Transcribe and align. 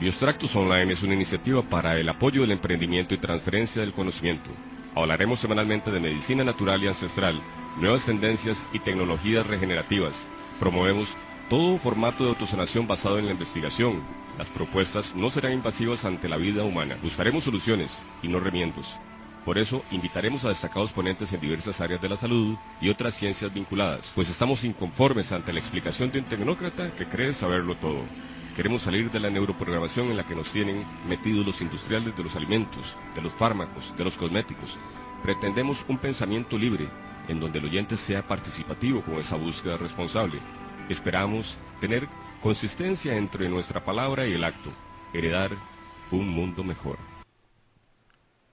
Biostractos 0.00 0.54
Online 0.54 0.92
es 0.92 1.02
una 1.02 1.14
iniciativa 1.14 1.60
para 1.60 1.98
el 1.98 2.08
apoyo 2.08 2.42
del 2.42 2.52
emprendimiento 2.52 3.14
y 3.14 3.18
transferencia 3.18 3.82
del 3.82 3.92
conocimiento. 3.92 4.48
Hablaremos 4.94 5.40
semanalmente 5.40 5.90
de 5.90 5.98
medicina 5.98 6.44
natural 6.44 6.84
y 6.84 6.86
ancestral, 6.86 7.42
nuevas 7.80 8.06
tendencias 8.06 8.64
y 8.72 8.78
tecnologías 8.78 9.44
regenerativas. 9.44 10.24
Promovemos 10.60 11.16
todo 11.50 11.78
formato 11.78 12.22
de 12.22 12.30
autosanación 12.30 12.86
basado 12.86 13.18
en 13.18 13.26
la 13.26 13.32
investigación. 13.32 14.00
Las 14.38 14.46
propuestas 14.50 15.16
no 15.16 15.30
serán 15.30 15.54
invasivas 15.54 16.04
ante 16.04 16.28
la 16.28 16.36
vida 16.36 16.62
humana. 16.62 16.96
Buscaremos 17.02 17.42
soluciones 17.42 18.00
y 18.22 18.28
no 18.28 18.38
remiendos. 18.38 18.94
Por 19.44 19.58
eso, 19.58 19.82
invitaremos 19.90 20.44
a 20.44 20.50
destacados 20.50 20.92
ponentes 20.92 21.32
en 21.32 21.40
diversas 21.40 21.80
áreas 21.80 22.00
de 22.00 22.08
la 22.08 22.16
salud 22.16 22.56
y 22.80 22.88
otras 22.88 23.14
ciencias 23.14 23.52
vinculadas, 23.52 24.12
pues 24.14 24.30
estamos 24.30 24.62
inconformes 24.62 25.32
ante 25.32 25.52
la 25.52 25.58
explicación 25.58 26.12
de 26.12 26.20
un 26.20 26.26
tecnócrata 26.26 26.92
que 26.92 27.06
cree 27.06 27.32
saberlo 27.32 27.74
todo. 27.74 28.04
Queremos 28.58 28.82
salir 28.82 29.08
de 29.12 29.20
la 29.20 29.30
neuroprogramación 29.30 30.10
en 30.10 30.16
la 30.16 30.26
que 30.26 30.34
nos 30.34 30.50
tienen 30.50 30.84
metidos 31.08 31.46
los 31.46 31.60
industriales 31.60 32.16
de 32.16 32.24
los 32.24 32.34
alimentos, 32.34 32.96
de 33.14 33.22
los 33.22 33.32
fármacos, 33.32 33.96
de 33.96 34.02
los 34.02 34.16
cosméticos. 34.16 34.76
Pretendemos 35.22 35.84
un 35.86 35.96
pensamiento 35.96 36.58
libre, 36.58 36.88
en 37.28 37.38
donde 37.38 37.60
el 37.60 37.66
oyente 37.66 37.96
sea 37.96 38.26
participativo 38.26 39.00
con 39.02 39.14
esa 39.20 39.36
búsqueda 39.36 39.76
responsable. 39.76 40.40
Esperamos 40.88 41.56
tener 41.80 42.08
consistencia 42.42 43.16
entre 43.16 43.48
nuestra 43.48 43.84
palabra 43.84 44.26
y 44.26 44.32
el 44.32 44.42
acto, 44.42 44.72
heredar 45.12 45.52
un 46.10 46.28
mundo 46.28 46.64
mejor. 46.64 46.98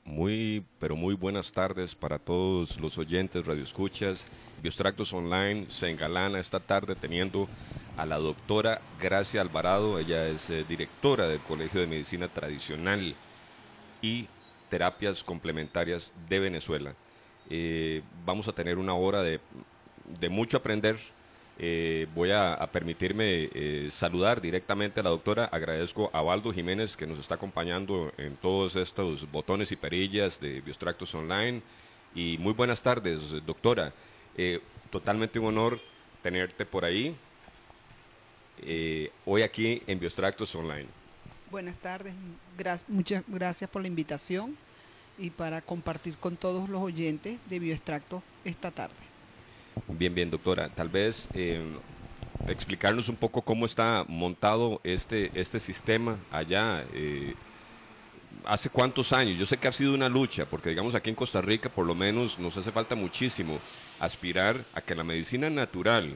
Muy, 0.04 0.64
pero 0.78 0.96
muy 0.96 1.16
buenas 1.16 1.52
tardes 1.52 1.96
para 1.96 2.20
todos 2.20 2.80
los 2.80 3.00
oyentes, 3.00 3.44
radioescuchas. 3.44 4.32
Biostractos 4.62 5.12
Online 5.14 5.66
se 5.70 5.90
engalana 5.90 6.40
esta 6.40 6.60
tarde 6.60 6.94
teniendo 6.94 7.50
a 7.98 8.06
la 8.06 8.18
doctora 8.18 8.82
Gracia 9.00 9.42
Alvarado. 9.42 10.00
Ella 10.00 10.28
es 10.28 10.50
eh, 10.50 10.66
directora 10.68 11.28
del 11.28 11.40
Colegio 11.40 11.80
de 11.80 11.88
Medicina 11.88 12.28
Tradicional 12.28 13.16
y 14.02 14.28
Terapias 14.70 15.24
Complementarias 15.24 16.14
de 16.30 16.40
Venezuela. 16.40 16.94
Eh, 17.50 18.02
vamos 18.26 18.48
a 18.48 18.54
tener 18.54 18.78
una 18.78 18.94
hora 18.94 19.22
de, 19.22 19.40
de 20.20 20.30
mucho 20.30 20.58
aprender. 20.58 20.98
Eh, 21.58 22.08
voy 22.14 22.32
a, 22.32 22.58
permitirme 22.72 23.50
saludar 23.90 24.42
directamente 24.42 25.00
a 25.00 25.04
la 25.04 25.10
doctora. 25.10 25.46
Agradezco 25.46 26.10
a 26.12 26.22
Valdo 26.22 26.52
Jiménez 26.52 26.98
que 26.98 27.08
nos 27.08 27.20
está 27.20 27.36
acompañando 27.36 28.12
en 28.18 28.36
todos 28.36 28.76
estos 28.76 29.32
botones 29.32 29.72
y 29.72 29.78
perillas 29.78 30.40
de 30.42 30.60
Biostractos 30.62 31.16
Online. 31.16 31.62
Y 32.14 32.38
muy 32.40 32.54
buenas 32.54 32.84
tardes, 32.84 33.46
doctora. 33.46 33.94
Totalmente 34.90 35.40
un 35.40 35.48
honor 35.48 35.80
tenerte 36.22 36.66
por 36.66 36.84
ahí 36.84 37.16
eh, 38.62 39.12
hoy 39.26 39.42
aquí 39.42 39.82
en 39.88 40.00
Biostractos 40.00 40.54
Online. 40.56 40.88
Buenas 41.52 41.78
tardes, 41.78 42.14
muchas 42.88 43.24
gracias 43.28 43.70
por 43.70 43.82
la 43.82 43.88
invitación 43.88 44.58
y 45.18 45.30
para 45.30 45.62
compartir 45.62 46.16
con 46.16 46.36
todos 46.36 46.68
los 46.70 46.82
oyentes 46.82 47.40
de 47.48 47.60
Bioextracto 47.60 48.22
esta 48.44 48.72
tarde. 48.72 48.96
Bien, 49.88 50.14
bien, 50.14 50.30
doctora. 50.30 50.70
Tal 50.70 50.90
vez 50.90 51.30
eh, 51.34 51.62
explicarnos 52.48 53.10
un 53.10 53.16
poco 53.16 53.42
cómo 53.42 53.66
está 53.66 54.06
montado 54.08 54.82
este, 54.84 55.32
este 55.40 55.60
sistema 55.60 56.18
allá. 56.32 56.86
eh, 56.94 57.34
¿Hace 58.46 58.70
cuántos 58.70 59.12
años? 59.12 59.40
Yo 59.40 59.46
sé 59.46 59.58
que 59.58 59.68
ha 59.68 59.72
sido 59.72 59.94
una 59.94 60.08
lucha, 60.08 60.46
porque 60.46 60.70
digamos 60.70 60.94
aquí 60.94 61.10
en 61.10 61.16
Costa 61.16 61.42
Rica 61.42 61.68
por 61.70 61.86
lo 61.86 61.96
menos 61.96 62.38
nos 62.38 62.56
hace 62.58 62.72
falta 62.72 62.94
muchísimo 62.94 63.58
aspirar 64.00 64.64
a 64.74 64.82
que 64.82 64.94
la 64.94 65.04
medicina 65.04 65.50
natural 65.50 66.16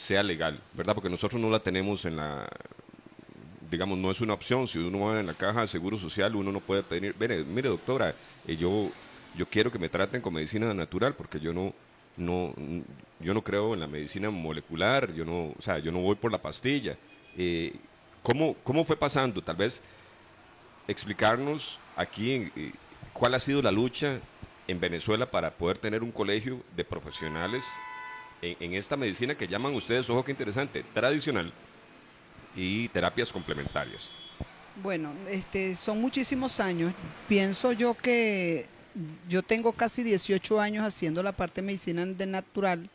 sea 0.00 0.22
legal, 0.22 0.58
¿verdad? 0.72 0.94
Porque 0.94 1.10
nosotros 1.10 1.38
no 1.38 1.50
la 1.50 1.60
tenemos 1.60 2.06
en 2.06 2.16
la, 2.16 2.48
digamos, 3.70 3.98
no 3.98 4.10
es 4.10 4.22
una 4.22 4.32
opción. 4.32 4.66
Si 4.66 4.78
uno 4.78 5.00
va 5.00 5.20
en 5.20 5.26
la 5.26 5.34
caja 5.34 5.60
de 5.60 5.66
seguro 5.66 5.98
social, 5.98 6.34
uno 6.34 6.50
no 6.50 6.60
puede 6.60 6.82
pedir, 6.82 7.14
mire, 7.20 7.44
mire 7.44 7.68
doctora, 7.68 8.14
eh, 8.46 8.56
yo, 8.56 8.88
yo 9.36 9.46
quiero 9.46 9.70
que 9.70 9.78
me 9.78 9.90
traten 9.90 10.22
con 10.22 10.32
medicina 10.32 10.72
natural 10.72 11.14
porque 11.14 11.38
yo 11.38 11.52
no, 11.52 11.74
no, 12.16 12.54
yo 13.20 13.34
no 13.34 13.44
creo 13.44 13.74
en 13.74 13.80
la 13.80 13.86
medicina 13.86 14.30
molecular, 14.30 15.12
yo 15.12 15.26
no, 15.26 15.54
o 15.58 15.60
sea, 15.60 15.78
yo 15.78 15.92
no 15.92 16.00
voy 16.00 16.16
por 16.16 16.32
la 16.32 16.40
pastilla. 16.40 16.96
Eh, 17.36 17.74
¿cómo, 18.22 18.56
¿Cómo 18.64 18.86
fue 18.86 18.96
pasando? 18.96 19.42
Tal 19.42 19.56
vez 19.56 19.82
explicarnos 20.88 21.78
aquí 21.94 22.50
eh, 22.56 22.72
cuál 23.12 23.34
ha 23.34 23.40
sido 23.40 23.60
la 23.60 23.70
lucha 23.70 24.18
en 24.66 24.80
Venezuela 24.80 25.30
para 25.30 25.50
poder 25.50 25.76
tener 25.76 26.02
un 26.02 26.10
colegio 26.10 26.62
de 26.74 26.86
profesionales 26.86 27.64
en, 28.42 28.74
esta 28.74 28.96
medicina 28.96 29.34
que 29.34 29.46
llaman 29.46 29.74
ustedes, 29.74 30.08
ojo 30.10 30.24
que 30.24 30.30
interesante, 30.30 30.84
tradicional 30.94 31.52
y 32.54 32.88
terapias 32.88 33.30
complementarias. 33.30 34.12
Bueno, 34.82 35.12
este, 35.28 35.74
son 35.74 36.00
muchísimos 36.00 36.60
años. 36.60 36.92
Pienso 37.28 37.72
yo 37.72 37.94
que 37.94 38.66
yo 39.28 39.42
tengo 39.42 39.72
casi 39.72 40.02
18 40.02 40.60
años 40.60 40.84
haciendo 40.84 41.22
la 41.22 41.32
parte 41.32 41.60
de 41.60 41.66
medicina 41.66 42.04
de 42.06 42.26
natural, 42.26 42.88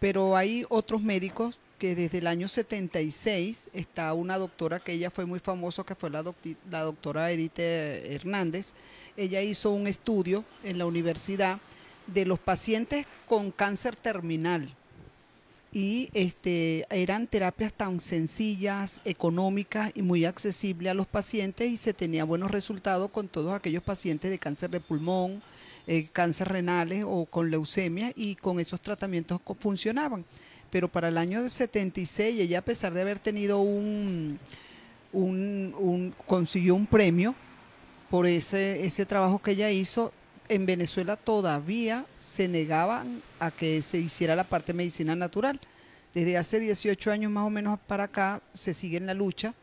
pero 0.00 0.36
hay 0.36 0.64
otros 0.68 1.00
médicos 1.00 1.58
que 1.78 1.94
desde 1.94 2.18
el 2.18 2.26
año 2.28 2.48
76 2.48 3.70
está 3.72 4.12
una 4.14 4.38
doctora 4.38 4.78
que 4.78 4.92
ella 4.92 5.10
fue 5.10 5.26
muy 5.26 5.40
famosa, 5.40 5.84
que 5.84 5.96
fue 5.96 6.10
la, 6.10 6.24
la 6.70 6.80
doctora 6.82 7.30
Edith 7.30 7.58
Hernández. 7.58 8.74
Ella 9.16 9.42
hizo 9.42 9.70
un 9.70 9.86
estudio 9.86 10.44
en 10.62 10.78
la 10.78 10.86
universidad 10.86 11.58
de 12.06 12.26
los 12.26 12.38
pacientes 12.38 13.06
con 13.26 13.50
cáncer 13.50 13.96
terminal 13.96 14.74
y 15.72 16.10
este 16.12 16.84
eran 16.90 17.26
terapias 17.26 17.72
tan 17.72 18.00
sencillas, 18.00 19.00
económicas 19.04 19.90
y 19.94 20.02
muy 20.02 20.26
accesibles 20.26 20.90
a 20.90 20.94
los 20.94 21.06
pacientes 21.06 21.70
y 21.70 21.78
se 21.78 21.94
tenía 21.94 22.24
buenos 22.24 22.50
resultados 22.50 23.10
con 23.10 23.28
todos 23.28 23.54
aquellos 23.54 23.82
pacientes 23.82 24.30
de 24.30 24.38
cáncer 24.38 24.70
de 24.70 24.80
pulmón, 24.80 25.42
eh, 25.86 26.08
cáncer 26.12 26.48
renales 26.48 27.04
o 27.06 27.24
con 27.24 27.50
leucemia 27.50 28.12
y 28.14 28.36
con 28.36 28.60
esos 28.60 28.82
tratamientos 28.82 29.40
funcionaban. 29.58 30.26
Pero 30.70 30.88
para 30.88 31.08
el 31.08 31.16
año 31.16 31.48
76 31.48 32.40
ella 32.40 32.58
a 32.58 32.62
pesar 32.62 32.92
de 32.92 33.00
haber 33.00 33.18
tenido 33.18 33.60
un, 33.60 34.38
un, 35.12 35.74
un 35.78 36.14
consiguió 36.26 36.74
un 36.74 36.86
premio 36.86 37.34
por 38.10 38.26
ese, 38.26 38.84
ese 38.84 39.06
trabajo 39.06 39.40
que 39.40 39.52
ella 39.52 39.70
hizo, 39.70 40.12
en 40.54 40.66
Venezuela 40.66 41.16
todavía 41.16 42.04
se 42.20 42.46
negaban 42.46 43.22
a 43.40 43.50
que 43.50 43.80
se 43.80 43.98
hiciera 43.98 44.36
la 44.36 44.44
parte 44.44 44.74
medicina 44.74 45.16
natural. 45.16 45.58
Desde 46.12 46.36
hace 46.36 46.60
18 46.60 47.10
años 47.10 47.32
más 47.32 47.46
o 47.46 47.50
menos 47.50 47.78
para 47.86 48.04
acá 48.04 48.42
se 48.52 48.74
sigue 48.74 48.98
en 48.98 49.06
la 49.06 49.14
lucha 49.14 49.54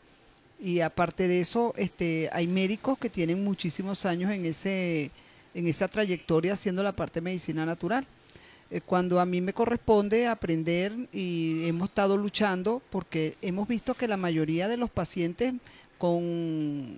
y 0.60 0.80
aparte 0.82 1.28
de 1.28 1.42
eso 1.42 1.74
este, 1.78 2.30
hay 2.34 2.48
médicos 2.48 2.98
que 2.98 3.10
tienen 3.10 3.44
muchísimos 3.44 4.06
años 4.06 4.32
en, 4.32 4.46
ese, 4.46 5.12
en 5.54 5.68
esa 5.68 5.88
trayectoria 5.88 6.54
haciendo 6.54 6.82
la 6.82 6.92
parte 6.92 7.22
medicina 7.22 7.66
natural. 7.66 8.08
Eh, 8.72 8.82
Cuando 8.82 9.20
a 9.20 9.26
mí 9.28 9.42
me 9.42 9.54
corresponde 9.54 10.28
aprender 10.28 10.94
y 11.14 11.68
hemos 11.68 11.90
estado 11.90 12.18
luchando 12.18 12.82
porque 12.90 13.36
hemos 13.44 13.68
visto 13.68 13.94
que 13.94 14.08
la 14.08 14.18
mayoría 14.18 14.68
de 14.68 14.78
los 14.78 14.90
pacientes 14.90 15.54
con 16.00 16.98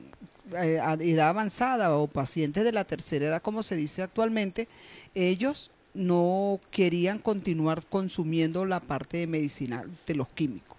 eh, 0.56 0.82
edad 1.02 1.30
avanzada 1.30 1.96
o 1.96 2.08
pacientes 2.08 2.64
de 2.64 2.72
la 2.72 2.84
tercera 2.84 3.28
edad, 3.28 3.42
como 3.42 3.64
se 3.64 3.76
dice 3.76 4.02
actualmente, 4.02 4.68
ellos 5.16 5.72
no 5.94 6.60
querían 6.72 7.20
continuar 7.20 7.86
consumiendo 7.86 8.66
la 8.66 8.80
parte 8.80 9.28
medicinal 9.28 9.90
de 10.06 10.16
los 10.16 10.30
químicos. 10.30 10.78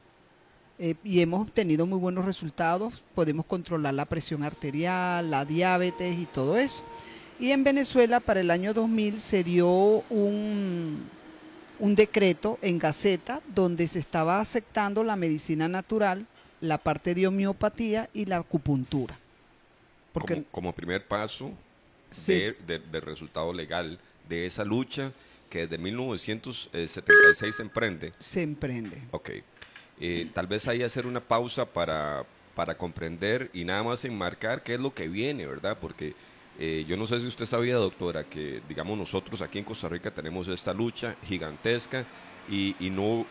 Eh, 0.78 0.94
y 1.04 1.20
hemos 1.20 1.42
obtenido 1.42 1.86
muy 1.86 1.98
buenos 1.98 2.24
resultados, 2.24 3.04
podemos 3.14 3.46
controlar 3.46 3.94
la 3.94 4.06
presión 4.06 4.42
arterial, 4.42 5.30
la 5.30 5.44
diabetes 5.44 6.18
y 6.18 6.26
todo 6.26 6.56
eso. 6.56 6.82
Y 7.38 7.50
en 7.50 7.64
Venezuela 7.64 8.20
para 8.20 8.40
el 8.40 8.50
año 8.50 8.72
2000 8.72 9.20
se 9.20 9.44
dio 9.44 9.68
un, 9.68 11.08
un 11.78 11.94
decreto 11.94 12.58
en 12.62 12.78
Gaceta 12.78 13.42
donde 13.54 13.86
se 13.86 13.98
estaba 13.98 14.40
aceptando 14.40 15.04
la 15.04 15.16
medicina 15.16 15.68
natural, 15.68 16.26
la 16.60 16.78
parte 16.78 17.14
de 17.14 17.26
homeopatía 17.26 18.08
y 18.14 18.24
la 18.24 18.38
acupuntura. 18.38 19.18
Porque 20.12 20.34
como, 20.34 20.46
como 20.50 20.74
primer 20.74 21.06
paso 21.06 21.52
Sí. 22.10 22.34
de, 22.34 22.56
de- 22.66 22.78
de 22.78 23.00
resultado 23.00 23.52
legal 23.52 23.98
de 24.28 24.44
esa 24.46 24.64
lucha 24.64 25.12
que 25.48 25.60
desde 25.66 25.78
1976 25.78 27.56
se 27.56 27.62
emprende. 27.62 28.12
se 28.18 28.42
emprende. 28.42 29.02
Ok. 29.10 29.30
Eh, 30.00 30.28
tal 30.34 30.46
vez 30.46 30.66
ahí 30.68 30.82
hacer 30.82 31.06
una 31.06 31.20
pausa 31.20 31.64
para, 31.66 32.24
para 32.54 32.76
comprender 32.76 33.50
y 33.52 33.64
nada 33.64 33.82
más 33.82 34.04
enmarcar 34.04 34.62
qué 34.62 34.74
es 34.74 34.80
lo 34.80 34.92
que 34.94 35.08
viene, 35.08 35.46
¿verdad? 35.46 35.76
Porque 35.80 36.14
eh, 36.58 36.84
yo 36.88 36.96
no 36.96 37.06
sé 37.06 37.20
si 37.20 37.26
usted 37.26 37.46
sabía, 37.46 37.76
doctora, 37.76 38.24
que 38.24 38.60
digamos 38.68 38.98
nosotros 38.98 39.40
aquí 39.42 39.58
en 39.58 39.64
Costa 39.64 39.88
Rica 39.88 40.10
tenemos 40.10 40.48
esta 40.48 40.72
lucha 40.74 41.16
gigantesca 41.26 42.04
y, 42.50 42.74
y 42.80 42.90
no 42.90 43.24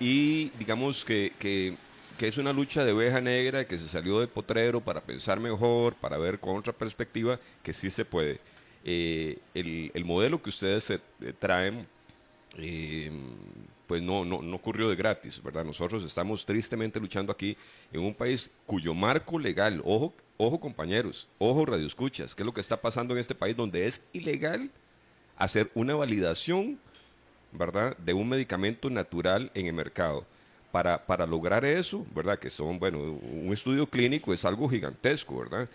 y 0.00 0.48
digamos 0.58 1.04
que, 1.04 1.32
que, 1.38 1.76
que 2.20 2.28
es 2.28 2.36
una 2.36 2.52
lucha 2.52 2.84
de 2.84 2.92
oveja 2.92 3.18
negra 3.22 3.64
que 3.66 3.78
se 3.78 3.88
salió 3.88 4.20
de 4.20 4.28
potrero 4.28 4.82
para 4.82 5.00
pensar 5.00 5.40
mejor, 5.40 5.94
para 5.94 6.18
ver 6.18 6.38
con 6.38 6.54
otra 6.54 6.70
perspectiva 6.74 7.40
que 7.62 7.72
sí 7.72 7.88
se 7.88 8.04
puede. 8.04 8.38
Eh, 8.84 9.38
el, 9.54 9.90
el 9.94 10.04
modelo 10.04 10.42
que 10.42 10.50
ustedes 10.50 10.84
se- 10.84 11.00
eh, 11.22 11.32
traen 11.38 11.86
eh, 12.58 13.10
pues 13.86 14.02
no, 14.02 14.26
no, 14.26 14.42
no 14.42 14.56
ocurrió 14.56 14.90
de 14.90 14.96
gratis, 14.96 15.42
¿verdad? 15.42 15.64
Nosotros 15.64 16.04
estamos 16.04 16.44
tristemente 16.44 17.00
luchando 17.00 17.32
aquí 17.32 17.56
en 17.90 18.02
un 18.02 18.12
país 18.14 18.50
cuyo 18.66 18.92
marco 18.92 19.38
legal, 19.38 19.80
ojo, 19.82 20.12
ojo 20.36 20.60
compañeros, 20.60 21.26
ojo 21.38 21.64
radioescuchas, 21.64 22.34
¿qué 22.34 22.42
es 22.42 22.46
lo 22.46 22.52
que 22.52 22.60
está 22.60 22.78
pasando 22.82 23.14
en 23.14 23.20
este 23.20 23.34
país 23.34 23.56
donde 23.56 23.86
es 23.86 24.02
ilegal 24.12 24.70
hacer 25.38 25.70
una 25.74 25.94
validación, 25.94 26.78
¿verdad?, 27.50 27.96
de 27.96 28.12
un 28.12 28.28
medicamento 28.28 28.90
natural 28.90 29.50
en 29.54 29.68
el 29.68 29.72
mercado. 29.72 30.26
Para, 30.72 31.04
para 31.04 31.26
lograr 31.26 31.64
eso, 31.64 32.06
¿verdad? 32.14 32.38
Que 32.38 32.48
son, 32.48 32.78
bueno, 32.78 32.98
un 33.00 33.52
estudio 33.52 33.86
clínico 33.86 34.32
es 34.32 34.44
algo 34.44 34.68
gigantesco, 34.68 35.38
¿verdad? 35.38 35.68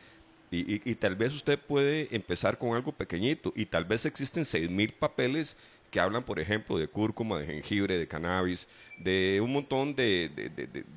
Y, 0.52 0.90
y, 0.90 0.96
tal 0.96 1.16
vez 1.16 1.34
usted 1.34 1.60
puede 1.60 2.08
empezar 2.16 2.58
con 2.58 2.76
algo 2.76 2.94
pequeñito 2.94 3.52
y 3.56 3.66
tal 3.66 3.84
vez 3.84 4.06
existen 4.06 4.44
6.000 4.44 4.94
papeles 4.94 5.58
que 5.96 6.00
hablan, 6.00 6.24
por 6.24 6.40
ejemplo, 6.40 6.78
de 6.78 6.88
cúrcuma, 6.88 7.40
de 7.40 7.46
jengibre, 7.46 7.98
de 7.98 8.08
cannabis, 8.08 8.68
de 9.00 9.40
un 9.42 9.54
montón 9.54 9.96
de, 9.96 10.30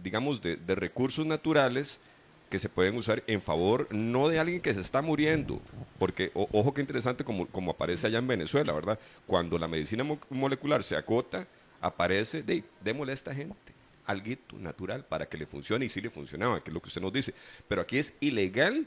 digamos, 0.02 0.40
de, 0.42 0.56
recursos 0.74 1.24
naturales 1.26 2.00
que 2.50 2.58
se 2.58 2.68
pueden 2.68 2.96
usar 2.96 3.22
en 3.26 3.40
favor 3.40 3.86
no 3.90 4.28
de 4.28 4.38
alguien 4.38 4.60
que 4.60 4.74
se 4.74 4.80
está 4.80 5.02
muriendo, 5.02 5.60
porque 5.98 6.30
ojo 6.34 6.74
que 6.74 6.80
interesante 6.80 7.22
como, 7.22 7.70
aparece 7.70 8.06
allá 8.06 8.18
en 8.18 8.26
Venezuela, 8.26 8.72
¿verdad? 8.72 8.98
Cuando 9.26 9.58
la 9.58 9.68
medicina 9.68 10.04
molecular 10.30 10.82
se 10.82 10.96
acota, 10.96 11.46
aparece, 11.80 12.42
de, 12.42 12.64
démosle 12.82 13.12
a 13.12 13.14
esta 13.14 13.34
gente 13.34 13.77
algo 14.08 14.34
natural 14.55 15.05
para 15.05 15.28
que 15.28 15.37
le 15.37 15.46
funcione 15.46 15.84
y 15.84 15.88
sí 15.88 16.00
le 16.00 16.10
funcionaba, 16.10 16.64
que 16.64 16.70
es 16.70 16.75
lo 16.75 16.81
que 16.81 16.88
usted 16.88 17.02
nos 17.02 17.12
dice. 17.12 17.34
Pero 17.69 17.82
aquí 17.82 17.99
es 17.99 18.14
ilegal 18.20 18.87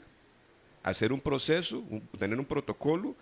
hacer 0.82 1.12
un 1.12 1.20
proceso, 1.20 1.82
tener 2.18 2.38
un 2.38 2.44
protocolo 2.44 3.14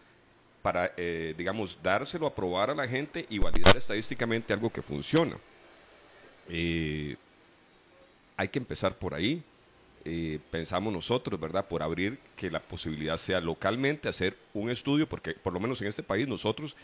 para, 0.62 0.92
eh, 0.96 1.34
digamos, 1.36 1.78
dárselo, 1.82 2.26
aprobar 2.26 2.70
a 2.70 2.74
la 2.74 2.88
gente 2.88 3.26
y 3.28 3.38
validar 3.38 3.76
estadísticamente 3.76 4.52
algo 4.52 4.70
que 4.70 4.80
funciona. 4.80 5.36
Eh, 6.48 7.16
hay 8.36 8.48
que 8.48 8.58
empezar 8.58 8.96
por 8.96 9.14
ahí. 9.14 9.42
Eh, 10.06 10.38
pensamos 10.50 10.90
nosotros, 10.90 11.38
¿verdad? 11.38 11.66
Por 11.66 11.82
abrir 11.82 12.18
que 12.34 12.50
la 12.50 12.60
posibilidad 12.60 13.18
sea 13.18 13.42
localmente 13.42 14.08
hacer 14.08 14.34
un 14.54 14.70
estudio, 14.70 15.06
porque 15.06 15.34
por 15.34 15.52
lo 15.52 15.60
menos 15.60 15.82
en 15.82 15.88
este 15.88 16.02
país 16.02 16.26
nosotros, 16.26 16.74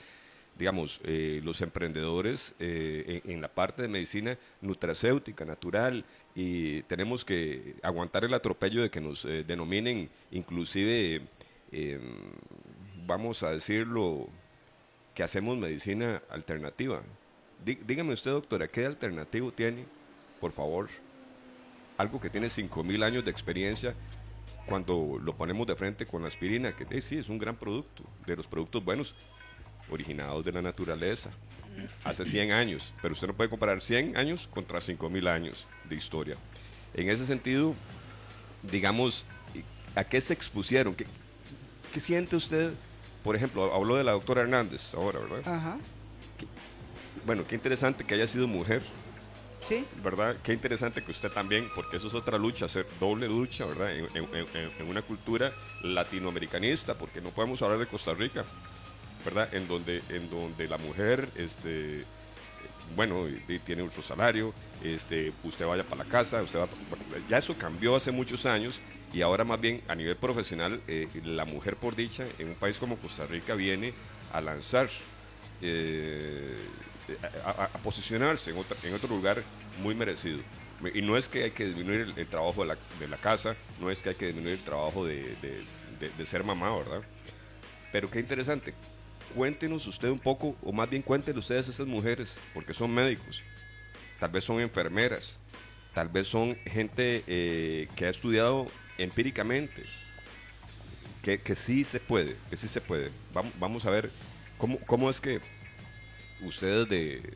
digamos, 0.59 1.01
los 1.05 1.61
emprendedores 1.61 2.55
en, 2.59 3.23
en, 3.25 3.41
la 3.41 3.49
parte 3.49 3.83
de 3.83 3.89
medicina 3.89 4.39
nutracéutica, 4.61 5.45
natural, 5.45 6.05
y 6.35 6.83
tenemos 6.83 7.25
que 7.25 7.75
aguantar 7.83 8.25
el 8.25 8.35
atropello 8.35 8.83
de 8.83 8.91
que 8.91 9.01
nos 9.01 9.25
denominen 9.25 10.09
inclusive 10.31 11.23
em, 11.73 12.01
vamos 13.07 13.43
a 13.43 13.51
decirlo, 13.51 14.29
que 15.15 15.23
hacemos 15.23 15.57
medicina 15.57 16.23
alternativa. 16.29 17.03
dígame 17.65 18.13
usted, 18.13 18.33
doctora, 18.33 18.67
¿qué 18.67 18.85
alternativo 18.85 19.53
tiene, 19.53 19.87
por 20.41 20.53
favor? 20.53 20.89
Algo 21.97 22.21
que 22.21 22.29
tiene 22.29 22.49
5.000 22.49 23.03
años 23.03 23.25
de 23.25 23.31
experiencia 23.31 23.95
cuando 24.67 25.19
lo 25.23 25.35
ponemos 25.37 25.67
de 25.67 25.77
frente 25.77 26.07
con 26.07 26.23
la 26.23 26.29
aspirina, 26.29 26.75
que 26.75 26.87
eh, 26.91 27.01
sí 27.01 27.17
es 27.17 27.29
un 27.29 27.39
gran 27.39 27.57
producto, 27.57 28.03
de 28.27 28.37
los 28.37 28.47
productos 28.47 28.85
buenos, 28.85 29.15
originados 29.91 30.45
de 30.45 30.53
la 30.53 30.63
naturaleza, 30.63 31.31
hace 32.05 32.25
100 32.25 32.53
años, 32.53 32.93
pero 33.03 33.13
usted 33.13 33.27
no 33.27 33.35
puede 33.35 33.51
comparar 33.51 33.81
100 33.81 34.17
años 34.17 34.49
contra 34.53 34.79
5.000 34.79 35.29
años 35.29 35.67
de 35.89 35.97
historia. 35.97 36.37
En 36.95 37.11
ese 37.11 37.27
sentido, 37.27 37.75
digamos, 38.63 39.27
¿a 39.95 40.05
qué 40.05 40.21
se 40.21 40.33
expusieron? 40.33 40.95
¿Qué, 40.95 41.07
qué 41.93 42.01
siente 42.01 42.37
usted 42.37 42.73
por 43.27 43.35
ejemplo, 43.35 43.75
habló 43.75 43.97
de 43.97 44.05
la 44.05 44.13
doctora 44.13 44.43
Hernández 44.43 44.95
ahora, 44.95 45.19
¿verdad? 45.19 45.53
Ajá. 45.53 45.79
bueno, 47.27 47.45
qué 47.45 47.57
interesante 47.57 48.05
que 48.05 48.15
haya 48.15 48.29
sido 48.29 48.47
mujer. 48.47 48.83
Sí. 49.61 49.85
¿Verdad? 50.05 50.37
Qué 50.45 50.53
interesante 50.53 51.03
que 51.03 51.11
usted 51.11 51.33
también, 51.33 51.69
porque 51.75 51.97
eso 51.97 52.07
es 52.07 52.15
otra 52.15 52.39
lucha, 52.39 52.67
hacer 52.67 52.87
doble 53.01 53.27
lucha, 53.27 53.67
¿verdad? 53.67 53.91
En, 53.97 54.89
una 54.89 55.03
cultura 55.03 55.53
latinoamericanista, 55.83 56.95
porque 56.95 57.21
no 57.21 57.31
podemos 57.31 57.61
hablar 57.63 57.81
de 57.81 57.87
Costa 57.87 58.15
Rica, 58.15 58.45
¿verdad? 59.27 59.53
En 59.53 59.67
donde, 59.67 60.03
en 60.09 60.31
donde 60.31 60.69
la 60.69 60.79
mujer, 60.79 61.29
este, 61.35 62.05
bueno, 62.95 63.27
tiene 63.65 63.83
un 63.83 63.91
salario, 63.91 64.55
este, 64.83 65.33
usted 65.43 65.67
vaya 65.67 65.83
para 65.83 66.05
la 66.05 66.11
casa, 66.11 66.43
usted 66.43 66.61
va, 66.61 66.69
ya 67.29 67.39
eso 67.39 67.55
cambió 67.59 67.97
hace 67.97 68.13
muchos 68.13 68.47
años 68.47 68.81
y 69.13 69.23
ahora 69.23 69.43
más 69.45 69.61
bien 69.61 69.83
a 69.89 69.97
nivel 69.97 70.17
profesional, 70.17 70.81
eh, 70.87 71.09
la 71.25 71.45
mujer 71.45 71.75
por 71.77 71.97
dicha 71.97 72.25
en 72.39 72.49
un 72.49 72.55
país 72.55 72.79
como 72.79 72.97
Costa 72.97 73.27
Rica 73.27 73.55
viene 73.55 73.93
a 74.33 74.41
lanzar, 74.41 74.89
eh, 75.61 76.57
a, 77.45 77.69
posicionarse 77.83 78.53
en 78.53 78.59
otro, 78.59 78.77
en 78.85 78.95
otro 78.95 79.09
lugar 79.09 79.43
muy 79.83 79.95
merecido. 79.95 80.39
Y 80.95 81.03
no 81.03 81.17
es 81.17 81.29
que 81.29 81.45
hay 81.45 81.51
que 81.51 81.65
disminuir 81.65 82.13
el, 82.17 82.27
trabajo 82.29 82.61
de 82.61 82.69
la, 82.69 82.79
de 83.01 83.09
la, 83.09 83.17
casa, 83.17 83.57
no 83.81 83.91
es 83.91 84.03
que 84.03 84.11
hay 84.11 84.15
que 84.15 84.27
disminuir 84.27 84.55
el 84.55 84.65
trabajo 84.65 85.05
de, 85.05 85.35
de, 85.41 86.11
de, 86.11 86.27
ser 86.27 86.45
mamá, 86.45 86.77
¿verdad? 86.77 87.01
Pero 87.91 88.11
qué 88.11 88.21
interesante. 88.21 88.75
Cuéntenos 89.37 89.87
usted 89.87 90.09
un 90.09 90.19
poco, 90.19 90.57
o 90.63 90.73
más 90.73 90.89
bien 90.89 91.03
cuéntenos 91.03 91.45
ustedes 91.45 91.69
a 91.69 91.71
esas 91.71 91.87
mujeres, 91.87 92.39
porque 92.55 92.73
son 92.73 92.91
médicos, 92.93 93.43
tal 94.19 94.31
vez 94.31 94.45
son 94.45 94.61
enfermeras, 94.61 95.39
tal 95.93 96.09
vez 96.09 96.27
son 96.27 96.57
gente 96.65 97.23
eh, 97.27 97.87
que 97.95 98.07
ha 98.07 98.09
estudiado 98.09 98.67
empíricamente 98.97 99.85
que, 101.23 101.39
que, 101.39 101.55
sí 101.55 101.85
se 101.85 102.01
puede, 102.01 102.35
que 102.49 102.57
sí 102.57 102.67
se 102.67 102.81
puede. 102.81 103.11
Vamos, 103.35 103.53
vamos 103.59 103.85
a 103.85 103.91
ver 103.91 104.11
cómo, 104.57 104.79
cómo 104.87 105.11
es 105.11 105.21
que 105.21 105.41
ustedes 106.41 106.89
de, 106.89 107.35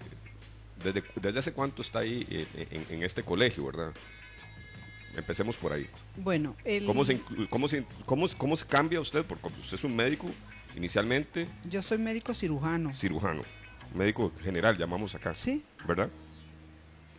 desde, 0.82 1.04
desde 1.16 1.38
hace 1.38 1.52
cuánto 1.52 1.82
está 1.82 1.98
ahí 1.98 2.46
en, 2.88 3.02
este 3.02 3.22
colegio, 3.22 3.66
¿verdad? 3.66 3.92
Empecemos 5.16 5.56
por 5.58 5.74
ahí. 5.74 5.86
Bueno, 6.16 6.56
¿Cómo, 6.86 7.04
se, 7.04 7.20
cómo, 7.50 7.68
se, 7.68 7.84
cómo, 8.06 8.26
¿Cómo 8.38 8.56
se 8.56 8.64
cambia 8.64 9.00
usted? 9.00 9.22
Porque 9.22 9.48
usted 9.48 9.74
es 9.74 9.84
un 9.84 9.94
médico 9.94 10.30
inicialmente. 10.76 11.48
Yo 11.68 11.82
soy 11.82 11.98
médico 11.98 12.34
cirujano. 12.34 12.94
Cirujano. 12.94 13.42
Médico 13.94 14.32
general, 14.42 14.76
llamamos 14.76 15.14
acá. 15.14 15.34
Sí. 15.34 15.64
¿Verdad? 15.86 16.10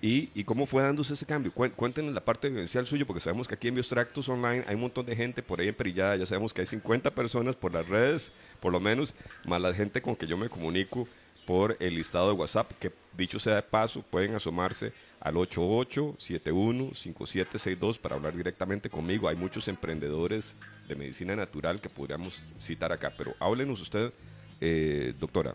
¿Y, 0.03 0.43
cómo 0.45 0.65
fue 0.65 0.81
dándose 0.81 1.13
ese 1.13 1.27
cambio? 1.27 1.51
Cuéntenos 1.51 2.11
la 2.11 2.25
parte 2.25 2.49
vivencial 2.49 2.87
suyo, 2.87 3.05
porque 3.05 3.19
sabemos 3.19 3.47
que 3.47 3.53
aquí 3.53 3.67
en 3.67 3.75
Biostractos 3.75 4.27
Online 4.29 4.63
hay 4.67 4.73
un 4.73 4.81
montón 4.81 5.05
de 5.05 5.15
gente 5.15 5.43
por 5.43 5.61
ahí 5.61 5.67
en 5.67 5.75
Perillada, 5.75 6.15
ya 6.15 6.25
sabemos 6.25 6.53
que 6.55 6.61
hay 6.61 6.67
50 6.67 7.13
personas 7.13 7.55
por 7.55 7.71
las 7.71 7.87
redes, 7.87 8.31
por 8.59 8.71
lo 8.71 8.79
menos, 8.79 9.13
más 9.47 9.61
la 9.61 9.71
gente 9.75 10.01
con 10.01 10.15
que 10.15 10.25
yo 10.25 10.37
me 10.37 10.49
comunico 10.49 11.07
por 11.51 11.75
el 11.81 11.95
listado 11.95 12.27
de 12.27 12.33
WhatsApp, 12.33 12.71
que 12.79 12.93
dicho 13.17 13.37
sea 13.37 13.55
de 13.55 13.61
paso, 13.61 14.01
pueden 14.03 14.35
asomarse 14.35 14.93
al 15.19 15.35
88715762 15.35 17.99
para 17.99 18.15
hablar 18.15 18.37
directamente 18.37 18.89
conmigo. 18.89 19.27
Hay 19.27 19.35
muchos 19.35 19.67
emprendedores 19.67 20.55
de 20.87 20.95
medicina 20.95 21.35
natural 21.35 21.81
que 21.81 21.89
podríamos 21.89 22.45
citar 22.57 22.93
acá, 22.93 23.13
pero 23.17 23.35
háblenos 23.37 23.81
usted, 23.81 24.13
eh, 24.61 25.13
doctora. 25.19 25.53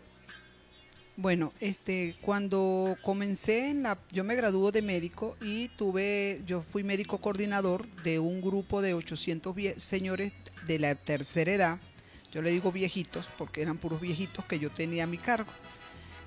Bueno, 1.15 1.51
este, 1.59 2.15
cuando 2.21 2.95
comencé 3.01 3.71
en 3.71 3.81
la, 3.81 3.97
yo 4.11 4.23
me 4.23 4.35
graduó 4.35 4.71
de 4.71 4.83
médico 4.83 5.35
y 5.41 5.69
tuve, 5.69 6.43
yo 6.45 6.61
fui 6.61 6.83
médico 6.83 7.17
coordinador 7.17 7.87
de 8.03 8.19
un 8.19 8.41
grupo 8.41 8.83
de 8.83 8.93
800 8.93 9.55
señores 9.77 10.31
de 10.67 10.77
la 10.77 10.93
tercera 10.93 11.51
edad. 11.51 11.79
Yo 12.31 12.43
le 12.43 12.51
digo 12.51 12.71
viejitos 12.71 13.31
porque 13.35 13.63
eran 13.63 13.79
puros 13.79 13.99
viejitos 13.99 14.45
que 14.45 14.59
yo 14.59 14.69
tenía 14.69 15.05
a 15.05 15.07
mi 15.07 15.17
cargo. 15.17 15.51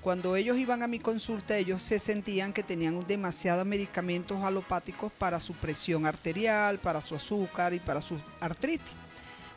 Cuando 0.01 0.35
ellos 0.35 0.57
iban 0.57 0.81
a 0.81 0.87
mi 0.87 0.97
consulta, 0.97 1.57
ellos 1.57 1.81
se 1.81 1.99
sentían 1.99 2.53
que 2.53 2.63
tenían 2.63 3.05
demasiados 3.07 3.65
medicamentos 3.65 4.43
alopáticos 4.43 5.11
para 5.11 5.39
su 5.39 5.53
presión 5.53 6.07
arterial, 6.07 6.79
para 6.79 7.01
su 7.01 7.15
azúcar 7.15 7.73
y 7.73 7.79
para 7.79 8.01
su 8.01 8.19
artritis. 8.39 8.95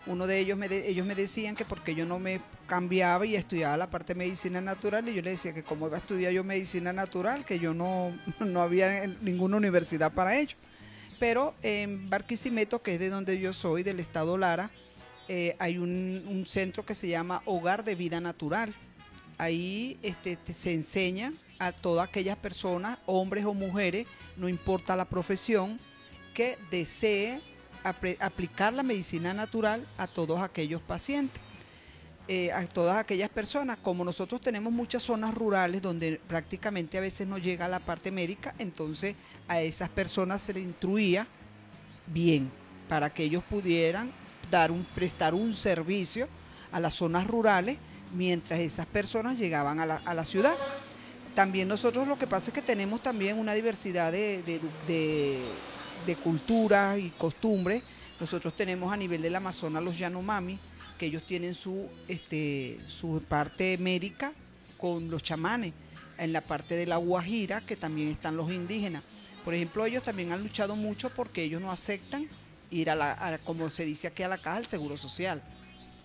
Uno 0.06 0.26
de 0.26 0.38
ellos 0.38 0.58
me 0.58 0.66
ellos 0.66 1.06
me 1.06 1.14
decían 1.14 1.56
que 1.56 1.64
porque 1.64 1.94
yo 1.94 2.04
no 2.04 2.18
me 2.18 2.42
cambiaba 2.66 3.24
y 3.24 3.36
estudiaba 3.36 3.78
la 3.78 3.88
parte 3.88 4.12
de 4.12 4.18
medicina 4.18 4.60
natural 4.60 5.08
y 5.08 5.14
yo 5.14 5.22
le 5.22 5.30
decía 5.30 5.54
que 5.54 5.62
como 5.62 5.86
iba 5.86 5.96
a 5.96 6.00
estudiar 6.00 6.30
yo 6.32 6.44
medicina 6.44 6.92
natural, 6.92 7.46
que 7.46 7.58
yo 7.58 7.72
no, 7.72 8.12
no 8.40 8.60
había 8.60 9.06
ninguna 9.22 9.56
universidad 9.56 10.12
para 10.12 10.38
ello. 10.38 10.56
Pero 11.18 11.54
en 11.62 12.10
Barquisimeto, 12.10 12.82
que 12.82 12.94
es 12.94 13.00
de 13.00 13.08
donde 13.08 13.38
yo 13.38 13.54
soy, 13.54 13.82
del 13.82 13.98
estado 13.98 14.36
Lara, 14.36 14.70
eh, 15.28 15.56
hay 15.58 15.78
un, 15.78 16.44
centro 16.46 16.84
que 16.84 16.94
se 16.94 17.08
llama 17.08 17.42
Hogar 17.46 17.84
de 17.84 17.94
Vida 17.94 18.20
Natural. 18.20 18.74
Ahí 19.44 19.98
este, 20.02 20.38
se 20.50 20.72
enseña 20.72 21.34
a 21.58 21.70
todas 21.70 22.08
aquellas 22.08 22.38
personas, 22.38 22.98
hombres 23.04 23.44
o 23.44 23.52
mujeres, 23.52 24.06
no 24.38 24.48
importa 24.48 24.96
la 24.96 25.04
profesión, 25.04 25.78
que 26.32 26.56
desee 26.70 27.42
aplicar 27.82 28.72
la 28.72 28.82
medicina 28.82 29.34
natural 29.34 29.86
a 29.98 30.06
todos 30.06 30.40
aquellos 30.40 30.80
pacientes. 30.80 31.42
Eh, 32.26 32.50
a 32.52 32.66
todas 32.66 32.96
aquellas 32.96 33.28
personas, 33.28 33.76
como 33.82 34.02
nosotros 34.02 34.40
tenemos 34.40 34.72
muchas 34.72 35.02
zonas 35.02 35.34
rurales 35.34 35.82
donde 35.82 36.18
prácticamente 36.26 36.96
a 36.96 37.02
veces 37.02 37.28
no 37.28 37.36
llega 37.36 37.68
la 37.68 37.80
parte 37.80 38.10
médica, 38.10 38.54
entonces 38.58 39.14
a 39.46 39.60
esas 39.60 39.90
personas 39.90 40.40
se 40.40 40.54
les 40.54 40.64
instruía 40.64 41.26
bien 42.06 42.50
para 42.88 43.12
que 43.12 43.24
ellos 43.24 43.44
pudieran 43.44 44.10
dar 44.50 44.70
un, 44.70 44.86
prestar 44.94 45.34
un 45.34 45.52
servicio 45.52 46.28
a 46.72 46.80
las 46.80 46.94
zonas 46.94 47.26
rurales 47.26 47.76
mientras 48.14 48.60
esas 48.60 48.86
personas 48.86 49.38
llegaban 49.38 49.80
a 49.80 49.86
la, 49.86 49.96
a 49.96 50.14
la 50.14 50.24
ciudad. 50.24 50.56
también 51.34 51.68
nosotros 51.68 52.06
lo 52.06 52.16
que 52.16 52.26
pasa 52.26 52.50
es 52.50 52.54
que 52.54 52.62
tenemos 52.62 53.02
también 53.02 53.38
una 53.38 53.54
diversidad 53.54 54.12
de, 54.12 54.42
de, 54.42 55.40
de, 56.06 56.16
culturas 56.16 56.98
y 56.98 57.10
costumbres. 57.10 57.82
Nosotros 58.20 58.54
tenemos 58.54 58.92
a 58.92 58.96
nivel 58.96 59.20
del 59.20 59.34
Amazonas 59.34 59.82
los 59.82 59.98
Yanomami, 59.98 60.58
que 60.96 61.06
ellos 61.06 61.26
tienen 61.26 61.54
su, 61.54 61.88
este, 62.06 62.78
su 62.86 63.20
parte 63.28 63.76
médica 63.78 64.32
con 64.78 65.10
los 65.10 65.22
chamanes. 65.22 65.72
En 66.16 66.32
la 66.32 66.40
parte 66.40 66.76
de 66.76 66.86
la 66.86 66.96
Guajira, 66.96 67.66
que 67.66 67.74
también 67.74 68.08
están 68.08 68.36
los 68.36 68.52
indígenas. 68.52 69.02
Por 69.44 69.52
ejemplo, 69.52 69.84
ellos 69.84 70.04
también 70.04 70.30
han 70.30 70.44
luchado 70.44 70.76
mucho 70.76 71.10
porque 71.10 71.42
ellos 71.42 71.60
no 71.60 71.72
aceptan 71.72 72.28
ir 72.70 72.88
a 72.88 72.94
la, 72.94 73.38
como 73.44 73.68
se 73.68 73.84
dice 73.84 74.06
aquí, 74.06 74.22
a 74.22 74.28
la 74.28 74.38
caja 74.38 74.58
del 74.58 74.66
Seguro 74.66 74.96
Social. 74.96 75.42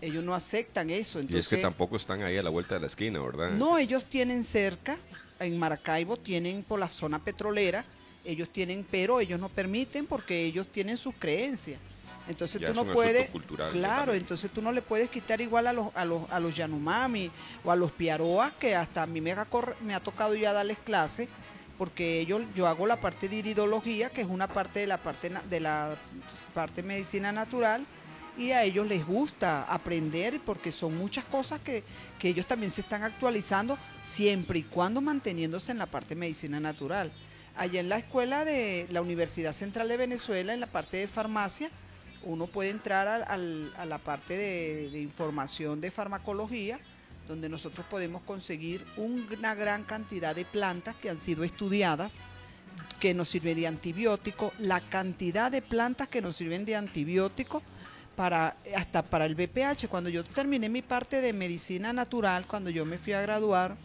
Ellos 0.00 0.24
no 0.24 0.34
aceptan 0.34 0.90
eso. 0.90 1.20
y 1.20 1.36
es 1.36 1.48
que 1.48 1.58
tampoco 1.58 1.96
están 1.96 2.22
ahí 2.22 2.36
a 2.36 2.42
la 2.42 2.50
vuelta 2.50 2.74
de 2.74 2.80
la 2.80 2.86
esquina, 2.86 3.20
¿verdad? 3.20 3.50
No, 3.50 3.78
ellos 3.78 4.04
tienen 4.06 4.44
cerca, 4.44 4.98
en 5.38 5.58
Maracaibo, 5.58 6.16
tienen 6.16 6.62
por 6.62 6.80
la 6.80 6.88
zona 6.88 7.22
petrolera, 7.22 7.84
ellos 8.24 8.50
tienen, 8.50 8.86
pero 8.90 9.20
ellos 9.20 9.40
no 9.40 9.48
permiten 9.48 10.06
porque 10.06 10.44
ellos 10.44 10.68
tienen 10.68 10.96
sus 10.96 11.14
creencias. 11.14 11.80
Entonces 12.28 12.62
tú 12.64 12.74
no 12.74 12.88
puedes, 12.90 13.28
claro, 13.72 14.14
entonces 14.14 14.50
tú 14.52 14.62
no 14.62 14.70
le 14.70 14.82
puedes 14.82 15.08
quitar 15.08 15.40
igual 15.40 15.66
a 15.66 15.72
los, 15.72 15.88
a 15.96 16.04
los, 16.04 16.30
a 16.30 16.38
los 16.38 16.54
Yanomami 16.54 17.30
o 17.64 17.72
a 17.72 17.76
los 17.76 17.90
Piaroa, 17.90 18.52
que 18.60 18.76
hasta 18.76 19.02
a 19.02 19.06
mí 19.06 19.20
me 19.20 19.32
ha, 19.32 19.46
me 19.80 19.94
ha 19.94 20.00
tocado 20.00 20.34
ya 20.36 20.52
darles 20.52 20.78
clases, 20.78 21.28
porque 21.76 22.20
ellos, 22.20 22.42
yo 22.54 22.68
hago 22.68 22.86
la 22.86 23.00
parte 23.00 23.28
de 23.28 23.36
iridología, 23.36 24.10
que 24.10 24.20
es 24.20 24.28
una 24.28 24.46
parte 24.46 24.80
de 24.80 24.86
la 24.86 24.98
parte 24.98 25.30
de 25.48 25.60
la 25.60 25.96
parte 26.54 26.82
medicina 26.82 27.32
natural, 27.32 27.84
y 28.36 28.50
a 28.52 28.64
ellos 28.64 28.86
les 28.86 29.06
gusta 29.06 29.64
aprender 29.64 30.40
porque 30.44 30.72
son 30.72 30.96
muchas 30.96 31.24
cosas 31.24 31.60
que, 31.60 31.84
que 32.18 32.28
ellos 32.28 32.46
también 32.46 32.72
se 32.72 32.80
están 32.80 33.02
actualizando 33.02 33.78
siempre 34.02 34.60
y 34.60 34.62
cuando 34.62 35.00
manteniéndose 35.00 35.72
en 35.72 35.78
la 35.78 35.86
parte 35.86 36.14
de 36.14 36.20
medicina 36.20 36.60
natural. 36.60 37.12
Allá 37.56 37.80
en 37.80 37.88
la 37.88 37.98
escuela 37.98 38.44
de 38.44 38.86
la 38.90 39.02
Universidad 39.02 39.52
Central 39.52 39.88
de 39.88 39.96
Venezuela, 39.96 40.54
en 40.54 40.60
la 40.60 40.66
parte 40.66 40.96
de 40.96 41.08
farmacia, 41.08 41.70
uno 42.22 42.46
puede 42.46 42.70
entrar 42.70 43.08
a 43.08 43.86
la 43.86 43.98
parte 43.98 44.36
de, 44.36 45.00
información 45.00 45.80
de 45.80 45.90
farmacología, 45.90 46.78
donde 47.28 47.48
nosotros 47.48 47.86
podemos 47.88 48.22
conseguir 48.22 48.84
una 48.96 49.54
gran 49.54 49.84
cantidad 49.84 50.34
de 50.34 50.44
plantas 50.44 50.96
que 50.96 51.10
han 51.10 51.20
sido 51.20 51.44
estudiadas, 51.44 52.20
que 52.98 53.14
nos 53.14 53.28
sirven 53.28 53.56
de 53.56 53.66
antibiótico, 53.66 54.52
la 54.58 54.80
cantidad 54.80 55.50
de 55.50 55.62
plantas 55.62 56.08
que 56.08 56.20
nos 56.20 56.36
sirven 56.36 56.64
de 56.64 56.76
antibiótico, 56.76 57.62
para, 58.20 58.54
hasta 58.76 59.00
para 59.00 59.24
el 59.24 59.34
BPH. 59.34 59.88
Cuando 59.88 60.10
yo 60.10 60.22
terminé 60.22 60.68
mi 60.68 60.82
parte 60.82 61.22
de 61.22 61.32
medicina 61.32 61.94
natural, 61.94 62.46
cuando 62.46 62.68
yo 62.68 62.84
me 62.84 62.98
fui 62.98 63.14
a 63.14 63.22
graduar, 63.22 63.78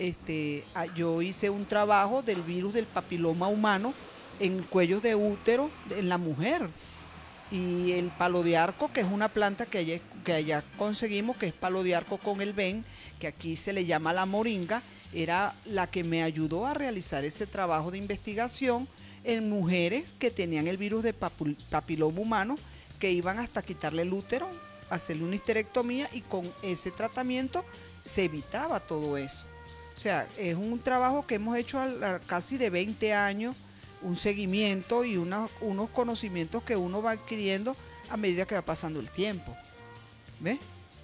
este, 0.00 0.64
yo 0.96 1.22
hice 1.22 1.50
un 1.50 1.64
trabajo 1.66 2.20
del 2.20 2.42
virus 2.42 2.74
del 2.74 2.86
papiloma 2.86 3.46
humano 3.46 3.94
en 4.40 4.64
cuellos 4.64 5.02
de 5.02 5.14
útero 5.14 5.70
en 5.90 6.08
la 6.08 6.18
mujer 6.18 6.68
y 7.52 7.92
el 7.92 8.08
palo 8.08 8.42
de 8.42 8.56
arco, 8.56 8.92
que 8.92 9.02
es 9.02 9.06
una 9.06 9.28
planta 9.28 9.66
que 9.66 9.78
allá, 9.78 10.00
que 10.24 10.62
conseguimos, 10.76 11.36
que 11.36 11.46
es 11.46 11.52
palo 11.52 11.84
de 11.84 11.94
arco 11.94 12.18
con 12.18 12.40
el 12.40 12.52
ven, 12.52 12.84
que 13.20 13.28
aquí 13.28 13.54
se 13.54 13.72
le 13.72 13.84
llama 13.84 14.12
la 14.12 14.26
moringa, 14.26 14.82
era 15.12 15.54
la 15.64 15.88
que 15.88 16.02
me 16.02 16.24
ayudó 16.24 16.66
a 16.66 16.74
realizar 16.74 17.24
ese 17.24 17.46
trabajo 17.46 17.92
de 17.92 17.98
investigación 17.98 18.88
en 19.22 19.48
mujeres 19.48 20.12
que 20.18 20.32
tenían 20.32 20.66
el 20.66 20.76
virus 20.76 21.04
de 21.04 21.12
papiloma 21.12 22.20
humano, 22.20 22.58
que 23.00 23.10
iban 23.10 23.38
hasta 23.38 23.62
quitarle 23.62 24.02
el 24.02 24.12
útero, 24.12 24.48
hacerle 24.90 25.24
una 25.24 25.34
histerectomía 25.34 26.08
y 26.12 26.20
con 26.20 26.52
ese 26.62 26.92
tratamiento 26.92 27.64
se 28.04 28.24
evitaba 28.24 28.78
todo 28.78 29.16
eso. 29.16 29.46
O 29.94 29.98
sea, 29.98 30.28
es 30.38 30.54
un 30.54 30.78
trabajo 30.78 31.26
que 31.26 31.36
hemos 31.36 31.56
hecho 31.56 31.78
casi 32.26 32.56
de 32.58 32.70
20 32.70 33.12
años 33.14 33.56
un 34.02 34.16
seguimiento 34.16 35.04
y 35.04 35.16
unos 35.16 35.50
conocimientos 35.92 36.62
que 36.62 36.76
uno 36.76 37.02
va 37.02 37.12
adquiriendo 37.12 37.76
a 38.08 38.16
medida 38.16 38.46
que 38.46 38.54
va 38.54 38.62
pasando 38.62 39.00
el 39.00 39.10
tiempo. 39.10 39.56
¿Ve? 40.38 40.58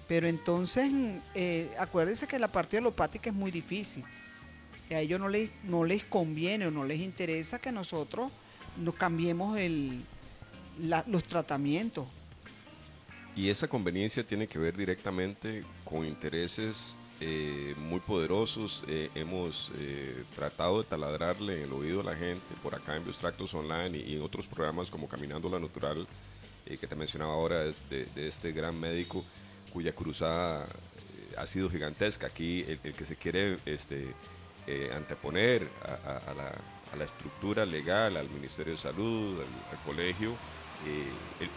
Pero 0.07 0.27
entonces, 0.27 0.89
eh, 1.35 1.69
acuérdense 1.77 2.27
que 2.27 2.39
la 2.39 2.51
parte 2.51 2.77
alopática 2.77 3.29
es 3.29 3.35
muy 3.35 3.51
difícil. 3.51 4.03
A 4.89 4.99
ellos 4.99 5.19
no 5.19 5.27
les, 5.27 5.51
no 5.63 5.83
les 5.83 6.03
conviene 6.05 6.67
o 6.67 6.71
no 6.71 6.85
les 6.85 7.01
interesa 7.01 7.59
que 7.59 7.71
nosotros 7.71 8.31
nos 8.77 8.95
cambiemos 8.95 9.57
el, 9.57 10.05
los 10.79 11.23
tratamientos. 11.23 12.07
Y 13.35 13.49
esa 13.49 13.67
conveniencia 13.67 14.25
tiene 14.25 14.47
que 14.47 14.57
ver 14.57 14.75
directamente 14.75 15.63
con 15.83 16.05
intereses 16.05 16.97
eh, 17.19 17.73
muy 17.77 17.99
poderosos. 17.99 18.83
Eh, 18.87 19.09
hemos 19.15 19.71
eh, 19.75 20.23
tratado 20.35 20.83
de 20.83 20.87
taladrarle 20.87 21.63
el 21.63 21.73
oído 21.73 22.01
a 22.01 22.03
la 22.03 22.15
gente 22.15 22.45
por 22.61 22.75
acá 22.75 22.95
en 22.95 23.03
Biostractos 23.03 23.55
Online 23.55 23.97
y, 23.97 24.15
en 24.15 24.21
otros 24.21 24.45
programas 24.45 24.91
como 24.91 25.07
Caminando 25.07 25.49
la 25.49 25.59
Natural, 25.59 26.07
que 26.65 26.85
te 26.85 26.95
mencionaba 26.95 27.33
ahora 27.33 27.63
de, 27.89 28.07
este 28.15 28.51
gran 28.51 28.77
médico 28.77 29.23
cuya 29.71 29.93
cruzada 29.93 30.67
ha 31.37 31.45
sido 31.47 31.69
gigantesca. 31.69 32.27
Aquí 32.27 32.65
el, 32.67 32.93
que 32.93 33.05
se 33.05 33.15
quiere 33.15 33.57
este, 33.65 34.13
anteponer 34.93 35.65
a, 35.85 36.33
la, 36.97 37.03
estructura 37.05 37.65
legal, 37.65 38.17
al 38.17 38.29
Ministerio 38.29 38.73
de 38.73 38.77
Salud, 38.77 39.39
al, 39.39 39.79
colegio, 39.85 40.33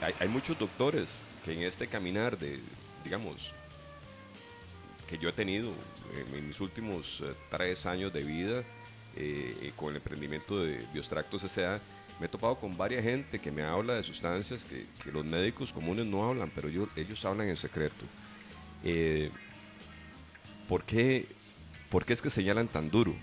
hay, 0.02 0.14
hay 0.18 0.28
muchos 0.28 0.58
doctores 0.58 1.20
que 1.44 1.52
en 1.52 1.62
este 1.62 1.86
caminar 1.86 2.38
de, 2.38 2.60
digamos, 3.04 3.52
que 5.10 5.18
yo 5.18 5.28
he 5.28 5.32
tenido 5.32 5.72
en, 6.32 6.46
mis 6.46 6.60
últimos 6.60 7.20
eh, 7.20 7.34
tres 7.50 7.84
años 7.84 8.12
de 8.12 8.22
vida 8.22 8.60
eh, 9.16 9.58
eh, 9.60 9.72
con 9.74 9.90
el 9.90 9.96
emprendimiento 9.96 10.62
de 10.62 10.86
Biostractos 10.92 11.42
S.A., 11.42 11.80
me 12.20 12.26
he 12.26 12.28
topado 12.28 12.54
con 12.56 12.76
varias 12.76 13.02
gente 13.02 13.40
que 13.40 13.50
me 13.50 13.62
habla 13.62 13.94
de 13.94 14.02
sustancias 14.04 14.64
que, 14.64 14.86
los 15.10 15.24
médicos 15.24 15.72
comunes 15.72 16.06
no 16.06 16.28
hablan, 16.28 16.52
pero 16.54 16.68
ellos 16.68 17.24
hablan 17.24 17.48
en 17.48 17.56
secreto. 17.56 18.04
¿por, 20.68 20.84
qué, 20.84 21.26
¿Por 21.88 22.04
qué 22.04 22.12
es 22.12 22.20
que 22.20 22.28
señalan 22.28 22.68
tan 22.68 22.90
duro? 22.90 23.16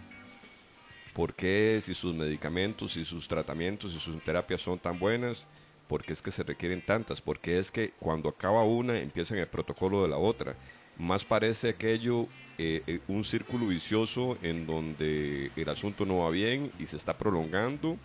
¿Por 1.13 1.35
qué 1.35 1.79
si 1.79 1.93
sus 1.93 2.15
medicamentos 2.15 2.97
y 2.97 3.05
sus 3.05 3.27
tratamientos 3.27 3.93
y 3.93 3.99
sus 3.99 4.21
terapias 4.23 4.61
son 4.61 4.79
tan 4.79 4.97
buenas? 4.97 5.45
¿Por 5.87 6.03
qué 6.03 6.13
es 6.13 6.21
que 6.21 6.31
se 6.31 6.43
requieren 6.43 6.81
tantas? 6.81 7.21
¿Por 7.21 7.39
qué 7.39 7.59
es 7.59 7.71
que 7.71 7.91
cuando 7.99 8.29
acaba 8.29 8.63
una 8.63 8.99
empiezan 8.99 9.37
el 9.37 9.47
protocolo 9.47 10.03
de 10.03 10.09
la 10.09 10.17
otra? 10.17 10.55
más 10.97 11.23
parece 11.23 11.69
aquello 11.69 12.27
eh, 12.57 12.81
eh, 12.87 12.99
un 13.07 13.23
círculo 13.23 13.67
vicioso 13.67 14.37
en 14.41 14.65
donde 14.65 15.51
el 15.55 15.69
asunto 15.69 16.05
no 16.05 16.19
va 16.19 16.29
bien 16.31 16.71
y 16.79 16.85
se 16.85 16.97
está 16.97 17.17
prolongando 17.17 17.97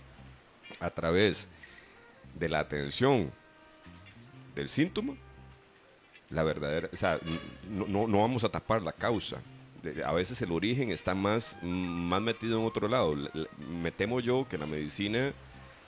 a 0.79 0.91
través 0.91 1.49
de 2.39 2.49
la 2.49 2.61
atención 2.61 3.31
del 4.55 4.69
síntoma, 4.69 5.15
la 6.29 6.43
verdadera, 6.43 6.89
o 6.93 6.97
sea, 6.97 7.19
no, 7.69 8.07
no, 8.07 8.21
vamos 8.21 8.45
a 8.45 8.51
tapar 8.51 8.83
la 8.83 8.93
causa. 8.93 9.39
A 10.05 10.13
veces 10.13 10.41
el 10.43 10.53
origen 10.53 10.91
está 10.91 11.15
más, 11.15 11.59
más 11.63 12.23
metido 12.23 12.59
en 12.59 12.67
otro 12.67 12.89
lado. 12.89 13.17
Me 13.59 13.91
temo 13.91 14.21
yo 14.21 14.47
que 14.49 14.57
la 14.57 14.67
medicina, 14.67 15.33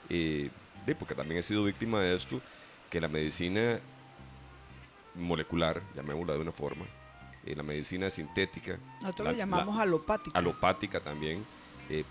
eh, 0.09 0.49
porque 0.93 1.15
también 1.15 1.39
he 1.39 1.43
sido 1.43 1.63
víctima 1.63 2.01
de 2.01 2.15
esto, 2.15 2.41
que 2.89 3.01
la 3.01 3.07
medicina 3.07 3.79
molecular, 5.15 5.81
llamémosla 5.95 6.33
de 6.33 6.39
una 6.39 6.51
forma, 6.51 6.85
eh, 7.45 7.55
la 7.55 7.63
medicina 7.63 8.09
sintética. 8.09 8.77
Nosotros 9.01 9.29
lo 9.29 9.33
llamamos 9.37 9.79
alopática. 9.79 10.37
Alopática 10.37 10.99
también. 10.99 11.45
Eh, 11.89 12.03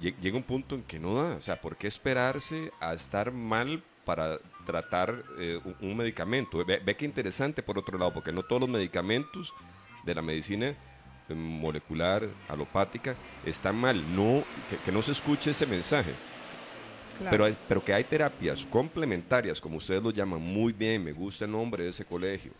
llega 0.00 0.36
un 0.36 0.42
punto 0.42 0.74
en 0.74 0.82
que 0.82 0.98
no 0.98 1.14
da. 1.14 1.36
O 1.36 1.40
sea, 1.40 1.60
¿por 1.60 1.76
qué 1.76 1.86
esperarse 1.86 2.72
a 2.80 2.94
estar 2.94 3.32
mal 3.32 3.82
para 4.04 4.38
tratar 4.66 5.24
eh, 5.38 5.60
un, 5.80 5.96
medicamento? 5.96 6.64
Ve, 6.64 6.80
ve, 6.84 6.96
que 6.96 7.04
interesante 7.04 7.62
por 7.62 7.78
otro 7.78 7.98
lado, 7.98 8.12
porque 8.12 8.32
no 8.32 8.42
todos 8.42 8.60
los 8.60 8.70
medicamentos 8.70 9.52
de 10.04 10.14
la 10.14 10.22
medicina 10.22 10.74
molecular, 11.28 12.28
alopática, 12.48 13.14
están 13.46 13.76
mal. 13.76 14.02
No, 14.14 14.44
que 14.84 14.92
no 14.92 15.00
se 15.00 15.12
escuche 15.12 15.52
ese 15.52 15.66
mensaje. 15.66 16.12
Pero, 17.30 17.48
pero 17.68 17.84
que 17.84 17.94
hay 17.94 18.04
terapias 18.04 18.66
complementarias, 18.66 19.60
como 19.60 19.76
ustedes 19.76 20.02
lo 20.02 20.10
llaman 20.10 20.40
muy 20.40 20.72
bien, 20.72 21.04
me 21.04 21.12
gusta 21.12 21.44
el 21.44 21.52
nombre 21.52 21.84
de 21.84 21.90
ese 21.90 22.04
colegio. 22.04 22.52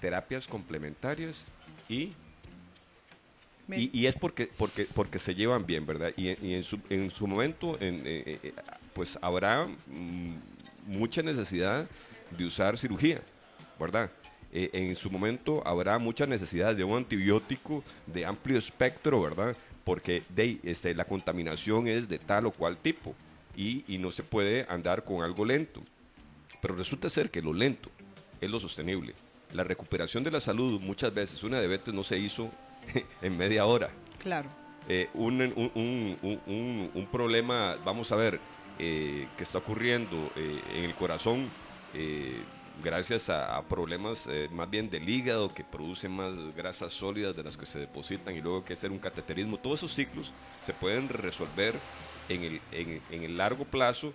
Terapias 0.00 0.46
complementarias 0.46 1.46
y 1.88 2.12
y, 3.76 4.06
es 4.06 4.16
porque, 4.16 4.50
porque, 4.56 4.86
porque 4.92 5.18
se 5.18 5.34
llevan 5.34 5.64
bien, 5.64 5.86
¿verdad? 5.86 6.12
Y, 6.16 6.28
en, 6.28 6.62
su, 6.62 6.78
en, 6.90 7.10
su, 7.10 7.26
momento, 7.26 7.76
en, 7.80 8.02
eh, 8.04 8.38
eh, 8.42 8.52
pues 8.92 9.18
habrá 9.22 9.66
mm, 9.66 10.34
mucha 10.86 11.22
necesidad 11.22 11.86
de 12.36 12.44
usar 12.44 12.76
cirugía, 12.76 13.22
¿verdad? 13.78 14.10
Eh, 14.52 14.68
en 14.72 14.94
su 14.96 15.10
momento 15.10 15.62
habrá 15.66 15.98
mucha 15.98 16.26
necesidad 16.26 16.74
de 16.76 16.84
un 16.84 16.98
antibiótico 16.98 17.82
de 18.06 18.26
amplio 18.26 18.58
espectro, 18.58 19.22
¿verdad? 19.22 19.56
Porque 19.84 20.22
de, 20.28 20.58
este, 20.62 20.94
la 20.94 21.04
contaminación 21.04 21.88
es 21.88 22.08
de 22.08 22.18
tal 22.18 22.46
o 22.46 22.52
cual 22.52 22.76
tipo 22.76 23.14
y, 23.56 23.84
y, 23.86 23.98
no 23.98 24.10
se 24.10 24.22
puede 24.22 24.66
andar 24.68 25.04
con 25.04 25.22
algo 25.22 25.44
lento. 25.44 25.82
Pero 26.60 26.74
resulta 26.74 27.10
ser 27.10 27.30
que 27.30 27.42
lo 27.42 27.52
lento 27.52 27.90
es 28.40 28.50
lo 28.50 28.60
sostenible. 28.60 29.14
La 29.52 29.64
recuperación 29.64 30.24
de 30.24 30.30
la 30.30 30.40
salud 30.40 30.80
muchas 30.80 31.12
veces, 31.12 31.42
una 31.42 31.58
diabetes 31.58 31.92
no 31.92 32.02
se 32.02 32.18
hizo 32.18 32.50
en 33.22 33.36
media 33.36 33.66
hora. 33.66 33.90
Claro. 34.18 34.48
Eh, 34.88 35.08
un, 35.14 35.40
un, 35.40 36.18
un, 36.24 36.90
un, 36.94 37.06
problema, 37.06 37.76
vamos 37.84 38.10
a 38.10 38.16
ver, 38.16 38.40
eh, 38.78 39.28
que 39.36 39.44
está 39.44 39.58
ocurriendo 39.58 40.16
eh, 40.34 40.60
en 40.74 40.84
el 40.84 40.94
corazón 40.94 41.48
gracias 42.82 43.28
a, 43.28 43.60
problemas 43.68 44.28
más 44.50 44.70
bien 44.70 44.90
del 44.90 45.08
hígado 45.08 45.52
que 45.52 45.64
producen 45.64 46.12
más 46.12 46.34
grasas 46.54 46.92
sólidas 46.92 47.34
de 47.34 47.42
las 47.42 47.56
que 47.56 47.66
se 47.66 47.78
depositan 47.78 48.36
y 48.36 48.40
luego 48.40 48.64
que 48.64 48.74
hacer 48.74 48.90
un 48.90 48.98
cateterismo. 48.98 49.58
Todos 49.58 49.80
esos 49.80 49.94
ciclos 49.94 50.32
se 50.64 50.72
pueden 50.72 51.08
resolver 51.08 51.74
en 52.28 52.44
el, 52.44 52.60
en, 52.72 53.22
el 53.22 53.36
largo 53.36 53.64
plazo 53.64 54.12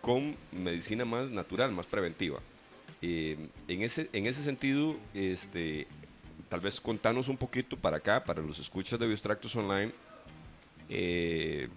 con 0.00 0.36
medicina 0.52 1.04
más 1.04 1.30
natural, 1.30 1.72
más 1.72 1.86
preventiva. 1.86 2.40
en, 3.02 3.50
ese, 3.68 4.08
en 4.12 4.26
ese 4.26 4.42
sentido, 4.42 4.96
este, 5.14 5.86
tal 6.48 6.60
vez 6.60 6.80
contanos 6.80 7.28
un 7.28 7.36
poquito 7.36 7.76
para 7.76 7.96
acá, 7.96 8.22
para 8.22 8.42
los 8.42 8.58
escuchas 8.58 8.98
de 8.98 9.06
Biostractos 9.06 9.54
Online, 9.56 9.92
eh, 10.88 11.68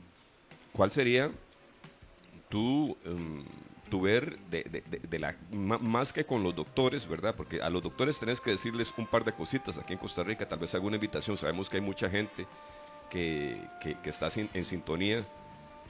¿cuál 0.72 0.92
sería 0.92 1.32
tu, 2.50 2.96
em, 3.04 3.44
tu 3.90 4.02
ver 4.02 4.40
de, 4.50 4.84
de, 5.10 5.20
la, 5.20 5.36
más 5.52 6.14
que 6.14 6.26
con 6.26 6.44
los 6.44 6.56
doctores, 6.56 7.08
¿verdad? 7.08 7.36
Porque 7.36 7.62
a 7.62 7.70
los 7.70 7.82
doctores 7.82 8.20
tenés 8.20 8.40
que 8.40 8.52
decirles 8.52 8.94
un 8.98 9.08
par 9.08 9.24
de 9.24 9.34
cositas 9.34 9.78
aquí 9.78 9.94
en 9.94 10.00
Costa 10.00 10.24
Rica, 10.24 10.48
tal 10.48 10.60
vez 10.60 10.74
alguna 10.76 10.96
invitación, 10.96 11.38
sabemos 11.38 11.70
que 11.70 11.78
hay 11.78 11.84
mucha 11.84 12.10
gente 12.10 12.46
que, 13.10 13.60
que, 13.82 14.10
está 14.10 14.30
en 14.36 14.66
sintonía, 14.66 15.26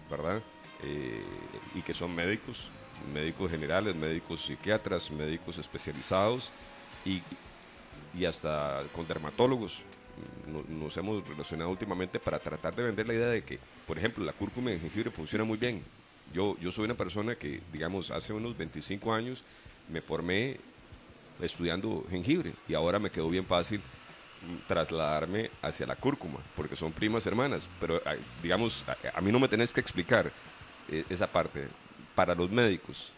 ¿verdad? 0.10 0.41
Eh, 0.84 1.22
y 1.75 1.82
que 1.82 1.94
son 1.94 2.15
médicos, 2.15 2.68
médicos 3.13 3.51
generales, 3.51 3.96
médicos 3.96 4.46
psiquiatras, 4.46 5.12
médicos 5.12 5.58
especializados 5.58 6.51
y, 7.06 7.22
y 8.18 8.25
hasta 8.25 8.84
con 8.96 9.08
dermatólogos, 9.08 9.82
nos 10.68 10.98
hemos 10.98 11.27
relacionado 11.27 11.70
últimamente 11.70 12.20
para 12.20 12.39
tratar 12.39 12.75
de 12.75 12.84
vender 12.84 13.08
la 13.08 13.13
idea 13.13 13.27
de 13.27 13.44
que, 13.44 13.60
por 13.86 13.98
ejemplo, 13.98 14.24
la 14.24 14.34
cúrcuma 14.34 14.72
en 14.72 14.79
jengibre 14.79 15.12
funciona 15.12 15.44
muy 15.44 15.58
bien. 15.58 15.84
Yo, 16.34 16.58
yo 16.60 16.72
soy 16.72 16.86
una 16.86 16.96
persona 16.96 17.36
que, 17.36 17.62
digamos, 17.74 18.12
hace 18.12 18.34
unos 18.34 18.58
25 18.58 19.14
años 19.14 19.44
me 19.92 20.02
formé 20.02 20.58
estudiando 21.42 22.06
jengibre 22.10 22.54
y 22.68 22.74
ahora 22.74 23.00
me 23.00 23.10
quedó 23.10 23.30
bien 23.30 23.46
fácil 23.46 23.82
trasladarme 24.68 25.50
hacia 25.62 25.86
la 25.86 25.96
cúrcuma, 25.96 26.40
porque 26.56 26.76
son 26.76 26.92
primas 26.92 27.26
hermanas, 27.26 27.68
pero 27.80 28.02
digamos, 28.42 28.84
a, 29.14 29.22
mí 29.22 29.32
no 29.32 29.40
me 29.40 29.48
tenés 29.48 29.74
que 29.74 29.82
explicar 29.82 30.32
eh, 30.90 31.04
esa 31.10 31.28
parte. 31.28 31.68
Para 32.16 32.36
los 32.36 32.50
médicos, 32.50 33.12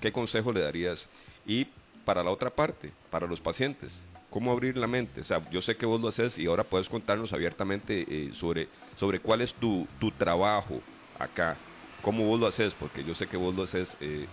¿qué 0.00 0.10
consejo 0.10 0.52
le 0.52 0.60
darías? 0.60 1.08
Y 1.46 1.66
para 2.04 2.24
la 2.24 2.30
otra 2.30 2.50
parte, 2.50 2.92
para 3.10 3.26
los 3.26 3.40
pacientes, 3.40 4.02
cómo 4.30 4.52
abrir 4.52 4.76
la 4.76 4.86
mente. 4.86 5.20
O 5.20 5.24
sea, 5.24 5.48
yo 5.50 5.62
sé 5.62 5.76
que 5.76 5.86
vos 5.86 6.00
lo 6.00 6.08
haces 6.08 6.38
y 6.38 6.46
ahora 6.46 6.64
puedes 6.64 6.88
contarnos 6.88 7.32
abiertamente 7.32 8.04
eh, 8.08 8.30
sobre, 8.32 8.68
sobre 8.96 9.20
cuál 9.20 9.40
es 9.40 9.54
tu, 9.54 9.86
tu, 10.00 10.10
trabajo 10.10 10.80
acá, 11.18 11.56
cómo 12.06 12.24
vos 12.24 12.38
lo 12.38 12.46
haces, 12.46 12.72
porque 12.72 13.02
yo 13.02 13.16
sé 13.16 13.26
que 13.26 13.36
vos 13.36 13.52
lo 13.52 13.64
haces, 13.64 13.96
eh, 14.00 14.26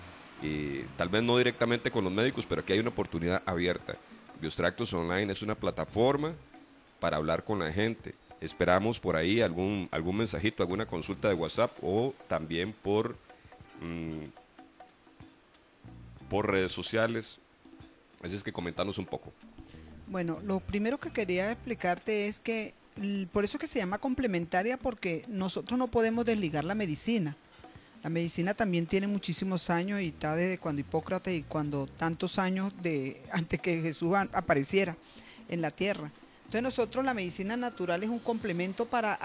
eh, 0.43 0.85
tal 0.95 1.09
vez 1.09 1.23
no 1.23 1.39
directamente 1.39 1.89
con 1.89 2.03
los 2.03 2.13
médicos, 2.13 2.45
pero 2.45 2.61
aquí 2.61 2.73
hay 2.73 2.77
una 2.77 2.91
oportunidad 2.91 3.41
abierta. 3.47 3.95
Biostractos 4.39 4.93
Online 4.93 5.33
es 5.33 5.41
una 5.41 5.55
plataforma 5.55 6.35
para 6.99 7.17
hablar 7.17 7.43
con 7.43 7.57
la 7.57 7.71
gente. 7.71 8.13
Esperamos 8.41 8.99
por 8.99 9.15
ahí 9.15 9.41
algún, 9.41 9.89
algún 9.89 10.17
mensajito, 10.17 10.61
alguna 10.61 10.85
consulta 10.85 11.29
de 11.29 11.33
WhatsApp 11.33 11.71
o 11.81 12.13
también 12.27 12.73
por, 12.73 13.17
mm, 13.81 14.25
por 16.29 16.51
redes 16.51 16.73
sociales. 16.73 17.39
Así 18.21 18.35
es 18.35 18.43
que 18.43 18.53
comentanos 18.53 18.99
un 18.99 19.07
poco. 19.07 19.33
Bueno, 20.05 20.39
lo 20.43 20.59
primero 20.59 20.99
que 20.99 21.11
quería 21.11 21.51
explicarte 21.51 22.27
es 22.27 22.39
que 22.39 22.75
por 23.31 23.43
eso 23.43 23.57
que 23.57 23.65
se 23.65 23.79
llama 23.79 23.97
complementaria 23.97 24.77
porque 24.77 25.25
nosotros 25.27 25.79
no 25.79 25.87
podemos 25.87 26.23
desligar 26.23 26.65
la 26.65 26.75
medicina. 26.75 27.35
La 28.03 28.09
medicina 28.09 28.53
también 28.53 28.85
tiene 28.85 29.07
muchísimos 29.07 29.69
años 29.69 30.01
y 30.01 30.07
está 30.07 30.35
desde 30.35 30.57
cuando 30.57 30.81
Hipócrates 30.81 31.33
y 31.39 31.43
cuando 31.43 31.87
tantos 31.87 32.37
años 32.37 32.73
de 32.81 33.23
antes 33.31 33.61
que 33.61 33.81
Jesús 33.81 34.13
apareciera 34.33 34.97
en 35.47 35.61
la 35.61 35.71
tierra. 35.71 36.11
Entonces 36.39 36.61
nosotros 36.63 37.05
la 37.05 37.13
medicina 37.13 37.55
natural 37.55 38.03
es 38.03 38.09
un 38.09 38.19
complemento 38.19 38.85
para 38.85 39.17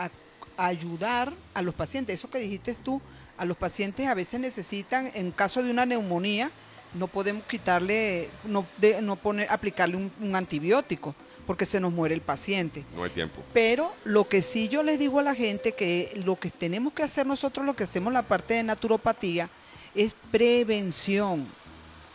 ayudar 0.57 1.33
a 1.55 1.63
los 1.63 1.75
pacientes. 1.75 2.15
Eso 2.15 2.31
que 2.31 2.39
dijiste 2.39 2.75
tú, 2.75 3.03
a 3.37 3.45
los 3.45 3.57
pacientes 3.57 4.07
a 4.07 4.15
veces 4.15 4.39
necesitan, 4.39 5.11
en 5.13 5.33
caso 5.33 5.61
de 5.63 5.73
una 5.73 5.85
neumonía, 5.85 6.53
no 6.95 7.09
podemos 7.09 7.45
quitarle, 7.45 8.31
no, 8.45 8.65
no 9.03 9.17
poner, 9.17 9.51
aplicarle 9.51 9.97
un, 9.97 10.37
antibiótico 10.37 11.17
porque 11.49 11.65
se 11.65 11.81
nos 11.81 11.95
muere 11.95 12.15
el 12.15 12.21
paciente. 12.21 12.85
No 12.95 13.05
hay 13.05 13.09
tiempo. 13.09 13.43
Pero 13.55 13.91
lo 14.05 14.29
que 14.29 14.43
sí 14.43 14.69
yo 14.69 14.83
les 14.83 14.99
digo 14.99 15.19
a 15.19 15.23
la 15.23 15.35
gente 15.35 15.73
que 15.73 16.13
lo 16.27 16.39
que 16.39 16.51
tenemos 16.51 16.93
que 16.93 17.03
hacer 17.03 17.27
nosotros, 17.27 17.65
lo 17.65 17.75
que 17.75 17.85
hacemos 17.85 18.13
la 18.13 18.21
parte 18.21 18.53
de 18.53 18.63
naturopatía, 18.63 19.49
es 19.95 20.15
prevención. 20.31 21.47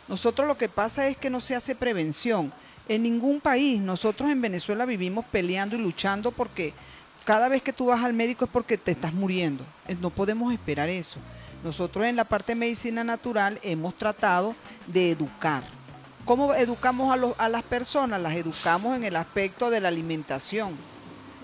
Nosotros 0.08 0.48
lo 0.48 0.56
que 0.56 0.69
pasa 0.69 1.08
es 1.08 1.17
que 1.17 1.32
no 1.32 1.41
se 1.41 1.56
hace 1.56 1.74
prevención. 1.74 2.54
En 2.88 3.02
ningún 3.02 3.41
país, 3.41 3.82
nosotros 3.82 4.30
en 4.30 4.39
Venezuela 4.39 4.86
vivimos 4.86 5.26
peleando 5.26 5.76
y 5.76 5.80
luchando 5.80 6.32
porque 6.32 6.72
cada 7.26 7.50
vez 7.50 7.63
que 7.63 7.74
tú 7.74 7.88
vas 7.88 8.04
al 8.04 8.13
médico 8.13 8.46
es 8.46 8.52
porque 8.52 8.78
te 8.78 8.91
estás 8.91 9.15
muriendo. 9.15 9.65
Eh, 9.88 9.98
no 10.00 10.12
podemos 10.12 10.54
esperar 10.54 10.89
eso. 10.89 11.17
Nosotros 11.63 12.06
en 12.06 12.17
la 12.17 12.26
parte 12.26 12.52
de 12.52 12.60
medicina 12.60 13.04
natural 13.04 13.60
hemos 13.63 13.98
tratado 13.98 14.54
de 14.86 15.10
educar. 15.10 15.63
¿Cómo 16.25 16.53
educamos 16.53 17.36
a, 17.38 17.49
las 17.49 17.63
personas? 17.63 18.21
Las 18.21 18.38
educamos 18.38 18.95
en 18.95 19.03
el 19.03 19.17
aspecto 19.17 19.69
de 19.69 19.81
la 19.81 19.89
alimentación. 19.89 20.73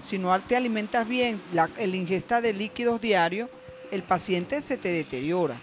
Si 0.01 0.17
no 0.17 0.39
te 0.39 0.55
alimentas 0.55 1.05
bien, 1.05 1.41
la 1.51 1.69
el 1.77 1.95
ingesta 1.95 2.39
de 2.39 2.53
líquidos 2.53 3.01
diarios, 3.01 3.49
el 3.91 4.03
paciente 4.03 4.61
se 4.61 4.77
te 4.77 4.87
deteriora. 4.87 5.57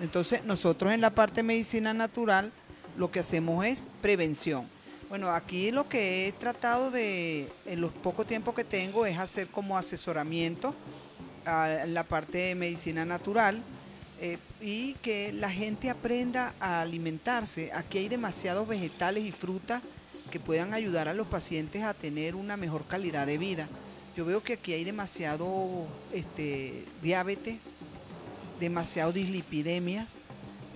Entonces 0.00 0.44
nosotros 0.44 0.92
en 0.92 1.00
la 1.00 1.10
parte 1.10 1.40
de 1.40 1.48
medicina 1.48 1.92
natural 1.92 2.52
lo 2.96 3.10
que 3.10 3.18
hacemos 3.18 3.64
es 3.64 3.88
prevención. 4.02 4.68
Bueno, 5.08 5.30
aquí 5.30 5.72
lo 5.72 5.88
que 5.88 6.28
he 6.28 6.32
tratado 6.32 6.92
de, 6.92 7.48
en 7.66 7.80
los 7.80 7.90
pocos 7.90 8.24
tiempos 8.24 8.54
que 8.54 8.62
tengo, 8.62 9.04
es 9.04 9.18
hacer 9.18 9.48
como 9.48 9.76
asesoramiento 9.76 10.76
a 11.44 11.86
la 11.88 12.04
parte 12.04 12.38
de 12.38 12.54
medicina 12.54 13.04
natural 13.04 13.60
eh, 14.22 14.36
y 14.60 14.94
que 14.94 15.32
la 15.32 15.50
gente 15.50 15.88
aprenda 15.88 16.54
a 16.60 16.82
alimentarse. 16.82 17.72
Aquí 17.72 17.96
hay 17.96 18.08
demasiados 18.08 18.68
vegetales 18.68 19.24
y 19.24 19.32
frutas 19.32 19.82
que 20.30 20.38
puedan 20.38 20.74
ayudar 20.74 21.08
a 21.08 21.14
los 21.14 21.26
pacientes 21.26 21.82
a 21.84 21.94
tener 21.94 22.34
una 22.34 22.58
mejor 22.58 22.84
calidad 22.84 23.26
de 23.26 23.38
vida. 23.38 23.66
Yo 24.14 24.26
veo 24.26 24.42
que 24.42 24.54
aquí 24.54 24.74
hay 24.74 24.84
demasiado 24.84 25.86
este, 26.12 26.84
diabetes, 27.00 27.58
demasiado 28.60 29.12
dislipidemias. 29.12 30.08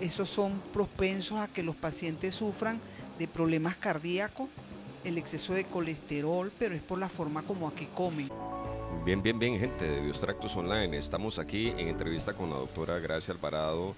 Esos 0.00 0.30
son 0.30 0.60
propensos 0.72 1.38
a 1.38 1.48
que 1.48 1.62
los 1.62 1.76
pacientes 1.76 2.34
sufran 2.34 2.80
de 3.18 3.28
problemas 3.28 3.76
cardíacos, 3.76 4.48
el 5.04 5.18
exceso 5.18 5.52
de 5.52 5.64
colesterol, 5.64 6.50
pero 6.58 6.74
es 6.74 6.82
por 6.82 6.98
la 6.98 7.10
forma 7.10 7.42
como 7.42 7.68
aquí 7.68 7.86
comen. 7.94 8.30
Bien, 9.02 9.22
bien, 9.22 9.38
bien, 9.38 9.58
gente 9.58 9.88
de 9.88 10.00
Biostractos 10.00 10.56
Online. 10.56 10.96
Estamos 10.96 11.38
aquí 11.38 11.68
en 11.68 11.88
entrevista 11.88 12.34
con 12.34 12.50
la 12.50 12.56
doctora 12.56 12.98
Gracia 12.98 13.34
Alvarado, 13.34 13.94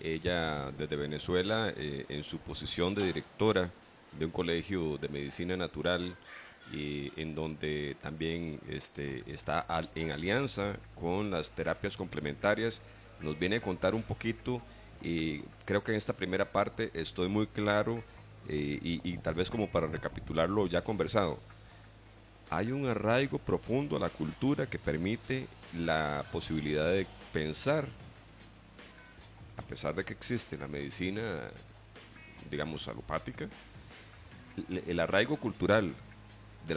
ella 0.00 0.70
desde 0.78 0.96
Venezuela, 0.96 1.72
eh, 1.76 2.06
en 2.08 2.22
su 2.22 2.38
posición 2.38 2.94
de 2.94 3.04
directora 3.04 3.70
de 4.18 4.24
un 4.24 4.30
colegio 4.30 4.98
de 4.98 5.08
medicina 5.08 5.56
natural, 5.56 6.16
y 6.72 7.12
en 7.16 7.34
donde 7.34 7.96
también 8.00 8.60
este, 8.68 9.24
está 9.26 9.66
en 9.94 10.12
alianza 10.12 10.76
con 10.94 11.30
las 11.30 11.50
terapias 11.50 11.96
complementarias. 11.96 12.80
Nos 13.20 13.38
viene 13.38 13.56
a 13.56 13.62
contar 13.62 13.94
un 13.94 14.02
poquito 14.02 14.62
y 15.02 15.40
creo 15.64 15.82
que 15.82 15.92
en 15.92 15.98
esta 15.98 16.12
primera 16.12 16.50
parte 16.52 16.90
estoy 16.94 17.28
muy 17.28 17.46
claro 17.46 18.02
eh, 18.48 18.78
y, 18.82 19.00
y 19.02 19.18
tal 19.18 19.34
vez 19.34 19.50
como 19.50 19.68
para 19.68 19.86
recapitularlo 19.86 20.66
ya 20.66 20.82
conversado 20.82 21.38
hay 22.50 22.72
un 22.72 22.86
arraigo 22.86 23.38
profundo 23.38 23.96
a 23.96 24.00
la 24.00 24.08
cultura 24.08 24.66
que 24.66 24.78
permite 24.78 25.46
la 25.76 26.24
posibilidad 26.32 26.90
de 26.90 27.06
pensar, 27.32 27.86
a 29.56 29.62
pesar 29.62 29.94
de 29.94 30.04
que 30.04 30.14
existe 30.14 30.56
la 30.56 30.68
medicina, 30.68 31.50
digamos, 32.50 32.88
alopática, 32.88 33.48
el 34.86 35.00
arraigo 35.00 35.36
cultural, 35.36 35.94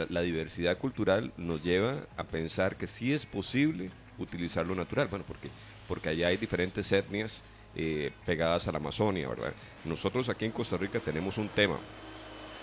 la, 0.08 0.20
diversidad 0.20 0.78
cultural 0.78 1.32
nos 1.36 1.62
lleva 1.62 2.06
a 2.16 2.24
pensar 2.24 2.76
que 2.76 2.86
sí 2.86 3.12
es 3.12 3.26
posible 3.26 3.90
utilizar 4.18 4.66
lo 4.66 4.74
natural, 4.74 5.08
bueno, 5.08 5.24
porque, 5.26 5.48
porque 5.88 6.10
allá 6.10 6.28
hay 6.28 6.36
diferentes 6.36 6.90
etnias 6.92 7.42
eh, 7.74 8.12
pegadas 8.26 8.68
a 8.68 8.72
la 8.72 8.78
Amazonia, 8.78 9.28
¿verdad? 9.28 9.52
Nosotros 9.84 10.28
aquí 10.28 10.44
en 10.44 10.52
Costa 10.52 10.76
Rica 10.76 11.00
tenemos 11.00 11.38
un 11.38 11.48
tema, 11.48 11.78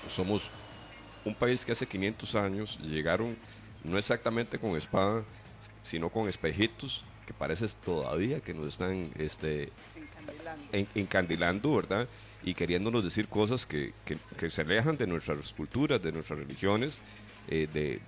somos 0.08 0.50
un 1.26 1.36
país 1.36 1.66
que 1.66 1.72
hace 1.72 1.86
500 1.86 2.36
años 2.36 2.80
llegaron 2.82 3.38
no 3.84 3.98
exactamente 3.98 4.60
con 4.60 4.76
espada, 4.76 5.24
sino 5.82 6.10
con 6.10 6.28
espejitos, 6.28 7.04
que 7.26 7.34
parece 7.34 7.68
todavía 7.86 8.40
que 8.40 8.54
nos 8.54 8.68
están 8.68 9.12
este, 9.18 9.72
encandilando. 10.96 11.76
¿verdad? 11.76 12.08
Y 12.44 12.54
queriéndonos 12.54 13.04
decir 13.04 13.28
cosas 13.28 13.66
que, 13.66 13.94
se 14.50 14.62
alejan 14.62 14.98
de 14.98 15.08
nuestras 15.08 15.54
culturas, 15.54 16.02
de 16.02 16.12
nuestras 16.12 16.40
religiones, 16.40 17.02
eh, 17.48 17.68
de, 17.74 18.02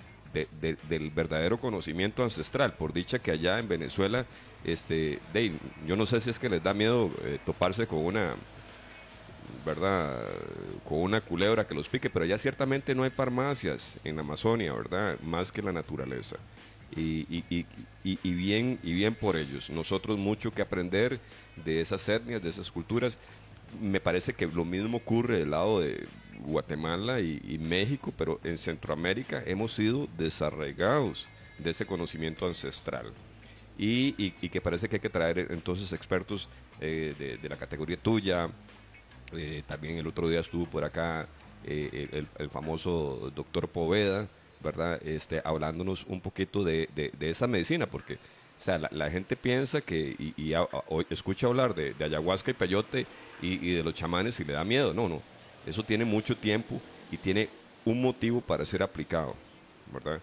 del 0.87 1.11
verdadero 1.11 1.59
conocimiento 1.59 2.23
ancestral. 2.23 2.73
Por 2.73 2.93
dicha 2.93 3.19
que 3.19 3.31
allá 3.31 3.59
en 3.59 3.67
Venezuela, 3.67 4.25
este, 4.63 5.19
yo 5.85 5.95
no 5.95 6.05
sé 6.05 6.21
si 6.21 6.29
es 6.29 6.39
que 6.39 6.49
les 6.49 6.63
da 6.63 6.73
miedo 6.73 7.11
eh, 7.23 7.39
toparse 7.45 7.85
con 7.87 7.99
una, 7.99 8.35
¿verdad? 9.65 10.23
Con 10.87 10.99
una 10.99 11.21
culebra 11.21 11.67
que 11.67 11.75
los 11.75 11.87
pique, 11.87 12.09
pero 12.09 12.25
allá 12.25 12.37
ciertamente 12.37 12.95
no 12.95 13.03
hay 13.03 13.09
farmacias 13.09 13.99
en 14.03 14.19
Amazonia, 14.19 14.73
¿verdad? 14.73 15.19
Más 15.21 15.51
que 15.51 15.61
la 15.61 15.71
naturaleza. 15.71 16.37
Y, 16.95 17.45
y, 17.49 18.33
bien, 18.33 18.79
y 18.83 18.93
bien 18.93 19.15
por 19.15 19.37
ellos. 19.37 19.69
Nosotros 19.69 20.17
mucho 20.17 20.51
que 20.51 20.61
aprender 20.61 21.19
de 21.63 21.79
esas 21.79 22.07
etnias, 22.09 22.41
de 22.41 22.49
esas 22.49 22.71
culturas. 22.71 23.17
Me 23.79 24.01
parece 24.01 24.33
que 24.33 24.45
lo 24.45 24.65
mismo 24.65 24.97
ocurre 24.97 25.39
del 25.39 25.51
lado 25.51 25.79
de 25.79 26.05
Guatemala 26.45 27.19
y, 27.21 27.57
México, 27.59 28.13
pero 28.17 28.39
en 28.43 28.57
Centroamérica 28.57 29.43
hemos 29.45 29.73
sido 29.73 30.07
desarraigados 30.17 31.27
de 31.57 31.71
ese 31.71 31.85
conocimiento 31.85 32.45
ancestral. 32.45 33.13
Y, 33.77 34.31
que 34.31 34.61
parece 34.61 34.89
que 34.89 34.97
hay 34.97 34.99
que 34.99 35.09
traer 35.09 35.47
entonces 35.49 35.93
expertos 35.93 36.49
eh, 36.79 37.37
de, 37.41 37.49
la 37.49 37.55
categoría 37.55 37.97
tuya. 37.97 38.49
Eh, 39.33 39.63
también 39.67 39.97
el 39.97 40.07
otro 40.07 40.27
día 40.27 40.39
estuvo 40.39 40.65
por 40.65 40.83
acá 40.83 41.27
eh, 41.63 42.25
el, 42.37 42.49
famoso 42.49 43.31
doctor 43.35 43.67
Poveda, 43.67 44.27
¿verdad? 44.63 45.01
Este, 45.05 45.41
hablándonos 45.43 46.05
un 46.07 46.21
poquito 46.21 46.63
de, 46.63 46.89
esa 47.19 47.47
medicina, 47.47 47.85
porque 47.85 48.15
o 48.15 48.63
sea, 48.63 48.77
la, 48.77 49.09
gente 49.09 49.35
piensa 49.35 49.81
que, 49.81 50.15
y, 50.37 50.53
escucha 51.09 51.47
hablar 51.47 51.73
de, 51.73 51.95
ayahuasca 51.99 52.51
y 52.51 52.53
peyote 52.53 53.05
y, 53.41 53.73
de 53.73 53.83
los 53.83 53.93
chamanes 53.93 54.39
y 54.39 54.45
le 54.45 54.53
da 54.53 54.63
miedo. 54.63 54.93
No, 54.93 55.07
no. 55.07 55.21
Eso 55.65 55.83
tiene 55.83 56.05
mucho 56.05 56.35
tiempo 56.35 56.81
y 57.11 57.17
tiene 57.17 57.49
un 57.85 58.01
motivo 58.01 58.41
para 58.41 58.65
ser 58.65 58.83
aplicado, 58.83 59.35
¿verdad? 59.91 60.21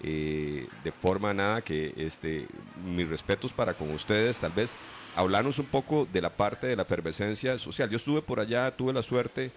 Eh, 0.00 0.68
de 0.84 0.92
forma 0.92 1.34
nada 1.34 1.60
que 1.60 1.92
este, 1.96 2.46
mis 2.84 3.08
respetos 3.08 3.52
para 3.52 3.74
con 3.74 3.90
ustedes, 3.90 4.38
tal 4.38 4.52
vez 4.52 4.76
hablarnos 5.16 5.58
un 5.58 5.66
poco 5.66 6.06
de 6.12 6.20
la 6.20 6.30
parte 6.30 6.68
de 6.68 6.76
la 6.76 6.82
efervescencia 6.82 7.58
social. 7.58 7.90
Yo 7.90 7.96
estuve 7.96 8.22
por 8.22 8.38
allá, 8.38 8.70
tuve 8.70 8.92
la 8.92 9.02
suerte 9.02 9.50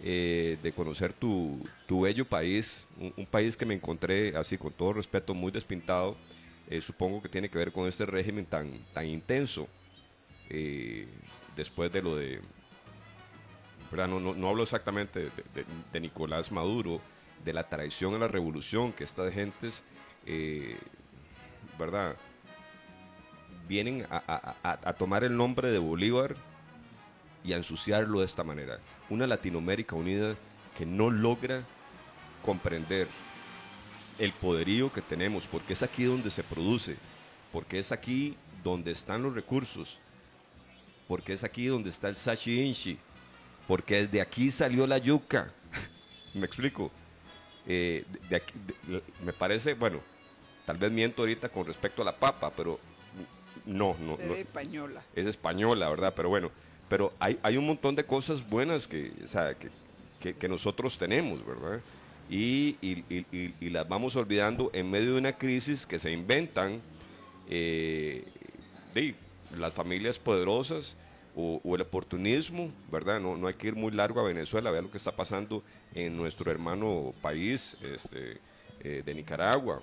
eh, 0.00 0.58
de 0.62 0.72
conocer 0.72 1.12
tu, 1.12 1.66
tu 1.86 2.00
bello 2.02 2.24
país, 2.24 2.88
un, 2.98 3.26
país 3.26 3.56
que 3.56 3.64
me 3.64 3.74
encontré 3.74 4.36
así 4.36 4.58
con 4.58 4.72
todo 4.72 4.94
respeto 4.94 5.34
muy 5.34 5.52
despintado, 5.52 6.16
eh, 6.68 6.80
supongo 6.80 7.22
que 7.22 7.28
tiene 7.28 7.48
que 7.48 7.58
ver 7.58 7.70
con 7.70 7.86
este 7.88 8.04
régimen 8.04 8.44
tan, 8.44 8.70
tan 8.92 9.06
intenso 9.06 9.68
eh, 10.50 11.06
después 11.54 11.92
de 11.92 12.02
lo 12.02 12.16
de, 12.16 12.40
no, 13.92 14.18
no, 14.18 14.34
no, 14.34 14.48
hablo 14.48 14.64
exactamente 14.64 15.30
de, 15.92 16.00
Nicolás 16.00 16.50
Maduro, 16.50 17.00
de 17.44 17.52
la 17.52 17.68
traición 17.68 18.14
a 18.14 18.18
la 18.18 18.28
revolución 18.28 18.92
que 18.92 19.04
estas 19.04 19.32
gentes, 19.32 19.82
¿verdad? 21.78 22.16
Vienen 23.68 24.06
a, 24.10 24.56
a 24.62 24.92
tomar 24.94 25.24
el 25.24 25.36
nombre 25.36 25.70
de 25.70 25.78
Bolívar 25.78 26.36
y 27.44 27.52
a 27.52 27.56
ensuciarlo 27.56 28.20
de 28.20 28.26
esta 28.26 28.44
manera 28.44 28.78
una 29.10 29.26
Latinoamérica 29.26 29.96
unida 29.96 30.36
que 30.76 30.86
no 30.86 31.10
logra 31.10 31.62
comprender 32.42 33.08
el 34.18 34.32
poderío 34.32 34.92
que 34.92 35.02
tenemos, 35.02 35.46
porque 35.46 35.72
es 35.72 35.82
aquí 35.82 36.04
donde 36.04 36.30
se 36.30 36.42
produce, 36.42 36.96
porque 37.52 37.78
es 37.78 37.92
aquí 37.92 38.36
donde 38.62 38.92
están 38.92 39.22
los 39.22 39.34
recursos, 39.34 39.98
porque 41.08 41.32
es 41.32 41.44
aquí 41.44 41.66
donde 41.66 41.90
está 41.90 42.08
el 42.08 42.16
sashi 42.16 42.60
inshi, 42.62 42.98
porque 43.66 44.02
desde 44.02 44.20
aquí 44.20 44.50
salió 44.50 44.86
la 44.86 44.98
yuca. 44.98 45.52
me 46.34 46.46
explico. 46.46 46.90
Eh, 47.66 48.04
de 48.28 48.36
aquí, 48.36 48.52
me 49.24 49.32
parece, 49.32 49.74
bueno, 49.74 50.00
tal 50.66 50.76
vez 50.76 50.90
miento 50.92 51.22
ahorita 51.22 51.48
con 51.48 51.66
respecto 51.66 52.02
a 52.02 52.04
la 52.04 52.16
papa, 52.16 52.52
pero 52.54 52.78
no, 53.66 53.96
no. 54.00 54.14
Es 54.14 54.38
española. 54.38 55.02
Es 55.14 55.26
española, 55.26 55.88
¿verdad? 55.88 56.12
Pero 56.14 56.28
bueno, 56.28 56.50
pero 56.88 57.10
hay, 57.18 57.38
hay 57.42 57.56
un 57.56 57.66
montón 57.66 57.94
de 57.94 58.04
cosas 58.04 58.48
buenas 58.48 58.86
que, 58.86 59.10
que, 60.20 60.34
que, 60.34 60.48
nosotros 60.48 60.98
tenemos, 60.98 61.44
¿verdad? 61.44 61.80
Y, 62.28 62.76
y, 62.80 63.04
y, 63.60 63.70
las 63.70 63.88
vamos 63.88 64.16
olvidando 64.16 64.70
en 64.72 64.90
medio 64.90 65.12
de 65.12 65.18
una 65.18 65.36
crisis 65.36 65.86
que 65.86 65.98
se 65.98 66.10
inventan 66.10 66.80
eh, 67.48 68.24
de 68.94 69.14
las 69.58 69.72
familias 69.72 70.18
poderosas 70.18 70.96
o, 71.36 71.60
el 71.74 71.80
oportunismo, 71.80 72.70
¿verdad? 72.90 73.20
No, 73.20 73.36
no 73.36 73.46
hay 73.46 73.54
que 73.54 73.68
ir 73.68 73.74
muy 73.74 73.92
largo 73.92 74.20
a 74.20 74.24
Venezuela, 74.24 74.70
vea 74.70 74.82
lo 74.82 74.90
que 74.90 74.98
está 74.98 75.12
pasando 75.12 75.62
en 75.94 76.16
nuestro 76.16 76.50
hermano 76.50 77.14
país 77.22 77.76
este, 77.82 78.38
eh, 78.80 79.02
de 79.04 79.14
Nicaragua. 79.14 79.80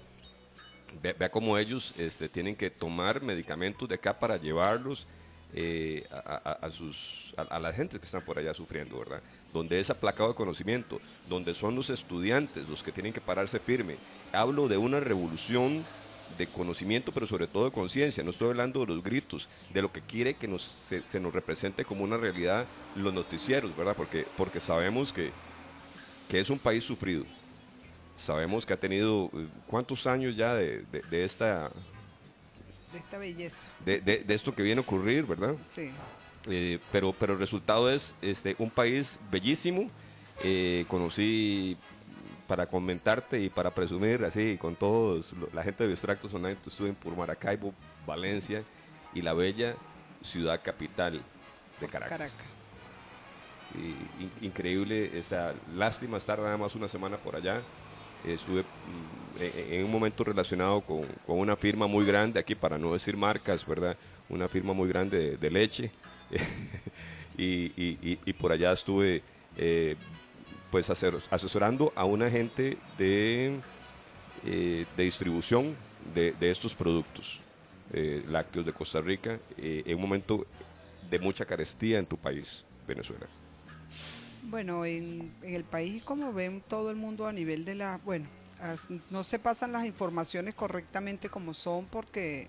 Vea, 1.02 1.32
cómo 1.32 1.58
ellos 1.58 1.93
este, 1.97 2.28
tienen 2.28 2.56
que 2.56 2.69
tomar 2.69 3.21
medicamentos 3.21 3.88
de 3.88 3.95
acá 3.95 4.17
para 4.17 4.36
llevarlos 4.36 5.08
eh, 5.54 6.06
a, 6.12 6.69
sus, 6.69 7.34
a, 7.38 7.60
la 7.60 7.74
gente 7.74 8.00
que 8.00 8.06
están 8.06 8.21
por 8.21 8.38
allá 8.38 8.54
sufriendo, 8.54 9.00
¿verdad? 9.00 9.21
Donde 9.54 9.80
es 9.80 9.89
aplacado 9.89 10.30
de 10.30 10.36
conocimiento, 10.36 11.02
donde 11.28 11.54
son 11.54 11.76
los 11.76 11.89
estudiantes 11.89 12.67
los 12.69 12.84
que 12.84 12.91
tienen 12.91 13.13
que 13.13 13.21
pararse 13.21 13.60
firme. 13.60 13.95
Hablo 14.34 14.67
de 14.67 14.78
una 14.78 15.00
revolución 15.00 15.84
de 16.38 16.47
conocimiento, 16.47 17.12
pero 17.12 17.28
sobre 17.28 17.47
todo 17.47 17.65
de 17.65 17.71
conciencia. 17.71 18.24
No 18.24 18.32
estoy 18.32 18.50
hablando 18.50 18.82
de 18.82 18.88
los 18.88 19.04
gritos, 19.04 19.50
de 19.74 19.82
lo 19.82 19.91
que 19.91 20.02
quiere 20.02 20.36
que 20.36 20.47
nos, 20.47 20.62
se, 20.62 21.19
nos 21.19 21.34
represente 21.34 21.86
como 21.86 22.04
una 22.04 22.17
realidad 22.17 22.65
los 22.95 23.13
noticieros, 23.13 23.76
¿verdad? 23.76 23.95
Porque, 23.95 24.26
porque 24.38 24.60
sabemos 24.60 25.12
que, 25.12 25.32
que 26.32 26.39
es 26.39 26.50
un 26.50 26.58
país 26.58 26.82
sufrido. 26.82 27.26
Sabemos 28.15 28.65
que 28.65 28.72
ha 28.72 28.78
tenido 28.78 29.30
eh, 29.34 29.50
cuántos 29.67 30.08
años 30.08 30.34
ya 30.34 30.56
de, 30.56 30.86
de 30.86 31.26
esta 31.26 31.70
de 32.94 33.00
esta 33.00 33.17
belleza. 33.17 33.65
De, 33.84 34.00
de, 34.00 34.34
esto 34.34 34.56
que 34.56 34.63
viene 34.63 34.80
a 34.80 34.82
ocurrir, 34.82 35.26
¿verdad? 35.26 35.56
Sí. 35.62 35.91
Eh, 36.48 36.80
pero, 36.89 37.12
pero 37.12 37.34
el 37.34 37.39
resultado 37.39 37.91
es 37.91 38.15
este, 38.22 38.56
un 38.60 38.70
país 38.70 39.20
bellísimo. 39.30 39.91
Eh, 40.41 40.86
conocí 40.88 41.78
para 42.48 42.65
comentarte 42.65 43.41
y 43.41 43.50
para 43.50 43.70
presumir, 43.70 44.24
así, 44.24 44.58
con 44.58 44.78
todos, 44.78 45.34
la 45.54 45.63
gente 45.63 45.86
de 45.86 45.91
Extractos 45.91 46.34
Online, 46.34 46.58
estuve 46.65 46.94
por 46.94 47.15
Maracaibo, 47.15 47.74
Valencia 48.06 48.63
y 49.13 49.22
la 49.22 49.34
bella 49.34 49.76
ciudad 50.22 50.62
capital 50.63 51.22
de 51.82 51.88
Caracas. 51.88 52.17
Caracas. 52.17 52.61
Increíble, 54.41 55.17
esa 55.17 55.53
lástima 55.75 56.17
estar 56.17 56.39
nada 56.39 56.57
más 56.57 56.75
una 56.75 56.88
semana 56.88 57.17
por 57.17 57.36
allá 57.36 57.62
estuve 58.25 58.62
mm, 58.62 59.73
en 59.73 59.86
un 59.86 59.91
momento 59.91 60.23
relacionado 60.23 60.81
con, 60.81 61.05
una 61.27 61.55
firma 61.55 61.88
muy 61.88 62.05
grande 62.05 62.39
aquí, 62.39 62.55
para 62.55 62.77
no 62.77 62.93
decir 62.93 63.17
marcas, 63.17 63.65
¿verdad? 63.65 63.97
Una 64.29 64.47
firma 64.47 64.73
muy 64.73 64.88
grande 64.88 65.38
de, 65.38 65.51
leche. 65.51 65.91
y, 67.38 68.34
por 68.34 68.51
allá 68.51 68.71
estuve 68.71 69.21
eh, 69.57 69.95
pues 70.69 70.89
asesorando 70.89 71.91
a 71.95 72.05
una 72.05 72.29
gente 72.29 72.77
de, 72.97 73.60
eh, 74.45 74.86
de 74.95 75.03
distribución 75.03 75.75
de, 76.13 76.34
estos 76.41 76.73
productos 76.73 77.39
eh, 77.93 78.23
lácteos 78.29 78.65
de 78.65 78.73
Costa 78.73 79.01
Rica 79.01 79.39
en 79.57 79.95
un 79.95 80.01
momento 80.01 80.45
de 81.10 81.19
mucha 81.19 81.45
carestía 81.45 81.99
en 81.99 82.05
tu 82.05 82.17
país, 82.17 82.63
Venezuela. 82.88 83.27
Bueno, 84.43 84.86
en, 84.86 85.32
el 85.43 85.63
país, 85.63 86.04
como 86.04 86.34
ven 86.34 86.62
todo 86.67 86.89
el 86.89 86.95
mundo 86.95 87.27
a 87.27 87.32
nivel 87.32 87.63
de 87.63 87.75
la, 87.75 87.99
bueno, 88.04 88.27
no 89.10 89.23
se 89.23 89.38
pasan 89.38 89.71
las 89.71 89.86
informaciones 89.86 90.56
correctamente 90.56 91.30
como 91.30 91.54
son 91.54 91.86
porque, 91.86 92.47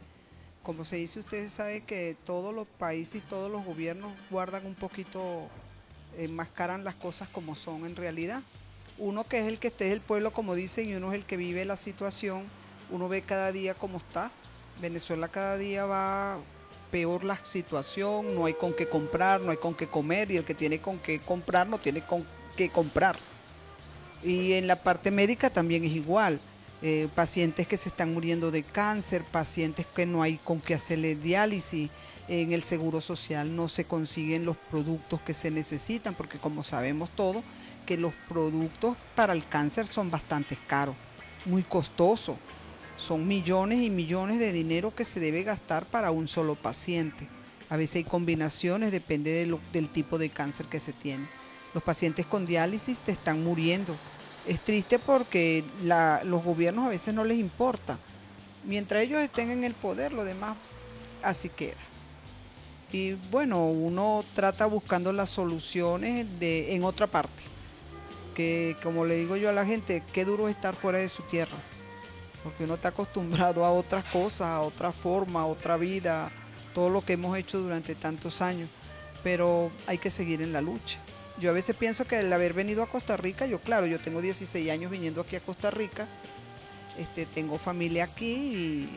como 0.62 0.84
se 0.84 0.96
dice, 0.96 1.20
ustedes 1.20 1.52
saben 1.52 1.84
que 1.84 2.16
todos 2.24 2.54
los 2.54 2.66
países, 2.66 3.22
todos 3.28 3.50
los 3.50 3.64
gobiernos 3.64 4.12
guardan 4.30 4.64
un 4.66 4.74
poquito, 4.74 5.48
enmascaran 6.16 6.82
las 6.82 6.94
cosas 6.94 7.28
como 7.28 7.54
son 7.54 7.84
en 7.84 7.94
realidad. 7.94 8.42
Uno 8.98 9.24
que 9.24 9.40
es 9.40 9.46
el 9.46 9.58
que 9.58 9.68
esté 9.68 9.88
es 9.88 9.92
el 9.92 10.00
pueblo, 10.00 10.32
como 10.32 10.54
dicen, 10.54 10.88
y 10.88 10.94
uno 10.94 11.12
es 11.12 11.18
el 11.18 11.26
que 11.26 11.36
vive 11.36 11.64
la 11.66 11.76
situación, 11.76 12.48
uno 12.90 13.08
ve 13.08 13.22
cada 13.22 13.52
día 13.52 13.74
cómo 13.74 13.98
está. 13.98 14.32
Venezuela 14.80 15.28
cada 15.28 15.58
día 15.58 15.84
va 15.84 16.38
peor 16.92 17.24
la 17.24 17.42
situación, 17.44 18.36
no 18.36 18.44
hay 18.44 18.52
con 18.52 18.74
qué 18.74 18.86
comprar, 18.86 19.40
no 19.40 19.50
hay 19.50 19.56
con 19.56 19.74
qué 19.74 19.88
comer 19.88 20.30
y 20.30 20.36
el 20.36 20.44
que 20.44 20.54
tiene 20.54 20.80
con 20.80 20.98
qué 20.98 21.18
comprar 21.18 21.66
no 21.66 21.78
tiene 21.78 22.02
con 22.02 22.24
qué 22.56 22.68
comprar. 22.68 23.16
Y 24.22 24.52
en 24.52 24.68
la 24.68 24.76
parte 24.76 25.10
médica 25.10 25.50
también 25.50 25.82
es 25.84 25.92
igual. 25.92 26.38
Eh, 26.82 27.08
pacientes 27.14 27.66
que 27.66 27.76
se 27.76 27.88
están 27.88 28.12
muriendo 28.12 28.50
de 28.50 28.62
cáncer, 28.62 29.24
pacientes 29.24 29.86
que 29.86 30.04
no 30.04 30.22
hay 30.22 30.36
con 30.36 30.60
qué 30.60 30.74
hacerle 30.74 31.16
diálisis, 31.16 31.90
en 32.28 32.52
el 32.52 32.62
seguro 32.62 33.00
social 33.00 33.54
no 33.54 33.68
se 33.68 33.84
consiguen 33.84 34.44
los 34.44 34.56
productos 34.56 35.20
que 35.22 35.34
se 35.34 35.50
necesitan, 35.50 36.14
porque 36.14 36.38
como 36.38 36.62
sabemos 36.62 37.10
todos, 37.10 37.42
que 37.86 37.96
los 37.96 38.12
productos 38.28 38.96
para 39.14 39.32
el 39.32 39.46
cáncer 39.46 39.86
son 39.86 40.10
bastante 40.10 40.56
caros, 40.66 40.94
muy 41.44 41.62
costosos. 41.62 42.36
Son 43.02 43.26
millones 43.26 43.80
y 43.80 43.90
millones 43.90 44.38
de 44.38 44.52
dinero 44.52 44.94
que 44.94 45.04
se 45.04 45.18
debe 45.18 45.42
gastar 45.42 45.86
para 45.86 46.12
un 46.12 46.28
solo 46.28 46.54
paciente. 46.54 47.26
A 47.68 47.76
veces 47.76 47.96
hay 47.96 48.04
combinaciones, 48.04 48.92
depende 48.92 49.44
del 49.72 49.88
tipo 49.88 50.18
de 50.18 50.30
cáncer 50.30 50.66
que 50.66 50.78
se 50.78 50.92
tiene. 50.92 51.26
Los 51.74 51.82
pacientes 51.82 52.26
con 52.26 52.46
diálisis 52.46 53.00
te 53.00 53.10
están 53.10 53.42
muriendo 53.42 53.96
Es 54.46 54.60
triste 54.60 55.00
porque 55.00 55.64
los 55.82 56.44
gobiernos 56.44 56.86
a 56.86 56.90
veces 56.90 57.12
no 57.12 57.24
les 57.24 57.38
importa. 57.38 57.98
Mientras 58.64 59.02
ellos 59.02 59.18
estén 59.18 59.50
en 59.50 59.64
el 59.64 59.74
poder, 59.74 60.12
lo 60.12 60.24
demás 60.24 60.56
así 61.24 61.48
queda. 61.48 61.82
Y 62.92 63.14
bueno, 63.32 63.66
uno 63.66 64.24
trata 64.32 64.66
buscando 64.66 65.12
las 65.12 65.30
soluciones 65.30 66.24
en 66.40 66.84
otra 66.84 67.08
parte. 67.08 67.42
Que 68.36 68.76
como 68.80 69.04
le 69.04 69.16
digo 69.16 69.36
yo 69.36 69.48
a 69.48 69.52
la 69.52 69.66
gente, 69.66 70.04
qué 70.12 70.24
duro 70.24 70.48
es 70.48 70.54
estar 70.54 70.76
fuera 70.76 70.98
de 70.98 71.08
su 71.08 71.24
tierra. 71.24 71.58
Porque 72.42 72.64
uno 72.64 72.74
está 72.74 72.88
acostumbrado 72.88 73.64
a 73.64 73.72
otras 73.72 74.08
cosas, 74.08 74.48
a 74.48 74.60
otra 74.60 74.92
forma, 74.92 75.42
a 75.42 75.46
otra 75.46 75.76
vida, 75.76 76.30
todo 76.74 76.90
lo 76.90 77.04
que 77.04 77.14
hemos 77.14 77.36
hecho 77.36 77.60
durante 77.60 77.94
tantos 77.94 78.42
años. 78.42 78.68
Pero 79.22 79.70
hay 79.86 79.98
que 79.98 80.10
seguir 80.10 80.42
en 80.42 80.52
la 80.52 80.60
lucha. 80.60 80.98
Yo 81.38 81.50
a 81.50 81.52
veces 81.52 81.76
pienso 81.76 82.06
que 82.06 82.20
el 82.20 82.32
haber 82.32 82.52
venido 82.52 82.82
a 82.82 82.88
Costa 82.88 83.16
Rica, 83.16 83.46
yo 83.46 83.60
claro, 83.60 83.86
yo 83.86 84.00
tengo 84.00 84.20
16 84.20 84.70
años 84.70 84.90
viniendo 84.90 85.20
aquí 85.20 85.36
a 85.36 85.40
Costa 85.40 85.70
Rica, 85.70 86.06
este, 86.98 87.24
tengo 87.24 87.56
familia 87.56 88.04
aquí 88.04 88.88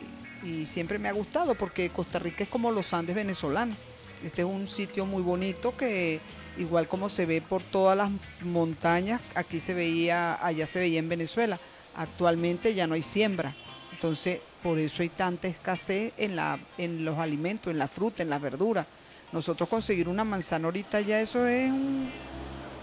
y, 0.42 0.48
y 0.48 0.66
siempre 0.66 0.98
me 0.98 1.08
ha 1.08 1.12
gustado 1.12 1.54
porque 1.54 1.90
Costa 1.90 2.18
Rica 2.18 2.44
es 2.44 2.50
como 2.50 2.70
los 2.70 2.92
Andes 2.92 3.16
venezolanos. 3.16 3.76
Este 4.22 4.42
es 4.42 4.48
un 4.48 4.66
sitio 4.66 5.06
muy 5.06 5.22
bonito 5.22 5.76
que 5.76 6.20
igual 6.58 6.88
como 6.88 7.08
se 7.08 7.26
ve 7.26 7.40
por 7.42 7.62
todas 7.62 7.96
las 7.96 8.10
montañas, 8.40 9.20
aquí 9.34 9.60
se 9.60 9.74
veía, 9.74 10.44
allá 10.44 10.66
se 10.66 10.80
veía 10.80 10.98
en 10.98 11.08
Venezuela. 11.08 11.60
Actualmente 11.96 12.74
ya 12.74 12.86
no 12.86 12.94
hay 12.94 13.02
siembra. 13.02 13.54
Entonces, 13.92 14.40
por 14.62 14.78
eso 14.78 15.02
hay 15.02 15.08
tanta 15.08 15.48
escasez 15.48 16.12
en, 16.16 16.36
la, 16.36 16.58
en 16.76 17.04
los 17.04 17.18
alimentos, 17.18 17.70
en 17.70 17.78
la 17.78 17.88
fruta, 17.88 18.22
en 18.22 18.30
las 18.30 18.40
verduras. 18.40 18.86
Nosotros 19.32 19.68
conseguir 19.68 20.08
una 20.08 20.24
manzana 20.24 20.66
ahorita 20.66 21.00
ya 21.00 21.20
eso 21.20 21.46
es 21.46 21.72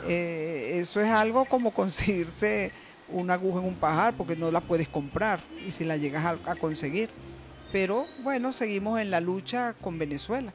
eh, 0.07 0.73
eso 0.75 0.99
es 0.99 1.09
algo 1.09 1.45
como 1.45 1.71
conseguirse 1.71 2.71
una 3.07 3.35
aguja 3.35 3.59
en 3.59 3.65
un 3.65 3.75
pajar 3.75 4.13
porque 4.15 4.35
no 4.35 4.51
la 4.51 4.59
puedes 4.59 4.87
comprar 4.87 5.39
y 5.65 5.71
si 5.71 5.85
la 5.85 5.97
llegas 5.97 6.25
a, 6.25 6.51
a 6.51 6.55
conseguir. 6.55 7.09
Pero 7.71 8.05
bueno, 8.21 8.51
seguimos 8.51 8.99
en 8.99 9.11
la 9.11 9.19
lucha 9.19 9.73
con 9.73 9.97
Venezuela. 9.97 10.53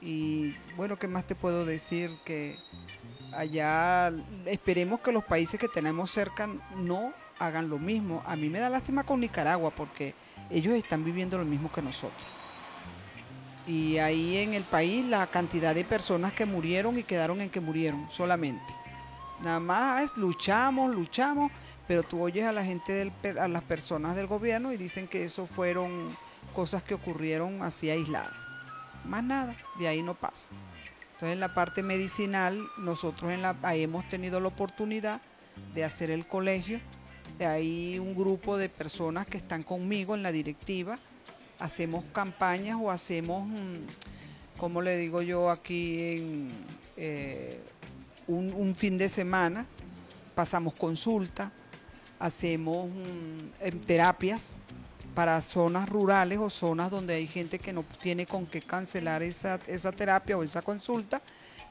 Y 0.00 0.54
bueno, 0.76 0.98
¿qué 0.98 1.08
más 1.08 1.26
te 1.26 1.34
puedo 1.34 1.64
decir? 1.64 2.10
Que 2.24 2.56
allá 3.32 4.12
esperemos 4.46 5.00
que 5.00 5.12
los 5.12 5.24
países 5.24 5.58
que 5.58 5.68
tenemos 5.68 6.10
cerca 6.10 6.48
no 6.76 7.12
hagan 7.38 7.68
lo 7.68 7.78
mismo. 7.78 8.22
A 8.26 8.36
mí 8.36 8.48
me 8.48 8.58
da 8.58 8.70
lástima 8.70 9.04
con 9.04 9.20
Nicaragua 9.20 9.70
porque 9.70 10.14
ellos 10.50 10.74
están 10.74 11.04
viviendo 11.04 11.38
lo 11.38 11.44
mismo 11.44 11.70
que 11.70 11.82
nosotros. 11.82 12.24
Y 13.66 13.98
ahí 13.98 14.36
en 14.38 14.54
el 14.54 14.62
país 14.62 15.04
la 15.06 15.26
cantidad 15.26 15.74
de 15.74 15.84
personas 15.84 16.32
que 16.32 16.44
murieron 16.44 16.98
y 16.98 17.02
quedaron 17.02 17.40
en 17.40 17.50
que 17.50 17.60
murieron 17.60 18.10
solamente. 18.10 18.74
Nada 19.42 19.60
más 19.60 20.16
luchamos, 20.16 20.94
luchamos, 20.94 21.50
pero 21.88 22.02
tú 22.02 22.22
oyes 22.22 22.44
a 22.44 22.52
la 22.52 22.64
gente, 22.64 22.92
del, 22.92 23.12
las 23.50 23.62
personas 23.62 24.16
del 24.16 24.26
gobierno 24.26 24.72
y 24.72 24.76
dicen 24.76 25.08
que 25.08 25.24
eso 25.24 25.46
fueron 25.46 26.16
cosas 26.54 26.82
que 26.82 26.94
ocurrieron 26.94 27.62
así 27.62 27.90
aisladas. 27.90 28.32
Más 29.04 29.24
nada, 29.24 29.56
de 29.78 29.88
ahí 29.88 30.02
no 30.02 30.14
pasa. 30.14 30.50
Entonces 31.12 31.32
en 31.32 31.40
la 31.40 31.54
parte 31.54 31.82
medicinal 31.82 32.60
nosotros 32.78 33.32
en 33.32 33.42
la, 33.42 33.56
ahí 33.62 33.82
hemos 33.82 34.06
tenido 34.08 34.40
la 34.40 34.48
oportunidad 34.48 35.20
de 35.74 35.84
hacer 35.84 36.10
el 36.10 36.26
colegio. 36.26 36.80
Hay 37.40 37.98
un 37.98 38.14
grupo 38.14 38.56
de 38.56 38.68
personas 38.68 39.26
que 39.26 39.36
están 39.36 39.64
conmigo 39.64 40.14
en 40.14 40.22
la 40.22 40.30
directiva. 40.30 40.98
Hacemos 41.58 42.04
campañas 42.12 42.78
o 42.80 42.90
hacemos, 42.90 43.46
mm, 43.48 44.58
como 44.58 44.82
le 44.82 44.96
digo 44.96 45.20
yo 45.20 45.50
aquí, 45.50 46.16
en, 46.16 46.48
eh, 46.96 47.60
un, 48.28 48.74
fin 48.76 48.98
de 48.98 49.08
semana, 49.08 49.66
pasamos 50.34 50.74
consulta, 50.74 51.50
hacemos 52.20 52.88
mm, 52.88 53.66
em, 53.66 53.80
terapias 53.80 54.54
para 55.14 55.40
zonas 55.42 55.88
rurales 55.88 56.38
o 56.38 56.50
zonas 56.50 56.90
donde 56.90 57.14
hay 57.14 57.26
gente 57.26 57.58
que 57.58 57.72
no 57.72 57.84
tiene 58.00 58.26
con 58.26 58.46
qué 58.46 58.62
cancelar 58.62 59.22
esa, 59.22 59.60
esa 59.66 59.92
terapia 59.92 60.36
o 60.36 60.42
esa 60.42 60.62
consulta 60.62 61.20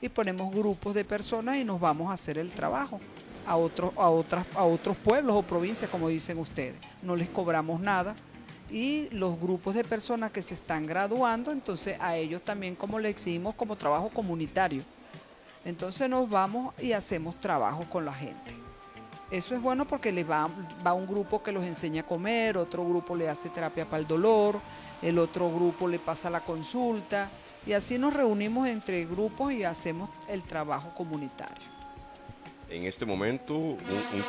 y 0.01 0.09
ponemos 0.09 0.53
grupos 0.53 0.93
de 0.93 1.05
personas 1.05 1.57
y 1.57 1.63
nos 1.63 1.79
vamos 1.79 2.09
a 2.11 2.13
hacer 2.13 2.37
el 2.37 2.51
trabajo 2.51 2.99
a 3.45 3.55
otros, 3.55 3.91
a 3.97 4.09
otras, 4.09 4.45
a 4.55 4.63
otros 4.63 4.97
pueblos 4.97 5.35
o 5.35 5.43
provincias, 5.43 5.89
como 5.89 6.09
dicen 6.09 6.37
ustedes. 6.37 6.75
No 7.01 7.15
les 7.15 7.29
cobramos 7.29 7.79
nada, 7.79 8.15
y 8.73 9.07
los 9.11 9.39
grupos 9.39 9.75
de 9.75 9.83
personas 9.83 10.31
que 10.31 10.41
se 10.41 10.55
están 10.55 10.87
graduando, 10.87 11.51
entonces 11.51 11.95
a 11.99 12.15
ellos 12.15 12.41
también 12.41 12.75
como 12.75 12.99
le 12.99 13.09
exigimos 13.09 13.53
como 13.53 13.75
trabajo 13.75 14.09
comunitario. 14.09 14.83
Entonces 15.63 16.09
nos 16.09 16.27
vamos 16.27 16.73
y 16.81 16.91
hacemos 16.91 17.39
trabajo 17.39 17.87
con 17.89 18.03
la 18.03 18.13
gente. 18.13 18.55
Eso 19.29 19.55
es 19.55 19.61
bueno 19.61 19.87
porque 19.87 20.11
les 20.11 20.29
va, 20.29 20.49
va 20.85 20.93
un 20.93 21.07
grupo 21.07 21.41
que 21.41 21.51
los 21.51 21.63
enseña 21.63 22.01
a 22.01 22.05
comer, 22.05 22.57
otro 22.57 22.83
grupo 22.83 23.15
le 23.15 23.29
hace 23.29 23.49
terapia 23.49 23.85
para 23.85 23.99
el 23.99 24.07
dolor, 24.07 24.59
el 25.01 25.19
otro 25.19 25.51
grupo 25.51 25.87
le 25.87 25.99
pasa 25.99 26.29
la 26.29 26.41
consulta 26.41 27.29
y 27.65 27.73
así 27.73 27.97
nos 27.99 28.13
reunimos 28.13 28.67
entre 28.67 29.05
grupos 29.05 29.53
y 29.53 29.63
hacemos 29.63 30.09
el 30.27 30.43
trabajo 30.43 30.93
comunitario 30.95 31.72
en 32.73 32.85
este 32.85 33.05
momento 33.05 33.53
un, 33.55 33.77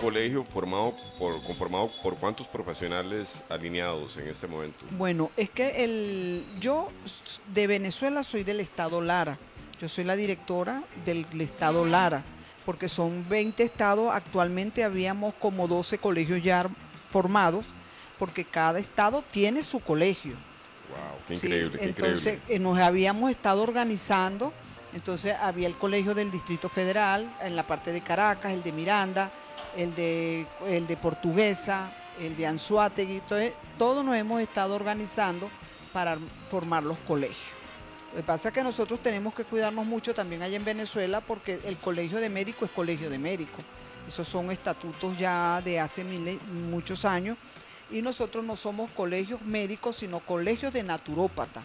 colegio 0.01 0.45
formado 0.45 0.95
por, 1.19 1.43
conformado 1.43 1.91
por 2.03 2.17
cuántos 2.17 2.47
profesionales 2.47 3.43
alineados 3.49 4.19
en 4.19 4.29
este 4.29 4.47
momento? 4.47 4.85
Bueno, 4.91 5.31
es 5.37 5.49
que 5.51 5.85
el, 5.85 6.45
yo 6.61 6.89
de 7.55 7.67
Venezuela 7.67 8.23
soy 8.23 8.45
del 8.45 8.61
estado 8.61 9.01
Lara. 9.01 9.39
Yo 9.81 9.89
soy 9.89 10.05
la 10.05 10.15
directora 10.15 10.83
del 11.05 11.27
estado 11.41 11.85
Lara, 11.85 12.23
porque 12.67 12.89
son 12.89 13.27
20 13.29 13.63
estados. 13.63 14.13
Actualmente 14.13 14.85
habíamos 14.85 15.35
como 15.35 15.67
12 15.67 15.99
colegios 15.99 16.43
ya 16.43 16.69
formados, 17.11 17.65
porque 18.19 18.45
cada 18.45 18.79
estado 18.79 19.25
tiene 19.31 19.63
su 19.63 19.81
colegio. 19.81 20.33
Wow, 20.91 21.19
qué 21.27 21.35
increíble. 21.35 21.79
entonces 21.81 22.35
increíble. 22.35 22.55
Eh, 22.55 22.59
nos 22.59 22.79
habíamos 22.79 23.31
estado 23.31 23.63
organizando 23.63 24.53
entonces 24.95 25.35
había 25.41 25.67
el 25.67 25.75
colegio 25.75 26.15
del 26.15 26.31
Distrito 26.31 26.69
Federal 26.69 27.29
en 27.43 27.57
la 27.57 27.65
parte 27.65 27.91
de 27.91 28.01
Caracas, 28.01 28.53
el 28.53 28.63
de 28.63 28.71
Miranda, 28.71 29.31
el 29.77 29.93
de, 29.95 30.47
el 30.69 30.87
de 30.87 30.97
Portuguesa, 30.97 31.93
el 32.21 32.37
de 32.37 32.47
Anzuategui. 32.47 33.17
Entonces, 33.17 33.53
todos 33.77 34.05
nos 34.05 34.17
hemos 34.17 34.41
estado 34.41 34.77
organizando 34.77 35.51
para 35.93 36.17
formar 36.49 36.85
los 36.85 36.97
colegios. 37.01 37.55
Lo 38.13 38.19
que 38.19 38.23
pasa 38.23 38.49
es 38.49 38.55
que 38.55 38.63
nosotros 38.63 39.01
tenemos 39.01 39.35
que 39.35 39.45
cuidarnos 39.45 39.85
mucho 39.85 40.15
también 40.15 40.43
allá 40.43 40.57
en 40.57 40.65
Venezuela 40.65 41.21
porque 41.21 41.59
el 41.65 41.77
colegio 41.77 42.21
de 42.21 42.29
médico 42.29 42.65
es 42.65 42.71
colegio 42.71 43.11
de 43.11 43.19
médico. 43.19 43.59
Esos 44.07 44.29
son 44.29 44.53
estatutos 44.53 45.19
ya 45.19 45.61
de 45.63 45.81
hace 45.81 46.05
muchos 46.05 47.05
años. 47.05 47.37
Y 47.91 48.01
nosotros 48.01 48.45
no 48.45 48.55
somos 48.55 48.91
colegios 48.93 49.43
médicos, 49.43 49.97
sino 49.97 50.21
colegios 50.21 50.73
de 50.73 50.85
naturópata 50.85 51.65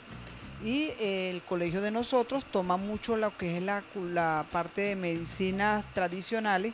y 0.64 0.92
el 1.00 1.42
colegio 1.44 1.82
de 1.82 1.92
nosotros 1.92 2.46
toma 2.46 2.78
mucho 2.78 3.16
lo 3.16 3.36
que 3.38 3.58
es 3.58 3.64
la, 3.64 3.84
la 4.14 4.46
parte 4.52 4.82
de 4.82 4.96
medicinas 4.96 5.86
tradicionales, 5.94 6.74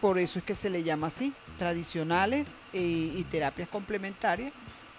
por 0.00 0.18
eso 0.18 0.38
es 0.38 0.44
que 0.44 0.54
se 0.54 0.70
le 0.70 0.82
llama 0.82 1.08
así, 1.08 1.32
tradicionales 1.58 2.46
y, 2.72 3.22
terapias 3.30 3.68
complementarias, 3.68 4.52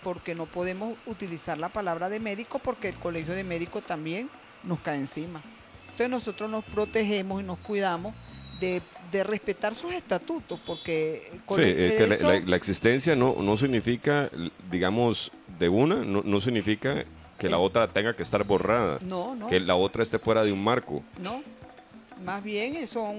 porque 0.03 0.35
no 0.35 0.45
podemos 0.45 0.95
utilizar 1.07 1.57
la 1.57 1.69
palabra 1.69 2.09
de 2.09 2.19
médico 2.19 2.59
porque 2.59 2.89
el 2.89 2.95
colegio 2.95 3.33
de 3.33 3.43
médicos 3.43 3.83
también 3.85 4.29
nos 4.63 4.79
cae 4.79 4.97
encima. 4.97 5.41
Entonces 5.85 6.09
nosotros 6.09 6.49
nos 6.49 6.63
protegemos 6.63 7.41
y 7.41 7.45
nos 7.45 7.57
cuidamos 7.59 8.13
de, 8.59 8.81
respetar 9.23 9.75
sus 9.75 9.93
estatutos, 9.93 10.59
porque... 10.65 11.31
Sí, 11.55 12.45
la, 12.47 12.55
existencia 12.55 13.15
no, 13.15 13.35
no 13.39 13.57
significa, 13.57 14.31
digamos, 14.71 15.31
de 15.59 15.69
una, 15.69 15.97
no, 15.97 16.23
no 16.23 16.39
significa 16.39 17.05
que 17.37 17.49
la 17.49 17.59
otra 17.59 17.87
tenga 17.87 18.15
que 18.15 18.23
estar 18.23 18.43
borrada. 18.43 18.99
No, 19.01 19.35
no. 19.35 19.47
Que 19.47 19.59
la 19.59 19.75
otra 19.75 20.03
esté 20.03 20.19
fuera 20.19 20.43
de 20.43 20.51
un 20.51 20.63
marco. 20.63 21.03
No. 21.19 21.43
Más 22.23 22.41
bien 22.41 22.75
eso 22.75 23.13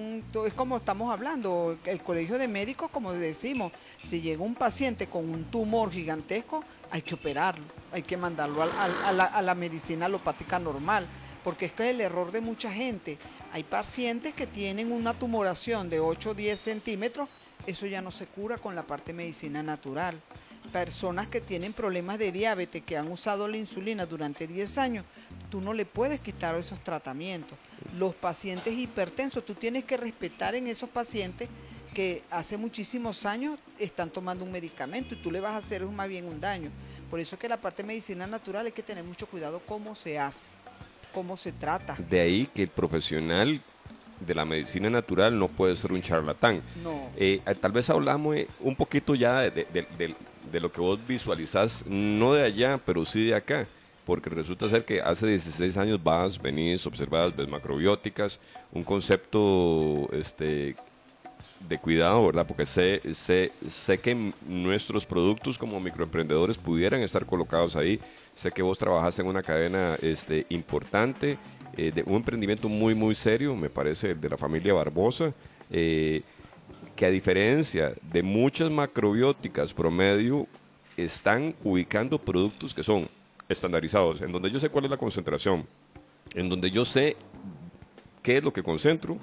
es 0.46 0.54
como 0.54 0.78
estamos 0.78 1.12
hablando, 1.12 1.76
el 1.84 2.02
colegio 2.02 2.38
de 2.38 2.48
médicos, 2.48 2.88
como 2.90 3.12
decimos, 3.12 3.72
si 4.02 4.22
llega 4.22 4.42
un 4.42 4.54
paciente 4.54 5.08
con 5.08 5.28
un 5.28 5.44
tumor 5.44 5.90
gigantesco, 5.90 6.64
hay 6.90 7.02
que 7.02 7.14
operarlo, 7.14 7.64
hay 7.92 8.02
que 8.02 8.16
mandarlo 8.16 8.62
a, 8.62 9.12
la, 9.12 9.24
a 9.24 9.42
la 9.42 9.54
medicina 9.54 10.06
alopática 10.06 10.58
normal, 10.58 11.06
porque 11.42 11.66
es 11.66 11.72
que 11.72 11.90
el 11.90 12.00
error 12.00 12.32
de 12.32 12.40
mucha 12.40 12.72
gente, 12.72 13.18
hay 13.52 13.64
pacientes 13.64 14.32
que 14.32 14.46
tienen 14.46 14.90
una 14.90 15.12
tumoración 15.12 15.90
de 15.90 16.00
8 16.00 16.30
o 16.30 16.34
10 16.34 16.58
centímetros, 16.58 17.28
eso 17.66 17.86
ya 17.86 18.00
no 18.00 18.10
se 18.10 18.26
cura 18.26 18.56
con 18.56 18.74
la 18.74 18.86
parte 18.86 19.12
medicina 19.12 19.62
natural 19.62 20.18
personas 20.72 21.26
que 21.28 21.40
tienen 21.40 21.72
problemas 21.72 22.18
de 22.18 22.32
diabetes, 22.32 22.82
que 22.82 22.96
han 22.96 23.10
usado 23.10 23.46
la 23.48 23.56
insulina 23.56 24.06
durante 24.06 24.46
10 24.46 24.78
años, 24.78 25.04
tú 25.50 25.60
no 25.60 25.72
le 25.72 25.84
puedes 25.86 26.20
quitar 26.20 26.54
esos 26.56 26.80
tratamientos. 26.80 27.56
Los 27.98 28.14
pacientes 28.14 28.76
hipertensos, 28.76 29.44
tú 29.44 29.54
tienes 29.54 29.84
que 29.84 29.96
respetar 29.96 30.54
en 30.54 30.66
esos 30.66 30.88
pacientes 30.88 31.48
que 31.92 32.22
hace 32.30 32.56
muchísimos 32.56 33.24
años 33.24 33.58
están 33.78 34.10
tomando 34.10 34.44
un 34.44 34.50
medicamento 34.50 35.14
y 35.14 35.18
tú 35.22 35.30
le 35.30 35.38
vas 35.40 35.52
a 35.52 35.58
hacer 35.58 35.84
más 35.86 36.08
bien 36.08 36.24
un 36.24 36.40
daño. 36.40 36.70
Por 37.08 37.20
eso 37.20 37.38
que 37.38 37.48
la 37.48 37.60
parte 37.60 37.82
de 37.82 37.86
medicina 37.88 38.26
natural 38.26 38.66
hay 38.66 38.72
que 38.72 38.82
tener 38.82 39.04
mucho 39.04 39.26
cuidado 39.28 39.60
cómo 39.64 39.94
se 39.94 40.18
hace, 40.18 40.50
cómo 41.12 41.36
se 41.36 41.52
trata. 41.52 41.96
De 42.10 42.20
ahí 42.20 42.48
que 42.52 42.62
el 42.62 42.68
profesional 42.68 43.62
de 44.18 44.34
la 44.34 44.44
medicina 44.44 44.90
natural 44.90 45.38
no 45.38 45.46
puede 45.48 45.76
ser 45.76 45.92
un 45.92 46.02
charlatán. 46.02 46.62
No. 46.82 47.10
Eh, 47.16 47.40
tal 47.60 47.70
vez 47.70 47.88
hablamos 47.90 48.34
eh, 48.36 48.48
un 48.60 48.74
poquito 48.74 49.14
ya 49.14 49.42
de, 49.42 49.50
de- 49.50 49.86
de- 49.96 50.16
de 50.54 50.60
lo 50.60 50.70
que 50.70 50.80
vos 50.80 51.00
visualizás, 51.06 51.84
no 51.84 52.32
de 52.32 52.44
allá, 52.44 52.80
pero 52.86 53.04
sí 53.04 53.26
de 53.26 53.34
acá. 53.34 53.66
Porque 54.06 54.30
resulta 54.30 54.68
ser 54.68 54.84
que 54.84 55.00
hace 55.00 55.26
16 55.26 55.76
años 55.78 56.00
vas, 56.02 56.40
venís, 56.40 56.86
observas, 56.86 57.34
ves 57.34 57.48
macrobióticas, 57.48 58.38
un 58.70 58.84
concepto 58.84 60.08
este, 60.12 60.76
de 61.68 61.78
cuidado, 61.78 62.24
¿verdad? 62.26 62.46
Porque 62.46 62.66
sé, 62.66 63.00
sé, 63.14 63.50
sé 63.66 63.98
que 63.98 64.32
nuestros 64.46 65.06
productos 65.06 65.58
como 65.58 65.80
microemprendedores 65.80 66.56
pudieran 66.56 67.00
estar 67.00 67.26
colocados 67.26 67.74
ahí. 67.74 67.98
Sé 68.34 68.52
que 68.52 68.62
vos 68.62 68.78
trabajas 68.78 69.18
en 69.18 69.26
una 69.26 69.42
cadena 69.42 69.96
este, 70.02 70.46
importante, 70.50 71.36
eh, 71.76 71.90
de 71.90 72.04
un 72.04 72.14
emprendimiento 72.14 72.68
muy, 72.68 72.94
muy 72.94 73.16
serio, 73.16 73.56
me 73.56 73.70
parece, 73.70 74.14
de 74.14 74.28
la 74.28 74.36
familia 74.36 74.72
Barbosa, 74.72 75.32
eh, 75.70 76.22
que 76.96 77.06
a 77.06 77.10
diferencia 77.10 77.94
de 78.12 78.22
muchas 78.22 78.70
macrobióticas 78.70 79.72
promedio, 79.74 80.46
están 80.96 81.54
ubicando 81.64 82.18
productos 82.18 82.72
que 82.72 82.82
son 82.84 83.08
estandarizados, 83.48 84.20
en 84.20 84.30
donde 84.30 84.50
yo 84.50 84.60
sé 84.60 84.68
cuál 84.68 84.84
es 84.84 84.90
la 84.90 84.96
concentración, 84.96 85.66
en 86.34 86.48
donde 86.48 86.70
yo 86.70 86.84
sé 86.84 87.16
qué 88.22 88.38
es 88.38 88.44
lo 88.44 88.52
que 88.52 88.62
concentro, 88.62 89.18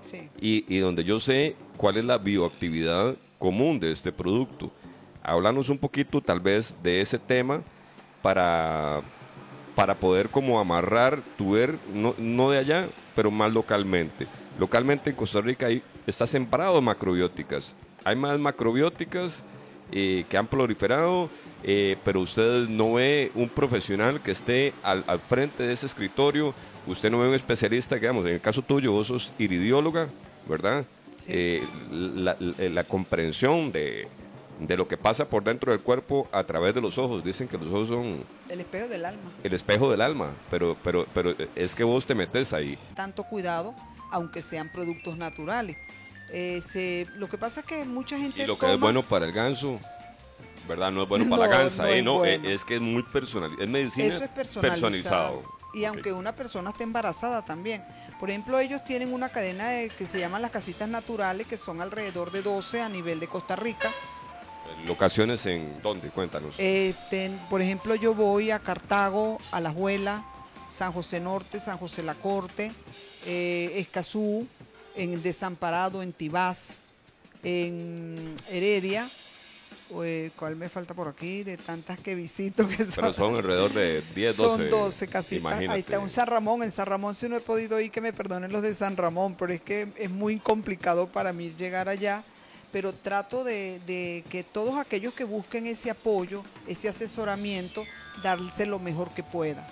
Sí. 0.00 0.28
y, 0.40 0.64
y 0.68 0.78
donde 0.80 1.04
yo 1.04 1.20
sé 1.20 1.54
cuál 1.76 1.96
es 1.96 2.04
la 2.04 2.18
bioactividad 2.18 3.14
común 3.38 3.78
de 3.78 3.92
este 3.92 4.10
producto. 4.10 4.72
Háblanos 5.22 5.68
un 5.68 5.78
poquito 5.78 6.20
tal 6.20 6.40
vez 6.40 6.74
de 6.82 7.00
ese 7.00 7.18
tema 7.20 7.62
para, 8.20 9.02
para 9.76 9.94
poder 9.94 10.28
como 10.28 10.58
amarrar 10.58 11.20
tu 11.38 11.52
ver, 11.52 11.78
no, 11.94 12.16
no 12.18 12.50
de 12.50 12.58
allá, 12.58 12.88
pero 13.14 13.30
más 13.30 13.52
localmente. 13.52 14.26
Localmente 14.58 15.10
en 15.10 15.16
Costa 15.16 15.40
Rica 15.40 15.66
hay, 15.66 15.82
está 16.06 16.26
sembrado 16.26 16.74
de 16.76 16.80
macrobióticas. 16.80 17.74
Hay 18.04 18.16
más 18.16 18.38
macrobióticas 18.38 19.44
eh, 19.92 20.24
que 20.28 20.36
han 20.36 20.46
proliferado, 20.46 21.28
eh, 21.62 21.96
pero 22.04 22.20
usted 22.20 22.68
no 22.68 22.94
ve 22.94 23.30
un 23.34 23.48
profesional 23.48 24.20
que 24.20 24.30
esté 24.32 24.72
al, 24.82 25.04
al 25.06 25.20
frente 25.20 25.62
de 25.62 25.72
ese 25.72 25.86
escritorio, 25.86 26.54
usted 26.86 27.10
no 27.10 27.18
ve 27.20 27.28
un 27.28 27.34
especialista, 27.34 27.94
digamos, 27.96 28.24
en 28.26 28.32
el 28.32 28.40
caso 28.40 28.62
tuyo, 28.62 28.92
vos 28.92 29.06
sos 29.08 29.32
iridióloga, 29.38 30.08
¿verdad? 30.48 30.84
Sí. 31.18 31.26
Eh, 31.28 31.62
la, 31.90 32.36
la- 32.40 32.68
la 32.70 32.84
comprensión 32.84 33.70
de, 33.70 34.08
de 34.58 34.76
lo 34.76 34.88
que 34.88 34.96
pasa 34.96 35.24
por 35.28 35.44
dentro 35.44 35.70
del 35.70 35.80
cuerpo 35.80 36.26
a 36.32 36.42
través 36.42 36.74
de 36.74 36.80
los 36.80 36.98
ojos. 36.98 37.22
Dicen 37.22 37.46
que 37.46 37.56
los 37.58 37.68
ojos 37.68 37.88
son 37.88 38.24
El 38.48 38.58
espejo 38.60 38.88
del 38.88 39.04
alma. 39.04 39.30
el 39.44 39.52
espejo 39.52 39.88
del 39.90 40.00
alma, 40.00 40.30
pero, 40.50 40.76
pero, 40.82 41.06
pero 41.14 41.34
es 41.54 41.74
que 41.76 41.84
vos 41.84 42.04
te 42.06 42.14
metes 42.16 42.52
ahí. 42.52 42.76
Tanto 42.96 43.22
cuidado, 43.22 43.72
aunque 44.12 44.42
sean 44.42 44.68
productos 44.68 45.16
naturales. 45.16 45.76
Eh, 46.30 46.60
se- 46.62 47.06
lo 47.16 47.28
que 47.28 47.36
pasa 47.38 47.60
es 47.60 47.66
que 47.66 47.84
mucha 47.84 48.16
gente 48.16 48.44
Y 48.44 48.46
lo 48.46 48.58
que 48.58 48.72
es 48.72 48.78
bueno 48.80 49.02
para 49.02 49.26
el 49.26 49.32
ganso, 49.32 49.78
¿verdad? 50.68 50.90
No 50.92 51.02
es 51.02 51.08
bueno 51.08 51.24
para 51.30 51.46
la 51.48 51.56
gansa, 51.58 51.82
no 51.82 51.88
¿eh? 51.88 51.98
es 51.98 52.04
no, 52.04 52.18
bueno. 52.18 52.48
es, 52.48 52.64
que 52.64 52.76
es 52.76 52.80
muy 52.80 53.02
personal, 53.02 53.50
es 53.58 53.68
medicina 53.68 54.06
Eso 54.06 54.24
es 54.24 54.30
personalizado. 54.30 55.42
Y 55.74 55.84
aunque 55.86 56.12
una 56.12 56.34
persona 56.34 56.70
esté 56.70 56.84
embarazada 56.84 57.44
también. 57.44 57.82
Por 58.20 58.28
ejemplo, 58.30 58.58
ellos 58.60 58.84
tienen 58.84 59.12
una 59.12 59.30
cadena 59.30 59.68
de- 59.68 59.88
que 59.90 60.06
se 60.06 60.20
llaman 60.20 60.42
las 60.42 60.50
casitas 60.52 60.88
naturales, 60.88 61.46
que 61.46 61.56
son 61.56 61.80
alrededor 61.80 62.30
de 62.30 62.42
12 62.42 62.80
a 62.80 62.88
nivel 62.88 63.18
de 63.20 63.26
Costa 63.26 63.56
Rica. 63.56 63.90
Locaciones 64.86 65.44
en 65.46 65.80
dónde, 65.82 66.08
cuéntanos. 66.08 66.54
Eh, 66.58 66.94
ten- 67.10 67.38
por 67.50 67.60
ejemplo, 67.60 67.94
yo 67.94 68.14
voy 68.14 68.50
a 68.50 68.58
Cartago, 68.58 69.38
a 69.50 69.60
La 69.60 69.70
Juela, 69.70 70.24
San 70.70 70.92
José 70.92 71.20
Norte, 71.20 71.60
San 71.60 71.78
José 71.78 72.02
La 72.02 72.14
Corte, 72.14 72.72
eh, 73.24 73.72
Escazú, 73.76 74.46
en 74.96 75.22
Desamparado, 75.22 76.02
en 76.02 76.12
Tibás, 76.12 76.78
en 77.42 78.34
Heredia. 78.48 79.10
eh, 80.04 80.30
¿Cuál 80.36 80.56
me 80.56 80.68
falta 80.68 80.94
por 80.94 81.08
aquí? 81.08 81.42
De 81.42 81.56
tantas 81.56 81.98
que 81.98 82.14
visito 82.14 82.66
que 82.68 82.84
son. 82.84 82.94
Pero 82.96 83.12
son 83.12 83.36
alrededor 83.36 83.72
de 83.72 84.02
10, 84.14 84.36
12. 84.36 84.56
Son 84.56 84.70
12 84.70 85.08
casitas. 85.08 85.52
Ahí 85.68 85.80
está 85.80 85.98
un 85.98 86.10
San 86.10 86.26
Ramón. 86.26 86.62
En 86.62 86.70
San 86.70 86.86
Ramón 86.86 87.14
sí 87.14 87.28
no 87.28 87.36
he 87.36 87.40
podido 87.40 87.80
ir, 87.80 87.90
que 87.90 88.00
me 88.00 88.12
perdonen 88.12 88.52
los 88.52 88.62
de 88.62 88.74
San 88.74 88.96
Ramón, 88.96 89.34
pero 89.38 89.52
es 89.52 89.60
que 89.60 89.88
es 89.96 90.10
muy 90.10 90.38
complicado 90.38 91.08
para 91.08 91.32
mí 91.32 91.52
llegar 91.56 91.88
allá. 91.88 92.24
Pero 92.70 92.94
trato 92.94 93.44
de, 93.44 93.80
de 93.86 94.24
que 94.30 94.44
todos 94.44 94.78
aquellos 94.78 95.12
que 95.12 95.24
busquen 95.24 95.66
ese 95.66 95.90
apoyo, 95.90 96.42
ese 96.66 96.88
asesoramiento, 96.88 97.84
darse 98.22 98.64
lo 98.64 98.78
mejor 98.78 99.12
que 99.12 99.22
pueda. 99.22 99.68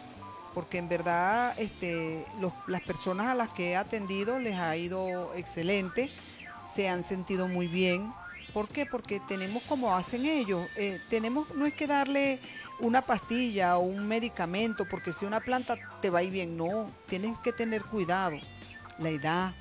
Porque 0.54 0.78
en 0.78 0.88
verdad 0.88 1.54
este, 1.58 2.26
los- 2.40 2.52
las 2.66 2.80
personas 2.80 3.28
a 3.28 3.34
las 3.34 3.50
que 3.50 3.70
he 3.70 3.76
atendido 3.76 4.38
les 4.38 4.56
ha 4.56 4.76
ido 4.76 5.32
excelente, 5.34 6.10
se 6.64 6.88
han 6.88 7.04
sentido 7.04 7.46
muy 7.48 7.68
bien. 7.68 8.12
¿Por 8.52 8.66
qué? 8.68 8.84
Porque 8.84 9.20
tenemos 9.20 9.62
como 9.62 9.94
hacen 9.94 10.26
ellos, 10.26 10.66
eh, 10.76 11.00
tenemos, 11.08 11.54
no 11.54 11.66
es 11.66 11.72
que 11.74 11.86
darle 11.86 12.40
una 12.80 13.00
pastilla 13.00 13.76
o 13.76 13.80
un 13.80 14.08
medicamento, 14.08 14.86
porque 14.86 15.12
si 15.12 15.24
una 15.24 15.38
planta 15.38 15.76
te 16.02 16.10
va 16.10 16.18
a 16.18 16.22
ir 16.24 16.30
bien, 16.32 16.56
no, 16.56 16.90
tienes 17.06 17.38
que 17.44 17.52
tener 17.52 17.84
cuidado, 17.84 18.36
la 18.98 19.10
edad, 19.10 19.52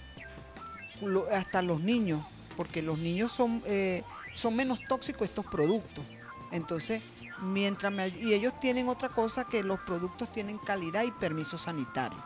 hasta 1.32 1.62
los 1.62 1.82
niños, 1.82 2.22
porque 2.58 2.82
los 2.82 2.98
niños 2.98 3.32
son, 3.32 3.62
eh, 3.68 4.04
son 4.34 4.56
menos 4.56 4.80
tóxicos 4.88 5.30
estos 5.30 5.46
productos. 5.46 6.04
Entonces, 6.52 7.02
mientras 7.42 7.92
me, 7.92 8.08
y 8.10 8.34
ellos 8.34 8.54
tienen 8.60 8.88
otra 8.90 9.10
cosa 9.10 9.46
que 9.46 9.64
los 9.64 9.80
productos 9.80 10.32
tienen 10.32 10.58
calidad 10.58 11.04
y 11.04 11.12
permiso 11.12 11.58
sanitario, 11.58 12.18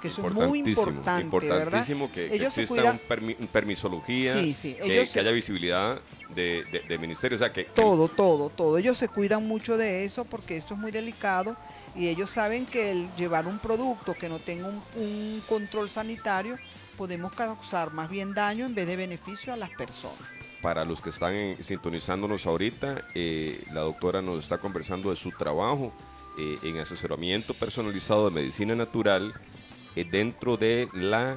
que 0.00 0.08
eso 0.08 0.26
es 0.26 0.34
muy 0.34 0.58
importante, 0.60 1.00
¿verdad? 1.10 1.20
importantísimo 1.22 2.08
que, 2.10 2.28
que 2.28 2.34
Ellos 2.36 2.52
se 2.54 2.62
exista 2.62 2.82
cuidan- 2.82 3.00
un 3.02 3.08
permi- 3.08 3.36
un 3.38 3.46
permisología, 3.46 4.32
Sí, 4.32 4.54
sí, 4.54 4.74
que, 4.74 5.06
que 5.12 5.20
haya 5.20 5.30
visibilidad 5.30 6.00
de, 6.34 6.64
de, 6.72 6.80
de 6.80 6.98
ministerio, 6.98 7.36
o 7.36 7.38
sea, 7.38 7.52
que, 7.52 7.66
que- 7.66 7.70
Todo, 7.72 8.08
todo, 8.08 8.48
todo. 8.50 8.78
Ellos 8.78 8.96
se 8.98 9.08
cuidan 9.08 9.46
mucho 9.46 9.76
de 9.76 10.04
eso 10.04 10.24
porque 10.24 10.56
eso 10.56 10.74
es 10.74 10.80
muy 10.80 10.90
delicado 10.90 11.56
y 11.94 12.08
ellos 12.08 12.30
saben 12.30 12.64
que 12.66 12.90
el 12.90 13.08
llevar 13.16 13.46
un 13.46 13.58
producto 13.58 14.14
que 14.14 14.28
no 14.28 14.38
tenga 14.38 14.66
un, 14.66 14.82
un 14.96 15.42
control 15.48 15.90
sanitario 15.90 16.58
podemos 16.96 17.32
causar 17.34 17.92
más 17.92 18.08
bien 18.10 18.32
daño 18.34 18.66
en 18.66 18.74
vez 18.74 18.86
de 18.86 18.96
beneficio 18.96 19.52
a 19.52 19.56
las 19.56 19.70
personas. 19.70 20.18
Para 20.62 20.84
los 20.84 21.00
que 21.02 21.10
están 21.10 21.34
en- 21.34 21.62
sintonizándonos 21.62 22.46
ahorita, 22.46 23.02
eh, 23.14 23.60
la 23.72 23.80
doctora 23.80 24.22
nos 24.22 24.38
está 24.44 24.58
conversando 24.58 25.10
de 25.10 25.16
su 25.16 25.30
trabajo 25.32 25.92
eh, 26.38 26.56
en 26.62 26.78
asesoramiento 26.78 27.52
personalizado 27.52 28.30
de 28.30 28.34
medicina 28.40 28.74
natural 28.74 29.34
eh, 29.96 30.04
dentro 30.10 30.56
de 30.56 30.88
la 30.94 31.36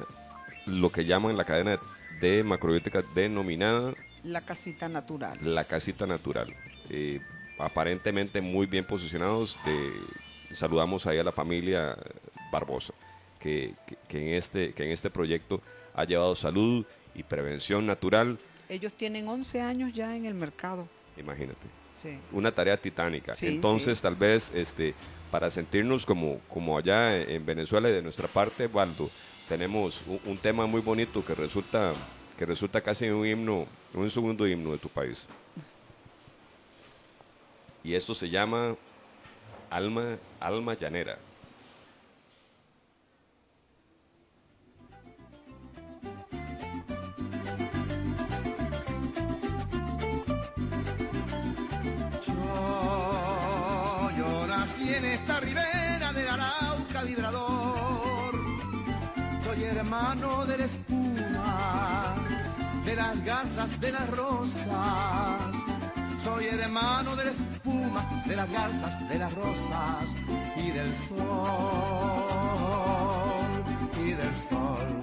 lo 0.64 0.90
que 0.90 1.04
llaman 1.04 1.36
la 1.36 1.44
cadena 1.44 1.78
de 2.20 2.42
macrobiótica 2.42 3.02
denominada 3.14 3.92
La 4.24 4.40
casita 4.40 4.88
natural. 4.88 5.38
la 5.42 5.64
casita 5.64 6.06
natural. 6.06 6.54
Aparentemente 7.58 8.40
muy 8.40 8.66
bien 8.66 8.84
posicionados. 8.84 9.58
saludamos 10.52 11.06
ahí 11.06 11.18
a 11.18 11.24
la 11.24 11.32
familia 11.32 11.96
Barbosa, 12.50 12.94
que, 13.40 13.74
que- 13.86 13.96
que 14.08 14.18
en 14.30 14.34
este, 14.34 14.72
que 14.72 14.84
en 14.84 14.90
este 14.92 15.10
proyecto 15.10 15.60
ha 15.94 16.04
llevado 16.04 16.34
salud 16.34 16.84
y 17.14 17.22
prevención 17.22 17.84
natural. 17.86 18.38
Ellos 18.68 18.92
tienen 18.94 19.28
11 19.28 19.60
años 19.60 19.92
ya 19.92 20.16
en 20.16 20.26
el 20.26 20.34
mercado. 20.34 20.88
Imagínate, 21.16 21.66
Sí. 21.94 22.18
una 22.32 22.52
tarea 22.52 22.76
titánica. 22.76 23.34
Sí, 23.34 23.46
Entonces, 23.46 23.98
sí. 23.98 24.02
tal 24.02 24.16
vez, 24.16 24.50
este, 24.54 24.94
para 25.30 25.50
sentirnos 25.50 26.04
como, 26.04 26.40
como 26.48 26.76
allá 26.76 27.16
en 27.16 27.44
Venezuela 27.46 27.88
y 27.88 27.92
de 27.92 28.02
nuestra 28.02 28.28
parte, 28.28 28.66
Waldo, 28.66 29.08
tenemos 29.48 30.02
un, 30.06 30.20
un 30.26 30.36
tema 30.38 30.66
muy 30.66 30.80
bonito 30.82 31.24
que 31.24 31.34
resulta, 31.34 31.94
que 32.36 32.44
resulta 32.44 32.80
casi 32.82 33.08
un 33.08 33.26
himno, 33.26 33.66
un 33.94 34.10
segundo 34.10 34.46
himno 34.46 34.72
de 34.72 34.78
tu 34.78 34.88
país. 34.88 35.24
Y 37.82 37.94
esto 37.94 38.14
se 38.14 38.28
llama 38.28 38.74
Alma, 39.70 40.18
Alma 40.40 40.74
Llanera. 40.74 41.18
Hermano 60.16 60.46
de 60.46 60.58
la 60.58 60.64
espuma, 60.64 62.14
de 62.84 62.96
las 62.96 63.24
garzas, 63.24 63.80
de 63.80 63.92
las 63.92 64.10
rosas. 64.10 64.66
Soy 66.18 66.46
hermano 66.46 67.14
de 67.16 67.24
la 67.24 67.30
espuma, 67.30 68.22
de 68.26 68.36
las 68.36 68.50
garzas, 68.50 69.08
de 69.08 69.18
las 69.18 69.34
rosas 69.34 70.14
y 70.56 70.70
del 70.70 70.94
sol, 70.94 71.16
y 73.98 74.10
del 74.12 74.34
sol. 74.34 75.00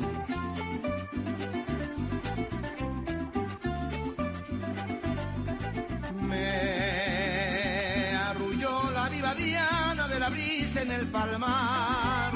Me 6.27 8.15
arrulló 8.29 8.91
la 8.91 9.09
viva 9.09 9.35
diana 9.35 10.07
de 10.07 10.19
la 10.19 10.29
brisa 10.29 10.81
en 10.81 10.91
el 10.91 11.07
palmar 11.07 12.32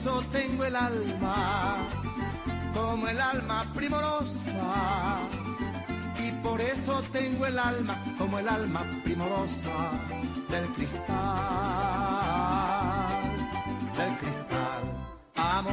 eso 0.00 0.22
tengo 0.32 0.64
el 0.64 0.74
alma 0.74 1.76
como 2.72 3.06
el 3.06 3.20
alma 3.20 3.70
primorosa. 3.74 5.18
Y 6.18 6.32
por 6.42 6.58
eso 6.58 7.02
tengo 7.12 7.44
el 7.44 7.58
alma 7.58 8.00
como 8.16 8.38
el 8.38 8.48
alma 8.48 8.82
primorosa 9.04 9.90
del 10.48 10.66
cristal, 10.72 11.06
del 13.98 14.16
cristal. 14.20 14.82
Amo, 15.36 15.70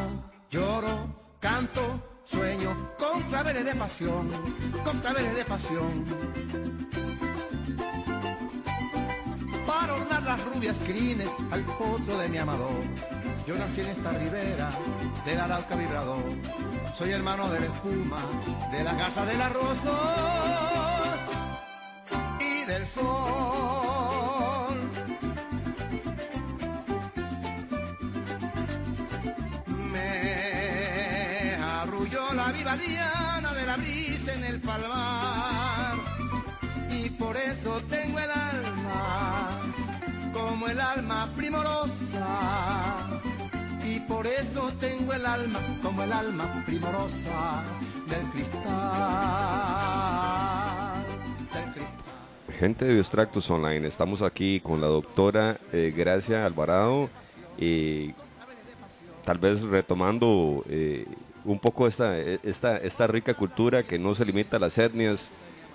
lloro, 0.52 1.08
canto, 1.40 2.20
sueño 2.26 2.96
con 3.00 3.22
claveles 3.30 3.64
de 3.64 3.76
pasión, 3.76 4.30
con 4.84 5.00
claveles 5.00 5.36
de 5.36 5.46
pasión. 5.46 6.04
Para 9.66 9.94
ornar 9.94 10.24
las 10.24 10.44
rubias 10.54 10.78
crines 10.86 11.30
al 11.50 11.64
potro 11.64 12.18
de 12.18 12.28
mi 12.28 12.38
amador. 12.40 13.17
Yo 13.48 13.58
nací 13.58 13.80
en 13.80 13.88
esta 13.88 14.12
ribera 14.12 14.70
del 15.24 15.40
arauca 15.40 15.78
vibrador. 15.78 16.22
Soy 16.94 17.12
hermano 17.12 17.48
de 17.50 17.62
la 17.62 17.66
espuma, 17.68 18.18
de 18.74 18.84
la 18.84 18.98
casa 18.98 19.26
de 19.26 19.38
las 19.38 19.54
rosas 19.54 21.30
y 22.42 22.66
del 22.66 22.86
sol. 22.86 23.06
Me 29.94 31.56
arrulló 31.56 32.34
la 32.34 32.52
viva 32.52 32.76
diana 32.76 33.54
de 33.54 33.66
la 33.66 33.78
brisa 33.78 34.34
en 34.34 34.44
el 34.44 34.60
palmar 34.60 35.96
y 36.90 37.10
por 37.12 37.38
eso 37.38 37.80
tengo 37.90 38.20
el 38.20 38.30
alma 38.30 39.62
como 40.34 40.68
el 40.68 40.82
alma 40.82 41.32
primorosa 41.34 42.67
por 44.18 44.26
eso 44.26 44.72
tengo 44.80 45.14
el 45.14 45.24
alma 45.28 45.60
como 45.84 46.02
el 46.02 46.12
alma 46.12 46.64
primorosa 46.66 47.64
del 48.10 48.24
cristal, 48.32 48.64
del 51.54 51.72
cristal. 51.72 52.58
Gente 52.58 52.86
de 52.86 52.96
Biostractos 52.96 53.48
Online, 53.52 53.88
estamos 53.88 54.24
aquí 54.24 54.60
con 54.60 54.82
la 54.82 54.88
doctora 54.88 55.58
eh, 55.72 55.94
Gracia 55.96 56.48
Alvarado 56.48 57.12
y 57.60 58.16
tal 59.24 59.38
vez 59.38 59.62
retomando 59.62 60.66
eh, 60.68 61.06
un 61.46 61.60
poco 61.60 61.86
esta, 61.86 62.18
esta, 62.18 62.78
esta 62.78 63.06
rica 63.06 63.36
cultura 63.36 63.84
que 63.84 64.00
no 64.00 64.16
se 64.16 64.26
limita 64.26 64.58
a 64.58 64.60
las 64.60 64.80
etnias, 64.80 65.30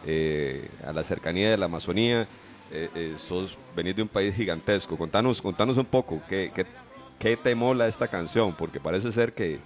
eh, 0.04 0.68
a 0.84 0.92
la 0.92 1.04
cercanía 1.04 1.48
de 1.52 1.58
la 1.58 1.66
Amazonía. 1.66 2.26
Eh, 2.74 2.88
eh, 2.94 3.14
sos 3.18 3.58
venís 3.76 3.94
de 3.94 4.02
un 4.02 4.08
país 4.08 4.34
gigantesco. 4.34 4.96
Contanos, 4.96 5.42
contanos 5.42 5.76
un 5.76 5.84
poco 5.84 6.20
qué, 6.28 6.50
qué, 6.52 6.66
qué 7.22 7.36
te 7.36 7.54
mola 7.54 7.86
esta 7.86 8.08
canción, 8.08 8.52
porque 8.52 8.80
parece 8.80 9.12
ser 9.12 9.32
que, 9.32 9.60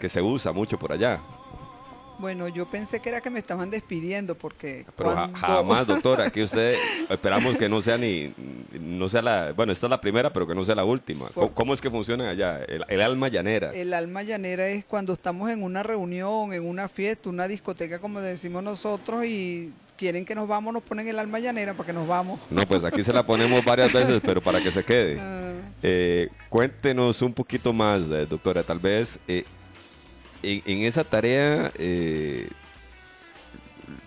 que 0.00 0.08
se 0.08 0.20
usa 0.20 0.50
mucho 0.50 0.76
por 0.76 0.90
allá. 0.92 1.20
Bueno, 2.18 2.48
yo 2.48 2.64
pensé 2.66 2.98
que 3.00 3.10
era 3.10 3.20
que 3.20 3.28
me 3.30 3.38
estaban 3.38 3.70
despidiendo 3.70 4.34
porque 4.34 4.86
Pero 4.96 5.10
ja- 5.10 5.14
cuando- 5.30 5.38
jamás, 5.38 5.86
doctora, 5.86 6.24
aquí 6.26 6.42
usted 6.42 6.74
esperamos 7.10 7.56
que 7.58 7.68
no 7.68 7.80
sea 7.82 7.96
ni, 7.98 8.34
no 8.72 9.08
sea 9.08 9.20
la, 9.22 9.52
bueno, 9.52 9.70
esta 9.72 9.86
es 9.86 9.90
la 9.90 10.00
primera, 10.00 10.32
pero 10.32 10.46
que 10.48 10.54
no 10.54 10.64
sea 10.64 10.74
la 10.74 10.84
última. 10.84 11.26
¿Cómo, 11.34 11.48
Por- 11.48 11.54
cómo 11.54 11.74
es 11.74 11.80
que 11.80 11.90
funciona 11.90 12.30
allá? 12.30 12.58
El, 12.64 12.84
el 12.88 13.02
alma 13.02 13.28
llanera. 13.28 13.72
El 13.72 13.92
alma 13.94 14.22
llanera 14.22 14.66
es 14.66 14.84
cuando 14.86 15.12
estamos 15.12 15.50
en 15.50 15.62
una 15.62 15.82
reunión, 15.82 16.52
en 16.54 16.66
una 16.66 16.88
fiesta, 16.88 17.28
una 17.28 17.46
discoteca, 17.46 17.98
como 18.00 18.20
decimos 18.20 18.62
nosotros, 18.62 19.26
y 19.26 19.72
quieren 19.96 20.24
que 20.24 20.34
nos 20.34 20.46
vamos, 20.46 20.72
nos 20.72 20.82
ponen 20.82 21.08
el 21.08 21.18
alma 21.18 21.38
llanera 21.38 21.74
para 21.74 21.86
que 21.86 21.92
nos 21.92 22.06
vamos. 22.06 22.38
No, 22.50 22.66
pues 22.66 22.84
aquí 22.84 23.02
se 23.02 23.12
la 23.12 23.24
ponemos 23.26 23.64
varias 23.64 23.92
veces, 23.92 24.20
pero 24.24 24.40
para 24.40 24.60
que 24.62 24.70
se 24.72 24.84
quede. 24.84 25.16
Ah, 25.26 25.52
Eh, 25.82 26.28
cuéntenos 26.48 27.20
un 27.22 27.32
poquito 27.32 27.72
más, 27.72 28.02
eh, 28.10 28.26
doctora, 28.26 28.62
tal 28.62 28.78
vez 28.78 29.18
eh, 29.28 29.44
en, 30.42 30.62
en 30.64 30.78
esa 30.86 31.04
tarea, 31.04 31.70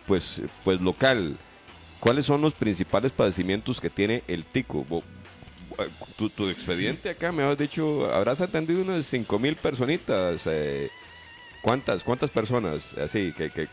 pues, 0.07 0.41
pues 0.63 0.81
local, 0.81 1.37
¿cuáles 1.99 2.25
son 2.25 2.41
los 2.41 2.53
principales 2.53 3.11
padecimientos 3.11 3.79
que 3.79 3.89
tiene 3.89 4.23
el 4.27 4.43
tico? 4.45 4.85
Tu, 6.17 6.29
tu 6.29 6.49
expediente 6.49 7.09
acá 7.09 7.31
me 7.31 7.43
has 7.43 7.57
dicho, 7.57 8.11
habrás 8.13 8.41
atendido 8.41 8.81
unas 8.81 9.05
5 9.05 9.39
mil 9.39 9.55
personitas. 9.55 10.47
¿Cuántas? 11.61 12.03
¿Cuántas 12.03 12.31
personas? 12.31 12.97
Así, 12.97 13.33
que, 13.37 13.49
que 13.49 13.67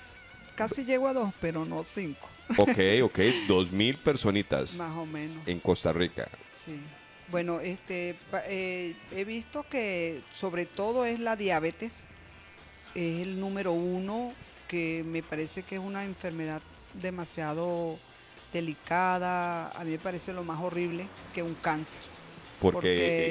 casi 0.57 0.85
llego 0.85 1.07
a 1.09 1.13
dos, 1.13 1.33
pero 1.41 1.65
no 1.65 1.85
cinco, 1.85 2.29
ok, 2.57 2.79
ok, 3.05 3.19
2 3.49 3.71
mil 3.73 3.97
personitas 3.99 4.75
más 4.77 4.97
o 4.97 5.07
menos. 5.07 5.47
en 5.47 5.61
Costa 5.61 5.93
Rica. 5.93 6.29
Sí. 6.53 6.81
Bueno, 7.29 7.61
este, 7.61 8.17
eh, 8.49 8.95
he 9.13 9.25
visto 9.25 9.65
que 9.69 10.23
sobre 10.33 10.65
todo 10.67 11.05
es 11.05 11.19
la 11.21 11.35
diabetes, 11.37 12.05
es 12.95 13.23
el 13.23 13.41
número 13.41 13.73
uno, 13.73 14.33
que 14.69 15.03
me 15.07 15.23
parece 15.23 15.63
que 15.65 15.75
es 15.77 15.81
una 15.81 16.05
enfermedad 16.05 16.63
demasiado 16.95 17.99
delicada, 18.53 19.71
a 19.71 19.85
mí 19.85 19.91
me 19.93 19.99
parece 19.99 20.33
lo 20.33 20.45
más 20.45 20.61
horrible 20.61 21.07
que 21.35 21.43
un 21.43 21.55
cáncer. 21.55 22.03
Porque, 22.61 22.79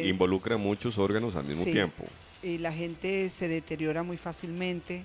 Porque- 0.01 0.07
involucra 0.07 0.57
muchos 0.57 0.97
órganos 0.99 1.36
al 1.36 1.45
mismo 1.45 1.63
Sí. 1.63 1.71
tiempo. 1.71 2.05
y 2.43 2.59
la 2.59 2.71
gente 2.71 3.28
se 3.32 3.47
deteriora 3.47 4.03
muy 4.03 4.17
fácilmente. 4.17 5.03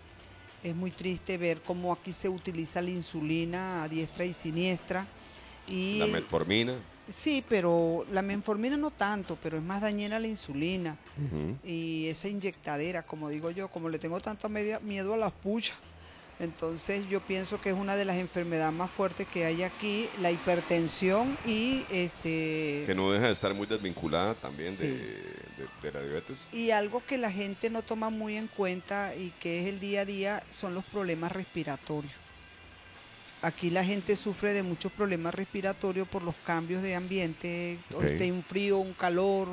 Es 0.62 0.74
muy 0.74 0.90
triste 0.90 1.38
ver 1.38 1.62
cómo 1.62 1.92
aquí 1.92 2.12
se 2.12 2.28
utiliza 2.28 2.82
la 2.82 2.90
insulina 2.90 3.82
a 3.82 3.88
diestra 3.88 4.24
y 4.24 4.34
siniestra. 4.34 5.06
Y 5.66 5.98
La 5.98 6.06
metformina. 6.06 6.74
sí, 7.08 7.42
pero 7.48 8.04
la 8.12 8.22
menformina 8.22 8.76
no 8.76 8.90
tanto, 8.90 9.38
pero 9.42 9.56
es 9.56 9.62
más 9.62 9.80
dañina 9.80 10.18
la 10.18 10.26
insulina 10.26 10.96
y 11.64 12.06
esa 12.08 12.28
inyectadera, 12.28 13.02
como 13.04 13.28
digo 13.28 13.50
yo, 13.50 13.68
como 13.68 13.88
le 13.88 13.98
tengo 13.98 14.20
tanto 14.20 14.48
media- 14.48 14.80
miedo 14.80 15.14
a 15.14 15.16
las 15.16 15.32
puchas. 15.32 15.76
Entonces 16.40 17.06
yo 17.10 17.20
pienso 17.20 17.60
que 17.60 17.68
es 17.68 17.74
una 17.76 17.96
de 17.96 18.06
las 18.06 18.16
enfermedades 18.16 18.72
más 18.72 18.90
fuertes 18.90 19.26
que 19.28 19.44
hay 19.44 19.62
aquí, 19.62 20.08
la 20.22 20.30
hipertensión 20.30 21.36
y 21.46 21.84
este 21.90 22.84
Que 22.86 22.94
no 22.96 23.12
deja 23.12 23.26
de 23.26 23.32
estar 23.32 23.52
muy 23.52 23.66
desvinculada 23.66 24.34
también 24.34 24.72
Sí. 24.72 24.86
de, 24.88 24.96
de- 24.96 25.68
de 25.82 25.92
la 25.92 26.00
diabetes. 26.02 26.46
Y 26.52 26.70
algo 26.70 27.04
que 27.06 27.18
la 27.18 27.30
gente 27.30 27.68
no 27.68 27.82
toma 27.82 28.08
muy 28.08 28.36
en 28.38 28.46
cuenta 28.46 29.14
y 29.14 29.30
que 29.38 29.60
es 29.60 29.66
el 29.66 29.78
día 29.80 30.00
a 30.00 30.04
día 30.06 30.42
son 30.50 30.72
los 30.74 30.84
problemas 30.86 31.30
respiratorios. 31.32 32.12
Aquí 33.42 33.70
la 33.70 33.84
gente 33.84 34.16
sufre 34.16 34.52
de 34.54 34.62
muchos 34.62 34.92
problemas 34.92 35.34
respiratorios 35.34 36.06
por 36.08 36.22
los 36.22 36.34
cambios 36.46 36.82
de 36.82 36.94
ambiente, 36.94 37.78
un 37.94 38.42
frío, 38.42 38.78
un 38.78 38.92
calor, 38.94 39.48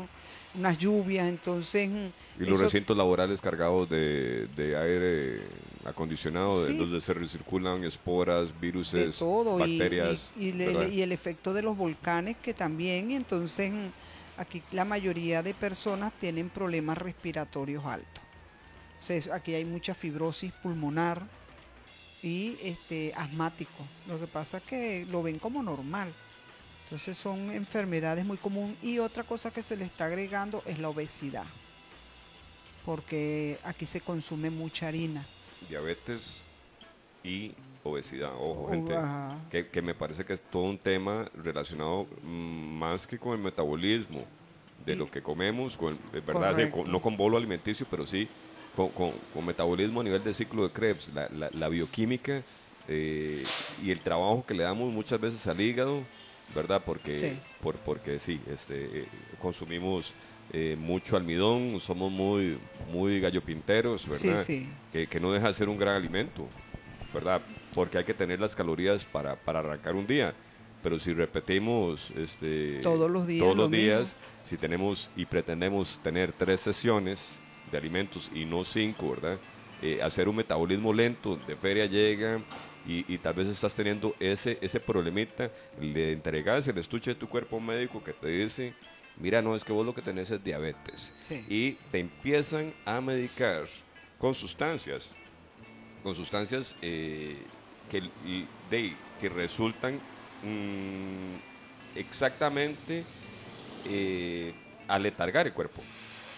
unas 0.55 0.77
lluvias, 0.77 1.27
entonces... 1.27 1.89
mm, 1.89 2.07
Y 2.41 2.45
los 2.45 2.53
eso- 2.53 2.63
recintos 2.63 2.97
laborales 2.97 3.41
cargados 3.41 3.89
de, 3.89 4.47
de 4.55 4.75
aire 4.77 5.41
acondicionado, 5.85 6.61
de 6.65 6.73
donde 6.75 6.99
se 7.01 7.13
recirculan 7.13 7.83
esporas, 7.83 8.49
y- 9.59 9.77
bacterias. 9.79 10.31
y, 10.37 10.49
el 11.01 11.11
efecto 11.11 11.53
de 11.53 11.61
los 11.61 11.77
volcanes 11.77 12.35
que 12.41 12.53
también 12.53 13.11
entonces 13.11 13.71
mm, 13.71 13.87
aquí 14.37 14.61
la 14.71 14.83
mayoría 14.85 15.43
de 15.43 15.53
personas 15.53 16.11
tienen 16.19 16.49
problemas 16.49 16.97
respiratorios 16.97 17.85
altos. 17.85 18.23
Entonces, 18.99 19.29
aquí 19.31 19.53
hay 19.53 19.63
mucha 19.63 19.93
fibrosis 19.93 20.51
pulmonar 20.53 21.21
y 22.23 22.57
este 22.63 23.13
asmático. 23.15 23.85
Lo 24.07 24.19
que 24.19 24.25
pasa 24.27 24.57
es 24.57 24.63
que 24.63 25.05
lo 25.09 25.21
ven 25.21 25.37
como 25.39 25.61
normal 25.61 26.13
entonces 26.87 27.17
son 27.17 27.51
enfermedades 27.51 28.23
muy 28.25 28.37
comunes 28.37 28.75
y 28.81 28.99
otra 28.99 29.23
cosa 29.23 29.51
que 29.51 29.61
se 29.61 29.75
le 29.75 29.83
está 29.85 30.05
agregando 30.05 30.63
es 30.65 30.79
la 30.79 30.87
obesidad 30.89 31.43
porque 32.85 33.59
aquí 33.63 33.85
se 33.85 34.01
consume 34.01 34.49
mucha 34.49 34.87
harina 34.87 35.25
Diabetes 35.69 36.43
y 37.23 37.51
obesidad. 37.83 38.31
Ojo, 38.39 38.69
gente. 38.69 38.95
Que, 39.49 39.67
que 39.67 39.81
me 39.81 39.93
parece 39.93 40.23
que 40.23 40.33
es 40.33 40.41
todo 40.41 40.63
un 40.63 40.77
tema 40.77 41.29
relacionado 41.35 42.05
más 42.23 43.05
que 43.07 43.17
con 43.17 43.33
el 43.33 43.39
metabolismo 43.39 44.23
de 44.85 44.95
lo 44.95 45.09
que 45.11 45.21
comemos, 45.21 45.75
con, 45.75 45.97
verdad, 46.13 46.51
sí, 46.51 46.55
Correcto. 46.69 46.83
con- 46.83 46.91
no 46.91 47.01
con 47.01 47.17
bolo 47.17 47.35
alimenticio, 47.35 47.85
pero 47.89 48.05
sí 48.05 48.29
con, 48.77 48.89
con- 48.89 49.11
con 49.33 49.45
metabolismo 49.45 49.99
a 49.99 50.03
nivel 50.05 50.23
de 50.23 50.33
ciclo 50.33 50.63
de 50.63 50.71
Krebs, 50.71 51.09
la, 51.13 51.27
la- 51.29 51.49
la 51.51 51.67
bioquímica 51.69 52.41
eh, 52.87 53.43
y 53.83 53.91
el 53.91 53.99
trabajo 53.99 54.45
que 54.47 54.53
le 54.53 54.63
damos 54.63 54.93
muchas 54.93 55.19
veces 55.19 55.45
al 55.47 55.59
hígado, 55.59 56.01
¿verdad? 56.55 56.81
Porque 56.85 57.19
Sí. 57.31 57.39
por, 57.61 57.75
porque 57.75 58.19
sí, 58.19 58.39
este, 58.51 59.01
eh, 59.01 59.07
consumimos 59.39 60.13
eh, 60.53 60.75
mucho 60.79 61.17
almidón, 61.17 61.79
somos 61.79 62.11
muy, 62.11 62.57
muy 62.91 63.19
gallopinteros, 63.19 64.03
sí 64.03 64.09
¿verdad? 64.27 64.43
sí 64.43 64.67
que, 64.93 65.07
que 65.07 65.19
no 65.19 65.31
deja 65.33 65.47
de 65.49 65.53
ser 65.53 65.67
un 65.69 65.77
gran 65.77 65.95
alimento, 65.95 66.47
¿verdad? 67.13 67.41
Porque 67.73 67.97
hay 67.97 68.03
que 68.05 68.13
tener 68.13 68.39
las 68.39 68.55
calorías 68.55 69.05
para, 69.05 69.35
para 69.35 69.59
arrancar 69.59 69.95
un 69.95 70.07
día. 70.07 70.33
Pero 70.83 70.99
si 70.99 71.13
repetimos 71.13 72.11
este, 72.15 72.79
Todos 72.81 73.09
los 73.11 73.27
días 73.27 73.43
todos 73.43 73.57
lo 73.57 73.63
los 73.63 73.71
días, 73.71 73.99
mismo. 74.15 74.19
si 74.45 74.57
tenemos 74.57 75.09
y 75.17 75.25
pretendemos 75.25 75.99
tener 76.03 76.31
tres 76.31 76.61
sesiones 76.61 77.39
de 77.71 77.77
alimentos 77.77 78.31
y 78.33 78.45
no 78.45 78.63
cinco, 78.63 79.09
¿verdad? 79.09 79.37
Eh, 79.81 79.99
hacer 80.01 80.29
un 80.29 80.35
metabolismo 80.37 80.93
lento, 80.93 81.35
de 81.47 81.55
feria 81.55 81.85
llega 81.87 82.39
y, 82.85 83.11
y 83.13 83.17
tal 83.17 83.33
vez 83.33 83.47
estás 83.47 83.75
teniendo 83.75 84.15
ese, 84.19 84.57
ese 84.61 84.79
problemita, 84.79 85.51
le 85.79 86.11
entregas 86.11 86.67
el 86.67 86.77
estuche 86.77 87.11
de 87.11 87.15
tu 87.15 87.27
cuerpo 87.27 87.59
médico 87.59 88.03
que 88.03 88.13
te 88.13 88.27
dice 88.27 88.73
mira, 89.19 89.41
no, 89.41 89.55
es 89.55 89.63
que 89.63 89.73
vos 89.73 89.85
lo 89.85 89.93
que 89.93 90.01
tenés 90.01 90.29
es 90.31 90.43
diabetes. 90.43 91.13
Sí. 91.19 91.45
Y 91.49 91.71
te 91.91 91.99
empiezan 91.99 92.73
a 92.85 93.01
medicar 93.01 93.65
con 94.17 94.33
sustancias, 94.33 95.11
con 96.03 96.15
sustancias 96.15 96.75
eh, 96.81 97.37
que, 97.89 98.09
de, 98.69 98.95
que 99.19 99.29
resultan 99.29 99.95
mm, 100.43 101.97
exactamente 101.97 103.03
eh, 103.85 104.53
aletargar 104.87 105.47
el 105.47 105.53
cuerpo. 105.53 105.81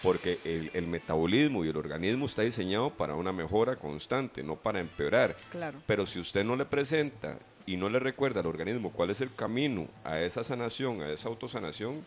Porque 0.02 0.38
el, 0.44 0.70
el 0.72 0.86
metabolismo 0.86 1.64
y 1.64 1.68
el 1.68 1.76
organismo 1.76 2.26
está 2.26 2.42
diseñado 2.42 2.90
para 2.90 3.14
una 3.14 3.32
mejora 3.32 3.76
constante, 3.76 4.42
no 4.42 4.56
para 4.56 4.80
empeorar. 4.80 5.36
Claro. 5.50 5.78
Pero 5.86 6.06
si 6.06 6.18
usted 6.20 6.44
no 6.44 6.56
le 6.56 6.64
presenta 6.64 7.38
y 7.66 7.76
no 7.76 7.88
le 7.90 7.98
recuerda 7.98 8.40
al 8.40 8.46
organismo 8.46 8.90
cuál 8.92 9.10
es 9.10 9.20
el 9.20 9.32
camino 9.34 9.88
a 10.04 10.18
esa 10.20 10.42
sanación, 10.42 11.02
a 11.02 11.10
esa 11.10 11.28
autosanación, 11.28 12.02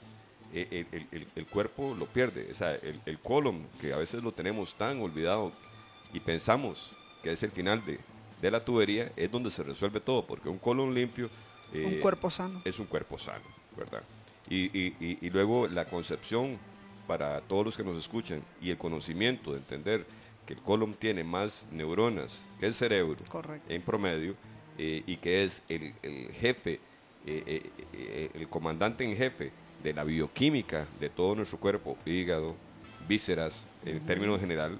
eh, 0.53 0.67
el, 0.91 0.99
el- 0.99 1.07
el- 1.11 1.27
el 1.35 1.45
cuerpo 1.45 1.95
lo 1.97 2.05
pierde. 2.07 2.47
O 2.51 2.55
sea, 2.55 2.73
el, 2.75 2.99
el 3.05 3.19
colon, 3.19 3.65
que 3.79 3.93
a 3.93 3.97
veces 3.97 4.23
lo 4.23 4.31
tenemos 4.31 4.73
tan 4.75 4.99
olvidado 5.01 5.51
y 6.13 6.19
pensamos 6.19 6.91
que 7.21 7.31
es 7.33 7.43
el 7.43 7.51
final 7.51 7.85
de, 7.85 7.99
de 8.41 8.51
la 8.51 8.65
tubería, 8.65 9.11
es 9.15 9.31
donde 9.31 9.49
se 9.51 9.63
resuelve 9.63 9.99
todo, 9.99 10.25
porque 10.25 10.49
un 10.49 10.57
colon 10.57 10.93
limpio 10.93 11.29
eh, 11.73 11.85
Un 11.85 11.99
cuerpo 12.01 12.29
sano. 12.29 12.61
es 12.65 12.77
un 12.79 12.85
cuerpo 12.87 13.17
sano, 13.17 13.45
¿verdad? 13.77 14.01
Y, 14.49 14.65
y- 14.77 14.95
y- 14.99 15.17
y 15.21 15.29
luego 15.29 15.67
la 15.67 15.85
concepción 15.85 16.57
para 17.07 17.41
todos 17.41 17.65
los 17.65 17.77
que 17.77 17.83
nos 17.83 17.97
escuchan 17.97 18.41
y 18.61 18.71
el 18.71 18.77
conocimiento 18.77 19.51
de 19.51 19.57
entender 19.59 20.05
que 20.45 20.53
el 20.53 20.61
colon 20.61 20.93
tiene 20.93 21.23
más 21.23 21.67
neuronas 21.71 22.45
que 22.59 22.65
el 22.65 22.73
cerebro 22.73 23.17
Correcto. 23.29 23.71
en 23.71 23.81
promedio 23.81 24.35
eh, 24.77 25.03
y 25.05 25.17
que 25.17 25.43
es 25.43 25.61
el, 25.69 25.93
el 26.01 26.31
jefe, 26.33 26.79
eh, 27.25 27.71
eh, 27.93 28.29
el 28.33 28.49
comandante 28.49 29.03
en 29.03 29.15
jefe 29.15 29.51
de 29.83 29.93
la 29.93 30.03
bioquímica 30.03 30.85
de 30.99 31.09
todo 31.09 31.35
nuestro 31.35 31.59
cuerpo, 31.59 31.97
hígado, 32.05 32.55
vísceras, 33.07 33.65
en 33.85 33.99
términos 34.05 34.39
general, 34.39 34.79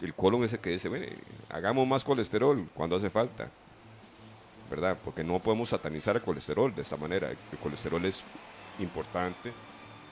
el 0.00 0.14
colon 0.14 0.44
es 0.44 0.52
el 0.52 0.58
que 0.58 0.70
dice, 0.70 0.90
"Mire, 0.90 1.14
hagamos 1.48 1.86
más 1.86 2.04
colesterol 2.04 2.68
cuando 2.74 2.96
hace 2.96 3.08
falta. 3.10 3.50
¿verdad? 4.70 4.96
Porque 5.04 5.22
no 5.22 5.38
podemos 5.40 5.68
satanizar 5.68 6.16
el 6.16 6.22
colesterol 6.22 6.74
de 6.74 6.82
esa 6.82 6.96
manera. 6.96 7.30
El 7.30 7.58
colesterol 7.62 8.04
es 8.04 8.22
importante 8.78 9.52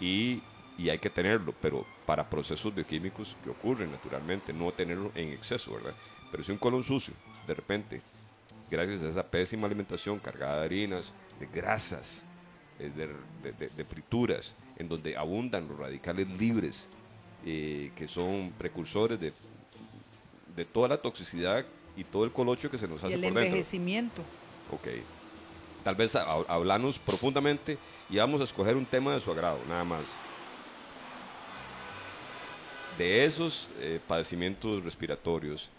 y, 0.00 0.42
y 0.78 0.88
hay 0.88 0.98
que 0.98 1.10
tenerlo, 1.10 1.54
pero 1.60 1.84
para 2.06 2.28
procesos 2.28 2.74
bioquímicos 2.74 3.36
que 3.44 3.50
ocurren 3.50 3.90
naturalmente, 3.90 4.52
no 4.52 4.72
tenerlo 4.72 5.12
en 5.14 5.28
exceso, 5.32 5.74
¿verdad? 5.74 5.94
Pero 6.30 6.42
si 6.42 6.52
un 6.52 6.58
colon 6.58 6.82
sucio, 6.82 7.14
de 7.46 7.54
repente, 7.54 8.00
gracias 8.70 9.02
a 9.02 9.08
esa 9.10 9.22
pésima 9.22 9.66
alimentación 9.66 10.18
cargada 10.18 10.60
de 10.60 10.64
harinas, 10.64 11.12
de 11.38 11.46
grasas, 11.46 12.24
eh, 12.78 12.90
de, 12.96 13.06
de- 13.42 13.52
de- 13.58 13.68
de 13.76 13.84
frituras, 13.84 14.54
en 14.78 14.88
donde 14.88 15.16
abundan 15.16 15.68
los 15.68 15.78
radicales 15.78 16.26
libres, 16.38 16.88
eh, 17.44 17.92
que 17.94 18.08
son 18.08 18.52
precursores 18.56 19.20
de, 19.20 19.32
de 20.56 20.64
toda 20.64 20.88
la 20.88 20.96
toxicidad 20.96 21.66
y 21.96 22.04
todo 22.04 22.24
el 22.24 22.32
colocho 22.32 22.70
que 22.70 22.78
se 22.78 22.88
nos 22.88 23.02
Y 23.02 23.06
hace 23.06 23.14
el 23.16 23.20
por 23.20 23.32
dentro. 23.34 23.44
envejecimiento. 23.44 24.22
Ok. 24.72 24.88
Tal 25.84 25.96
vez 25.96 26.14
hablarnos 26.16 26.98
profundamente 26.98 27.76
y 28.08 28.16
vamos 28.16 28.40
a 28.40 28.44
escoger 28.44 28.76
un 28.76 28.86
tema 28.86 29.12
de 29.14 29.20
su 29.20 29.30
agrado, 29.32 29.58
nada 29.68 29.84
más. 29.84 30.04
De 32.98 33.24
esos 33.24 33.68
eh, 33.80 34.00
padecimientos 34.06 34.82
respiratorios, 34.84 35.70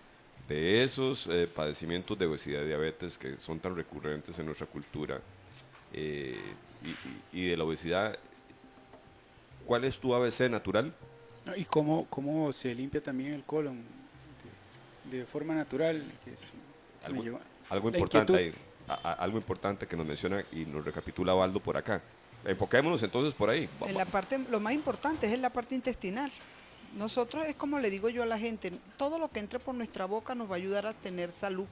de 0.48 0.84
esos 0.84 1.28
eh, 1.28 1.48
padecimientos 1.54 2.18
de 2.18 2.26
obesidad 2.26 2.62
y 2.64 2.68
diabetes 2.68 3.18
que 3.18 3.40
son 3.40 3.60
tan 3.60 3.76
recurrentes 3.76 4.38
en 4.40 4.46
nuestra 4.46 4.66
cultura, 4.68 5.22
eh, 5.94 6.38
y, 7.32 7.48
de 7.48 7.56
la 7.56 7.64
obesidad, 7.64 8.18
¿cuál 9.66 9.86
es 9.86 10.00
tu 10.00 10.14
ABC 10.14 10.50
natural? 10.50 10.94
¿Y 11.56 11.66
cómo, 11.66 12.08
cómo 12.10 12.52
se 12.52 12.74
limpia 12.76 13.02
también 13.02 13.34
el 13.34 13.44
colon 13.44 13.82
de, 15.12 15.18
de 15.20 15.26
forma 15.26 15.54
natural? 15.54 16.04
Que 16.26 16.32
es- 16.34 16.52
Algo, 17.06 17.24
lleva- 17.24 17.40
algo 17.70 17.90
la 17.92 17.98
importante 17.98 18.34
inquietud. 18.34 18.58
ahí, 18.58 18.96
a- 19.04 19.10
a- 19.12 19.14
algo 19.14 19.38
importante 19.38 19.86
que 19.88 19.96
nos 19.96 20.06
menciona 20.06 20.44
y 20.52 20.66
nos 20.66 20.84
recapitula 20.84 21.34
Baldo 21.34 21.60
por 21.62 21.78
acá. 21.78 22.02
Enfoquémonos 22.46 23.02
entonces 23.04 23.34
por 23.34 23.50
ahí. 23.50 23.70
En 23.86 23.96
la 23.96 24.06
parte, 24.06 24.38
lo 24.50 24.60
más 24.60 24.74
importante 24.74 25.28
es 25.28 25.34
en 25.34 25.42
la 25.42 25.50
parte 25.52 25.76
intestinal. 25.76 26.32
Nosotros 26.94 27.46
es 27.46 27.56
como 27.56 27.80
le 27.80 27.90
digo 27.90 28.10
yo 28.10 28.24
a 28.24 28.26
la 28.26 28.38
gente, 28.38 28.72
todo 28.98 29.18
lo 29.18 29.30
que 29.30 29.40
entre 29.40 29.60
por 29.60 29.74
nuestra 29.76 30.06
boca 30.06 30.36
nos 30.36 30.50
va 30.50 30.54
a 30.54 30.58
ayudar 30.58 30.86
a 30.86 30.94
tener 30.94 31.32
salud. 31.32 31.66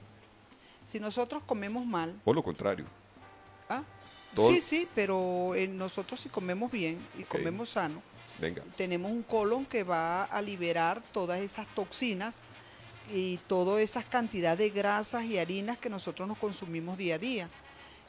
Si 0.84 0.98
nosotros 0.98 1.42
comemos 1.46 1.86
mal, 1.86 2.20
O 2.24 2.32
lo 2.32 2.42
contrario. 2.42 2.86
¿ah? 3.68 3.82
Todo- 4.34 4.48
sí, 4.50 4.60
sí, 4.60 4.88
pero 4.94 5.54
eh, 5.54 5.68
nosotros 5.68 6.18
si 6.20 6.28
comemos 6.28 6.70
bien 6.72 7.06
y 7.18 7.22
comemos 7.22 7.68
sano, 7.70 8.02
Venga. 8.40 8.62
tenemos 8.76 9.12
un 9.12 9.22
colon 9.22 9.64
que 9.64 9.84
va 9.84 10.24
a 10.24 10.42
liberar 10.42 11.02
todas 11.12 11.40
esas 11.40 11.66
toxinas 11.74 12.42
y 13.12 13.36
todas 13.46 13.80
esas 13.80 14.04
cantidades 14.06 14.58
de 14.58 14.70
grasas 14.70 15.24
y 15.24 15.38
harinas 15.38 15.78
que 15.78 15.90
nosotros 15.90 16.26
nos 16.26 16.38
consumimos 16.38 16.96
día 16.96 17.16
a 17.16 17.18
día. 17.18 17.48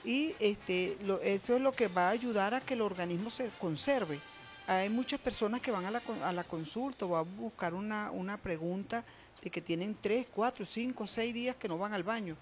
Y 0.06 0.34
este, 0.40 0.98
lo- 1.04 1.22
eso 1.22 1.56
es 1.56 1.62
lo 1.62 1.74
que 1.74 1.88
va 1.90 2.08
a 2.08 2.12
ayudar 2.12 2.54
a 2.56 2.62
que 2.62 2.74
el 2.74 2.82
organismo 2.82 3.30
se 3.30 3.50
conserve. 3.60 4.20
Hay 4.68 4.90
muchas 4.90 5.20
personas 5.20 5.62
que 5.62 5.72
van 5.72 5.86
a 5.86 5.92
la, 5.92 6.02
a 6.24 6.34
la 6.34 6.44
consulta 6.44 7.06
o 7.06 7.16
a 7.16 7.22
buscar 7.24 7.74
una, 7.74 8.12
una 8.12 8.38
pregunta 8.38 9.04
de 9.42 9.50
que 9.50 9.62
tienen 9.62 9.98
3, 10.00 10.28
4, 10.34 10.66
5, 10.66 11.08
6 11.08 11.34
días 11.34 11.56
que 11.56 11.68
no 11.68 11.78
van 11.78 11.94
al 11.94 12.04
baño. 12.04 12.38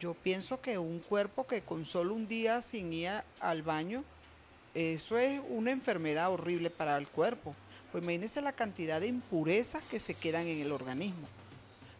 Yo 0.00 0.14
pienso 0.14 0.60
que 0.60 0.78
un 0.78 0.98
cuerpo 0.98 1.46
que 1.46 1.62
con 1.62 1.84
solo 1.84 2.14
un 2.14 2.26
día 2.26 2.60
sin 2.62 2.92
ir 2.92 3.10
al 3.40 3.62
baño 3.62 4.04
eso 4.74 5.18
es 5.18 5.40
una 5.50 5.70
enfermedad 5.70 6.30
horrible 6.30 6.70
para 6.70 6.96
el 6.96 7.06
cuerpo. 7.06 7.54
Pues 7.90 8.02
imagínense 8.02 8.40
la 8.40 8.52
cantidad 8.52 9.00
de 9.00 9.08
impurezas 9.08 9.82
que 9.84 10.00
se 10.00 10.14
quedan 10.14 10.46
en 10.46 10.60
el 10.60 10.72
organismo. 10.72 11.28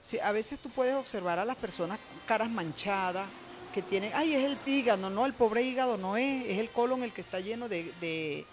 Sí, 0.00 0.18
a 0.18 0.32
veces 0.32 0.58
tú 0.58 0.70
puedes 0.70 0.94
observar 0.94 1.38
a 1.38 1.44
las 1.44 1.56
personas 1.56 1.98
caras 2.26 2.50
manchadas, 2.50 3.28
que 3.74 3.82
tienen, 3.82 4.12
ay, 4.14 4.34
es 4.34 4.44
el 4.44 4.58
hígado, 4.66 5.08
no, 5.08 5.24
el 5.24 5.32
pobre 5.32 5.62
hígado 5.62 5.96
no 5.96 6.16
es, 6.16 6.44
es 6.46 6.58
el 6.58 6.70
colon 6.70 7.02
el 7.02 7.12
que 7.12 7.22
está 7.22 7.40
lleno 7.40 7.68
de, 7.68 8.46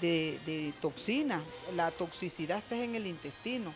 de, 0.00 0.38
de 0.46 0.72
toxina. 0.80 1.42
La 1.74 1.90
toxicidad 1.90 2.58
está 2.58 2.76
en 2.76 2.94
el 2.94 3.06
intestino. 3.06 3.74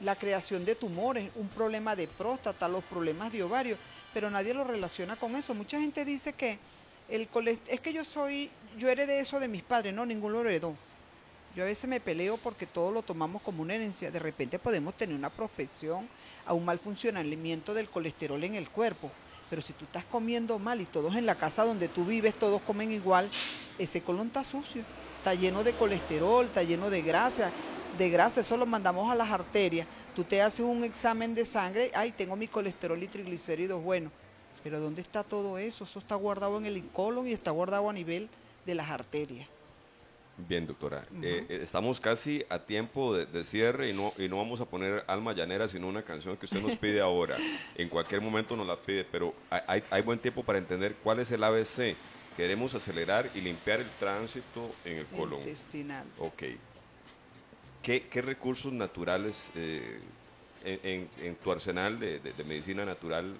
La 0.00 0.16
creación 0.16 0.64
de 0.64 0.74
tumores, 0.74 1.30
un 1.36 1.48
problema 1.48 1.96
de 1.96 2.06
próstata, 2.06 2.68
los 2.68 2.84
problemas 2.84 3.32
de 3.32 3.42
ovario, 3.42 3.78
pero 4.12 4.30
nadie 4.30 4.52
lo 4.52 4.64
relaciona 4.64 5.16
con 5.16 5.34
eso. 5.36 5.54
Mucha 5.54 5.80
gente 5.80 6.04
dice 6.04 6.32
que 6.32 6.58
el 7.08 7.28
es 7.68 7.80
que 7.80 7.92
yo 7.92 8.04
soy, 8.04 8.50
yo 8.76 8.88
heredé 8.88 9.20
eso 9.20 9.40
de 9.40 9.48
mis 9.48 9.62
padres, 9.62 9.94
no, 9.94 10.04
ninguno 10.04 10.42
lo 10.42 10.48
heredó. 10.48 10.74
Yo 11.54 11.62
a 11.62 11.66
veces 11.66 11.88
me 11.88 12.00
peleo 12.00 12.36
porque 12.36 12.66
todo 12.66 12.92
lo 12.92 13.00
tomamos 13.00 13.40
como 13.40 13.62
una 13.62 13.74
herencia. 13.74 14.10
De 14.10 14.18
repente 14.18 14.58
podemos 14.58 14.94
tener 14.94 15.16
una 15.16 15.30
prospección 15.30 16.06
a 16.44 16.52
un 16.52 16.66
mal 16.66 16.78
funcionamiento 16.78 17.72
del 17.72 17.88
colesterol 17.88 18.44
en 18.44 18.56
el 18.56 18.68
cuerpo. 18.68 19.10
Pero 19.48 19.62
si 19.62 19.72
tú 19.72 19.84
estás 19.84 20.04
comiendo 20.04 20.58
mal 20.58 20.80
y 20.80 20.84
todos 20.84 21.14
en 21.14 21.26
la 21.26 21.34
casa 21.34 21.64
donde 21.64 21.88
tú 21.88 22.04
vives, 22.04 22.34
todos 22.34 22.60
comen 22.62 22.90
igual, 22.90 23.28
ese 23.78 24.02
colon 24.02 24.28
está 24.28 24.42
sucio, 24.42 24.82
está 25.18 25.34
lleno 25.34 25.62
de 25.62 25.72
colesterol, 25.72 26.46
está 26.46 26.62
lleno 26.62 26.90
de 26.90 27.02
grasa, 27.02 27.52
de 27.96 28.10
grasa, 28.10 28.40
eso 28.40 28.56
lo 28.56 28.66
mandamos 28.66 29.10
a 29.10 29.14
las 29.14 29.30
arterias. 29.30 29.86
Tú 30.14 30.24
te 30.24 30.42
haces 30.42 30.60
un 30.60 30.82
examen 30.84 31.34
de 31.34 31.44
sangre, 31.44 31.90
ay, 31.94 32.12
tengo 32.12 32.36
mi 32.36 32.48
colesterol 32.48 33.00
y 33.02 33.06
triglicéridos 33.06 33.82
bueno. 33.82 34.10
Pero 34.64 34.80
¿dónde 34.80 35.02
está 35.02 35.22
todo 35.22 35.58
eso? 35.58 35.84
Eso 35.84 35.98
está 35.98 36.16
guardado 36.16 36.58
en 36.58 36.66
el 36.66 36.84
colon 36.88 37.28
y 37.28 37.32
está 37.32 37.52
guardado 37.52 37.88
a 37.88 37.92
nivel 37.92 38.28
de 38.64 38.74
las 38.74 38.90
arterias. 38.90 39.48
Bien, 40.38 40.66
doctora. 40.66 41.06
Eh, 41.22 41.46
eh, 41.48 41.60
estamos 41.62 41.98
casi 41.98 42.44
a 42.50 42.58
tiempo 42.58 43.14
de, 43.16 43.24
de 43.24 43.42
cierre 43.42 43.88
y 43.88 43.94
no, 43.94 44.12
y 44.18 44.28
no 44.28 44.36
vamos 44.36 44.60
a 44.60 44.66
poner 44.66 45.02
Alma 45.06 45.32
Llanera, 45.32 45.66
sino 45.66 45.88
una 45.88 46.02
canción 46.02 46.36
que 46.36 46.44
usted 46.44 46.60
nos 46.60 46.76
pide 46.76 47.00
ahora. 47.00 47.36
En 47.76 47.88
cualquier 47.88 48.20
momento 48.20 48.54
nos 48.56 48.66
la 48.66 48.76
pide, 48.76 49.04
pero 49.04 49.34
hay- 49.50 49.62
hay, 49.66 49.82
hay 49.90 50.02
buen 50.02 50.18
tiempo 50.18 50.42
para 50.44 50.58
entender 50.58 50.94
cuál 51.02 51.20
es 51.20 51.30
el 51.30 51.42
ABC. 51.42 51.96
Queremos 52.36 52.74
acelerar 52.74 53.30
y 53.34 53.40
limpiar 53.40 53.80
el 53.80 53.88
tránsito 53.98 54.70
en 54.84 54.98
el 54.98 55.06
colon. 55.06 55.38
Intestinal. 55.40 56.04
Ok. 56.18 56.42
¿Qué, 57.82 58.06
qué 58.08 58.20
recursos 58.20 58.72
naturales 58.72 59.50
eh, 59.54 60.00
en, 60.64 60.80
en- 60.82 61.10
en 61.24 61.36
tu 61.36 61.50
arsenal 61.50 61.98
de, 61.98 62.18
de- 62.20 62.32
de 62.34 62.44
medicina 62.44 62.84
natural 62.84 63.34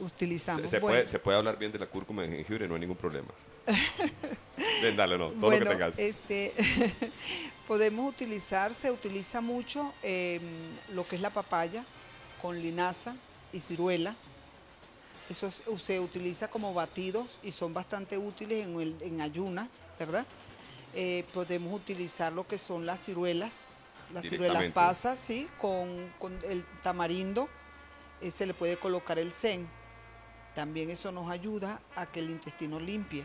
Utilizamos. 0.00 0.62
se, 0.62 0.68
se 0.68 0.78
bueno, 0.78 0.94
puede, 0.96 1.08
se 1.08 1.18
puede 1.18 1.36
hablar 1.36 1.58
bien 1.58 1.72
de 1.72 1.78
la 1.78 1.86
cúrcuma 1.86 2.22
de 2.22 2.28
jengibre? 2.28 2.66
No 2.68 2.74
hay 2.74 2.80
ningún 2.80 2.96
problema. 2.96 3.28
Bien, 4.82 4.96
dale, 4.96 5.16
no, 5.18 5.26
todo 5.28 5.34
lo 5.34 5.40
bueno, 5.48 5.64
que 5.64 5.70
tengas. 5.72 5.98
este, 5.98 6.52
podemos 7.66 8.08
utilizar, 8.10 8.74
se 8.74 8.90
utiliza 8.90 9.40
mucho 9.40 9.92
eh, 10.02 10.40
lo 10.92 11.06
que 11.06 11.16
es 11.16 11.22
la 11.22 11.30
papaya 11.30 11.84
con 12.42 12.60
linaza 12.60 13.14
y 13.52 13.60
ciruela. 13.60 14.14
Eso 15.28 15.46
es- 15.46 15.62
se 15.78 16.00
utiliza 16.00 16.48
como 16.48 16.74
batidos 16.74 17.38
y 17.42 17.52
son 17.52 17.72
bastante 17.72 18.18
útiles 18.18 18.66
en, 18.66 18.80
el- 18.80 18.96
en 19.00 19.20
ayuna, 19.20 19.68
¿verdad? 19.98 20.26
Eh, 20.94 21.24
podemos 21.32 21.72
utilizar 21.72 22.32
lo 22.32 22.46
que 22.46 22.58
son 22.58 22.84
las 22.84 23.00
ciruelas, 23.04 23.58
las 24.12 24.24
ciruelas 24.26 24.56
pasas, 24.72 25.18
sí, 25.18 25.48
con, 25.60 26.12
con 26.18 26.36
el 26.48 26.64
tamarindo. 26.82 27.48
eh, 28.20 28.30
se 28.30 28.44
le 28.44 28.52
puede 28.54 28.76
colocar 28.76 29.18
el 29.18 29.32
zen. 29.32 29.66
También 30.54 30.90
eso 30.90 31.12
nos 31.12 31.30
ayuda 31.30 31.80
a 31.96 32.04
que 32.06 32.18
el 32.20 32.28
intestino 32.28 32.78
limpie. 32.80 33.24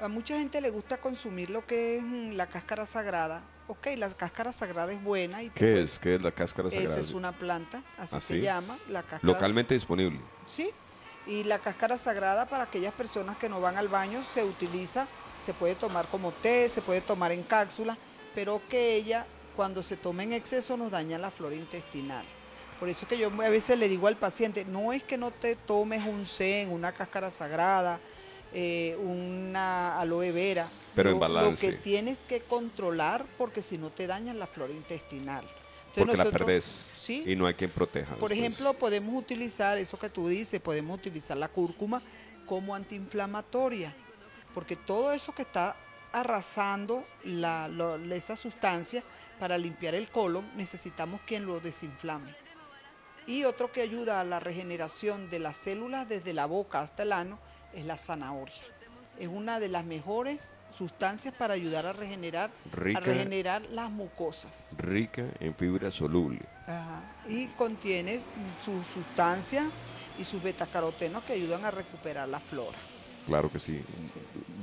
A 0.00 0.08
mucha 0.08 0.38
gente 0.38 0.60
le 0.60 0.70
gusta 0.70 1.00
consumir 1.00 1.50
lo 1.50 1.66
que 1.66 1.96
es 1.96 2.02
mm, 2.02 2.32
la 2.32 2.46
cáscara 2.46 2.84
sagrada. 2.84 3.42
Ok, 3.68 3.88
la 3.96 4.10
cáscara 4.10 4.52
sagrada 4.52 4.92
es 4.92 5.02
buena. 5.02 5.42
Y 5.42 5.50
¿Qué 5.50 5.82
es? 5.82 5.98
¿Qué 5.98 6.16
es 6.16 6.22
la 6.22 6.32
cáscara 6.32 6.68
sagrada? 6.70 6.90
Esa 6.90 7.00
es 7.00 7.12
una 7.12 7.32
planta, 7.32 7.82
así 7.96 8.16
¿Ah, 8.16 8.20
se 8.20 8.40
llama. 8.40 8.78
La 8.88 9.02
cáscara 9.02 9.32
Localmente 9.32 9.74
disponible. 9.74 10.20
Sí, 10.44 10.70
y 11.26 11.44
la 11.44 11.58
cáscara 11.58 11.96
sagrada 11.96 12.46
para 12.46 12.64
aquellas 12.64 12.92
personas 12.92 13.36
que 13.36 13.48
no 13.48 13.60
van 13.60 13.76
al 13.76 13.88
baño 13.88 14.22
se 14.24 14.44
utiliza, 14.44 15.06
se 15.38 15.54
puede 15.54 15.74
tomar 15.74 16.06
como 16.08 16.32
té, 16.32 16.68
se 16.68 16.82
puede 16.82 17.00
tomar 17.00 17.32
en 17.32 17.42
cápsula, 17.42 17.96
pero 18.34 18.60
que 18.68 18.96
ella 18.96 19.26
cuando 19.56 19.82
se 19.82 19.96
toma 19.96 20.24
en 20.24 20.32
exceso 20.32 20.76
nos 20.76 20.90
daña 20.90 21.18
la 21.18 21.30
flora 21.30 21.54
intestinal. 21.54 22.24
Por 22.78 22.88
eso 22.88 23.06
que 23.06 23.16
yo 23.16 23.28
a 23.28 23.48
veces 23.48 23.78
le 23.78 23.88
digo 23.88 24.08
al 24.08 24.16
paciente, 24.16 24.64
no 24.64 24.92
es 24.92 25.02
que 25.02 25.16
no 25.16 25.30
te 25.30 25.56
tomes 25.56 26.04
un 26.04 26.26
zen, 26.26 26.70
una 26.70 26.92
cáscara 26.92 27.30
sagrada, 27.30 28.00
eh, 28.54 28.96
una 29.02 29.98
aloe 30.00 30.30
vera, 30.32 30.68
Pero 30.94 31.10
en 31.10 31.18
lo, 31.18 31.28
lo 31.28 31.34
balance. 31.34 31.66
que 31.66 31.72
tienes 31.76 32.24
que 32.24 32.40
controlar 32.40 33.26
porque 33.36 33.60
si 33.62 33.76
no 33.78 33.90
te 33.90 34.06
dañas 34.06 34.36
la 34.36 34.46
flora 34.46 34.72
intestinal. 34.72 35.44
Entonces 35.44 35.94
Porque 35.94 36.16
la 36.16 36.24
nosotros- 36.24 36.46
perdés. 36.46 36.90
Sí, 36.96 37.22
Y 37.26 37.36
no 37.36 37.46
hay 37.46 37.54
quien 37.54 37.70
proteja. 37.70 38.14
por 38.16 38.30
después. 38.30 38.38
ejemplo, 38.38 38.74
podemos 38.74 39.14
utilizar 39.20 39.76
eso 39.78 39.98
que 39.98 40.08
tú 40.08 40.28
dices, 40.28 40.60
podemos 40.60 40.96
utilizar 40.96 41.36
la 41.36 41.48
cúrcuma 41.48 42.02
como 42.46 42.74
antiinflamatoria, 42.74 43.94
porque 44.54 44.76
todo 44.76 45.12
eso 45.12 45.32
que 45.34 45.42
está 45.42 45.76
arrasando 46.12 47.04
la, 47.24 47.68
lo- 47.68 47.96
esa 48.12 48.36
sustancia 48.36 49.02
para 49.38 49.58
limpiar 49.58 49.94
el 49.94 50.08
colon, 50.08 50.48
necesitamos 50.56 51.20
quien 51.26 51.44
lo 51.46 51.58
desinflame. 51.60 52.34
Y 53.26 53.44
otro 53.44 53.72
que 53.72 53.80
ayuda 53.80 54.20
a 54.20 54.24
la 54.24 54.38
regeneración 54.40 55.30
de 55.30 55.38
las 55.38 55.56
células 55.56 56.08
desde 56.08 56.32
la 56.34 56.46
boca 56.46 56.80
hasta 56.80 57.02
el 57.02 57.12
ano 57.12 57.38
es 57.74 57.84
la 57.84 57.96
zanahoria. 57.96 58.54
Es 59.18 59.28
una 59.28 59.60
de 59.60 59.68
las 59.68 59.84
mejores 59.84 60.54
sustancias 60.72 61.32
para 61.34 61.54
ayudar 61.54 61.86
a 61.86 61.92
regenerar, 61.92 62.50
Rica. 62.72 62.98
a 62.98 63.00
regenerar 63.00 63.62
las 63.70 63.90
mucosas. 63.90 64.74
Rica 64.76 65.24
en 65.40 65.54
fibra 65.54 65.90
soluble. 65.90 66.40
Ajá. 66.66 67.02
Y 67.28 67.46
contiene 67.48 68.20
sus 68.60 68.86
sustancias 68.86 69.66
y 70.18 70.24
sus 70.24 70.42
betacarotenos 70.42 71.22
que 71.24 71.34
ayudan 71.34 71.64
a 71.64 71.70
recuperar 71.70 72.28
la 72.28 72.40
flora. 72.40 72.76
Claro 73.26 73.50
que 73.50 73.58
sí. 73.58 73.82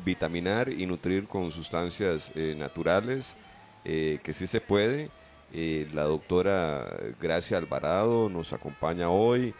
Vitaminar 0.06 0.70
y 0.70 0.86
nutrir 0.86 1.28
con 1.28 1.52
sustancias 1.52 2.32
eh, 2.36 2.56
naturales, 2.58 3.38
eh, 3.86 4.20
que 4.24 4.34
sí 4.34 4.48
se 4.48 4.62
puede. 4.62 5.10
Eh, 5.54 5.90
la 5.94 6.04
doctora 6.04 6.88
Gracia 7.20 7.58
Alvarado 7.58 8.30
nos 8.30 8.54
acompaña 8.54 9.10
hoy. 9.10 9.54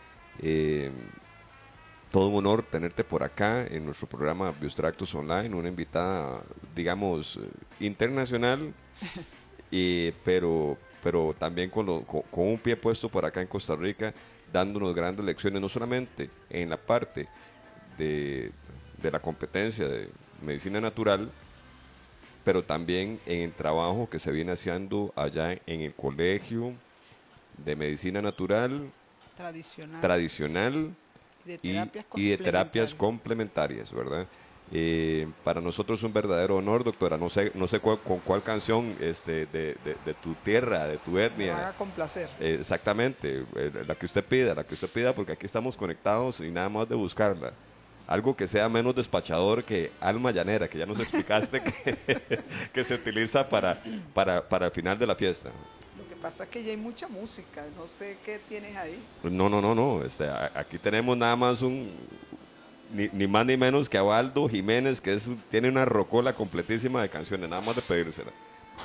Todo 2.12 2.28
un 2.28 2.36
honor 2.36 2.64
tenerte 2.64 3.04
por 3.06 3.24
acá 3.24 3.66
en 3.66 3.86
nuestro 3.86 4.08
programa 4.08 4.52
Biostractos 4.52 5.16
Online, 5.16 5.56
una 5.56 5.70
invitada, 5.70 6.42
digamos, 6.76 7.38
eh, 7.38 7.48
internacional, 7.86 8.74
y, 9.72 10.12
pero, 10.26 10.78
pero 11.02 11.34
también 11.34 11.70
con, 11.70 11.86
lo- 11.86 12.02
con, 12.04 12.22
con 12.24 12.48
un 12.50 12.58
pie 12.58 12.76
puesto 12.76 13.08
por 13.08 13.24
acá 13.24 13.42
en 13.42 13.48
Costa 13.48 13.78
Rica, 13.78 14.14
dándonos 14.52 14.94
grandes 14.94 15.26
lecciones, 15.26 15.62
no 15.62 15.70
solamente 15.70 16.30
en 16.50 16.70
la 16.70 16.76
parte 16.78 17.30
de, 17.98 18.52
de 19.02 19.12
la 19.12 19.22
competencia 19.22 19.88
de 19.88 20.10
medicina 20.42 20.82
natural, 20.82 21.32
pero 22.44 22.62
también 22.62 23.22
en 23.26 23.44
el 23.44 23.54
trabajo 23.54 24.10
que 24.10 24.20
se 24.20 24.32
viene 24.34 24.52
haciendo 24.52 25.14
allá 25.16 25.54
en 25.66 25.80
el 25.82 25.94
colegio 25.94 26.74
de 27.64 27.76
medicina 27.78 28.22
natural 28.22 28.92
Tradicional. 29.38 30.02
tradicional 30.02 30.96
de 31.46 31.56
y, 31.56 31.58
terapias 31.74 32.06
y 32.16 32.30
de 32.30 32.38
terapias 32.38 32.94
complementarias. 32.96 33.92
¿verdad? 33.94 34.28
Eh, 34.74 35.28
para 35.44 35.60
nosotros 35.60 36.00
es 36.00 36.04
un 36.04 36.14
verdadero 36.14 36.56
honor, 36.58 36.84
doctora. 36.84 37.18
No 37.18 37.30
sé, 37.30 37.52
no 37.56 37.68
sé 37.68 37.80
cuál- 37.80 38.00
con 38.00 38.20
cuál 38.20 38.42
canción 38.42 38.96
este, 39.02 39.46
de, 39.48 39.76
de- 39.84 39.98
de 40.06 40.14
tu 40.14 40.34
tierra, 40.36 40.86
de 40.88 40.98
tu 40.98 41.12
Me 41.12 41.26
etnia. 41.26 41.58
haga 41.58 41.74
complacer. 41.74 42.30
eh, 42.40 42.58
exactamente, 42.62 43.46
eh, 43.56 43.72
la 43.86 43.96
que 43.96 44.06
usted 44.06 44.24
pida, 44.24 44.56
la 44.56 44.64
que 44.64 44.74
usted 44.76 44.88
pida, 44.90 45.14
porque 45.14 45.34
aquí 45.34 45.46
estamos 45.46 45.76
conectados 45.76 46.40
y 46.40 46.50
nada 46.52 46.70
más 46.70 46.88
de 46.88 46.96
buscarla. 46.96 47.52
Algo 48.08 48.36
que 48.36 48.48
sea 48.48 48.68
menos 48.70 48.96
despachador 48.96 49.64
que 49.64 49.92
alma 50.02 50.32
llanera, 50.32 50.68
que 50.70 50.78
ya 50.78 50.86
nos 50.86 51.00
explicaste 51.00 51.62
que, 51.84 51.98
que 52.74 52.84
se 52.84 52.96
utiliza 52.96 53.48
para, 53.48 53.82
para, 54.14 54.48
para 54.48 54.66
el 54.68 54.72
final 54.72 54.98
de 54.98 55.08
la 55.08 55.16
fiesta. 55.16 55.50
Pasa 56.22 56.44
es 56.44 56.50
que 56.50 56.64
ya 56.64 56.72
hay 56.72 56.78
mucha 56.78 57.08
música. 57.08 57.66
No 57.76 57.88
sé 57.88 58.18
qué 58.24 58.40
tienes 58.48 58.76
ahí. 58.78 58.98
No, 59.24 59.50
no, 59.50 59.60
no, 59.62 59.74
no. 59.74 60.04
Este, 60.04 60.30
aquí 60.56 60.78
tenemos 60.78 61.18
nada 61.18 61.36
más 61.36 61.62
un. 61.62 61.92
Ni, 62.94 63.08
ni 63.14 63.26
más 63.26 63.46
ni 63.46 63.56
menos 63.56 63.90
que 63.90 63.98
a 63.98 64.04
Waldo 64.04 64.48
Jiménez, 64.50 65.00
que 65.00 65.14
es, 65.14 65.30
tiene 65.50 65.70
una 65.70 65.86
rocola 65.86 66.34
completísima 66.34 67.02
de 67.02 67.10
canciones, 67.10 67.50
nada 67.50 67.62
más 67.62 67.76
de 67.76 67.82
pedírsela. 67.82 68.32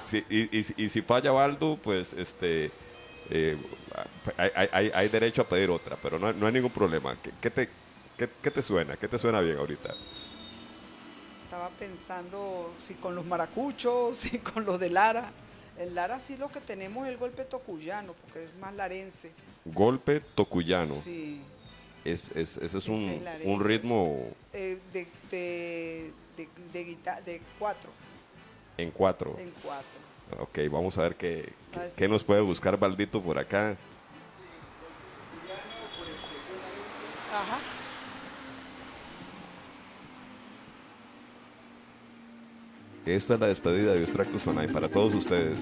Si- 0.04 0.24
y, 0.30 0.56
y 0.56 0.62
si- 0.62 0.74
y 0.76 0.88
si 0.88 1.02
falla 1.02 1.32
Waldo, 1.32 1.78
pues 1.82 2.12
este. 2.14 2.70
eh, 3.30 3.56
hay, 4.36 4.50
hay- 4.54 4.68
hay- 4.72 4.90
hay 4.94 5.08
derecho 5.08 5.42
a 5.42 5.48
pedir 5.48 5.68
otra, 5.70 5.96
pero 6.00 6.18
no, 6.18 6.32
no 6.32 6.46
hay 6.46 6.52
ningún 6.52 6.70
problema. 6.70 7.16
¿Qué, 7.22 7.32
qué 7.40 7.50
te, 7.50 7.68
qué, 8.16 8.30
qué 8.40 8.50
te 8.50 8.62
suena? 8.62 8.96
¿Qué 8.96 9.08
te 9.08 9.18
suena 9.18 9.40
bien 9.40 9.58
ahorita? 9.58 9.92
Estaba 11.44 11.68
pensando 11.70 12.72
si 12.78 12.94
con 12.94 13.14
los 13.14 13.24
maracuchos, 13.26 14.16
si 14.18 14.38
con 14.38 14.64
los 14.64 14.78
de 14.78 14.90
Lara. 14.90 15.32
En 15.78 15.94
Lara 15.94 16.20
sí 16.20 16.36
lo 16.36 16.48
que 16.48 16.60
tenemos 16.60 17.06
es 17.06 17.12
el 17.12 17.18
golpe 17.18 17.44
tocuyano, 17.44 18.14
porque 18.14 18.44
es 18.44 18.54
más 18.56 18.74
larense. 18.74 19.32
Golpe 19.64 20.20
tocuyano. 20.34 20.94
Sí. 20.94 21.42
Es, 22.04 22.30
es, 22.36 22.56
ese 22.58 22.78
es 22.78 22.86
un, 22.88 22.96
es 22.96 23.44
un 23.46 23.62
ritmo 23.64 24.28
Eh, 24.52 24.78
de, 24.92 25.08
de, 25.30 26.12
de, 26.36 26.48
de 26.72 26.84
guita- 26.84 27.20
de 27.24 27.42
cuatro. 27.58 27.90
en 28.78 28.90
cuatro. 28.90 29.34
En 29.38 29.52
cuatro. 29.62 30.00
Ok, 30.40 30.58
vamos 30.70 30.96
a 30.98 31.02
ver 31.02 31.16
qué, 31.16 31.52
qué- 31.96 32.08
nos 32.08 32.22
puede 32.24 32.40
buscar 32.40 32.78
Baldito 32.78 33.20
por 33.20 33.38
acá. 33.38 33.76
Ajá. 37.32 37.58
Esta 43.06 43.34
es 43.34 43.40
la 43.40 43.46
despedida 43.46 43.92
de 43.92 44.02
Extractos 44.02 44.44
Online 44.48 44.72
para 44.72 44.88
todos 44.88 45.14
ustedes. 45.14 45.60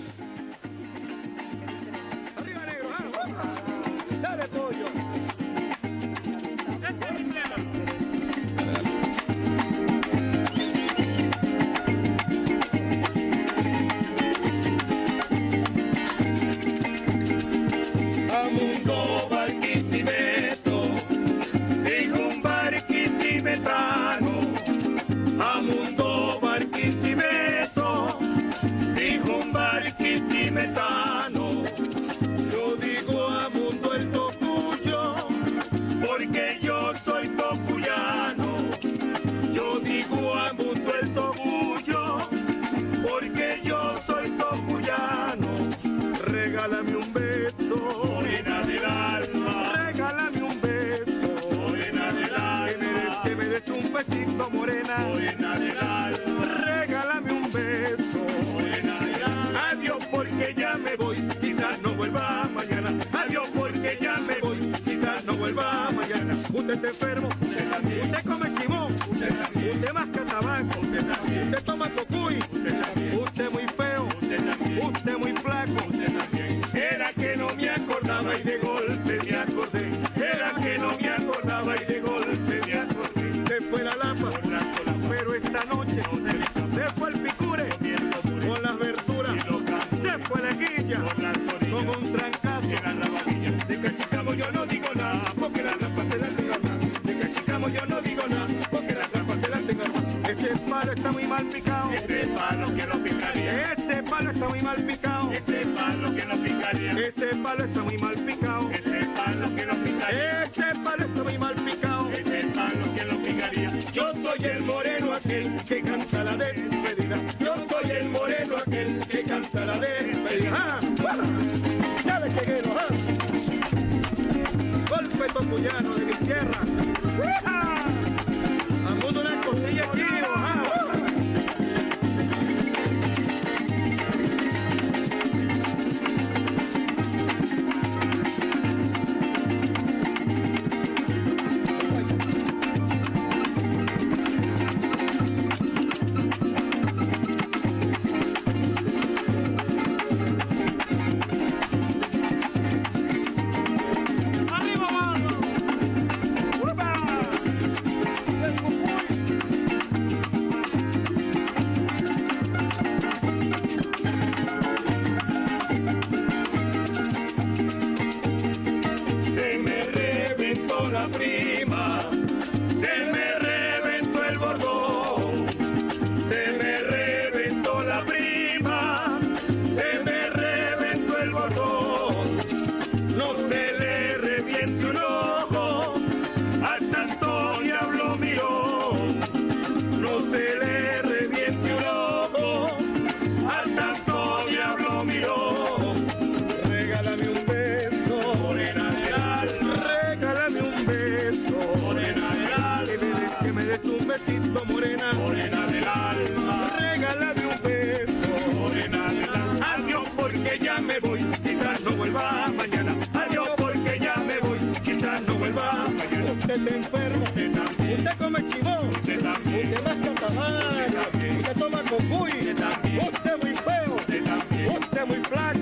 Cocuy, 221.82 222.30
usted 222.50 223.36
muy 223.42 223.54
feo, 223.54 223.96
usted 223.96 225.06
muy 225.06 225.16
flaco. 225.24 225.60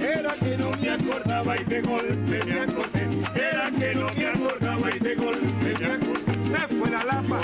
Era 0.00 0.32
que 0.32 0.56
no 0.56 0.70
me 0.80 0.90
acordaba 0.90 1.56
y 1.60 1.64
de 1.64 1.80
golpe 1.82 2.40
me 2.44 2.60
acordé. 2.60 3.08
Era 3.34 3.70
que 3.70 3.94
no 3.94 4.06
me 4.16 4.26
acordaba 4.26 4.90
y 4.94 4.98
de 4.98 5.14
golpe 5.14 5.74
me 5.80 5.86
acordé. 5.86 6.32
Se 6.42 6.74
fue 6.74 6.90
la 6.90 7.04
lapa, 7.04 7.38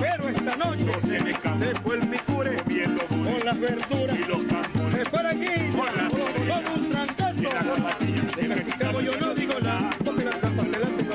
pero 0.00 0.28
esta 0.28 0.56
noche 0.56 0.84
Se 1.02 1.24
me 1.24 1.32
se 1.32 1.74
fue 1.80 1.96
el 1.96 2.62
viendo 2.66 3.04
con 3.04 3.36
las 3.44 3.60
verduras. 3.60 4.16
y 4.16 4.30
los. 4.30 4.40
Se 4.92 5.04
fue 5.04 5.26
aquí 5.26 5.76
Con 5.76 6.82
un 6.82 6.90
trancazo. 6.90 7.40
En 8.38 8.52
el 8.52 8.66
Chicago 8.66 9.00
yo 9.00 9.18
no 9.18 9.34
digo 9.34 9.54
nada, 9.60 9.90
porque 10.04 10.24
las 10.24 10.36
capas 10.36 10.66
se 10.72 10.78
las 10.78 10.90
tengo. 10.96 11.12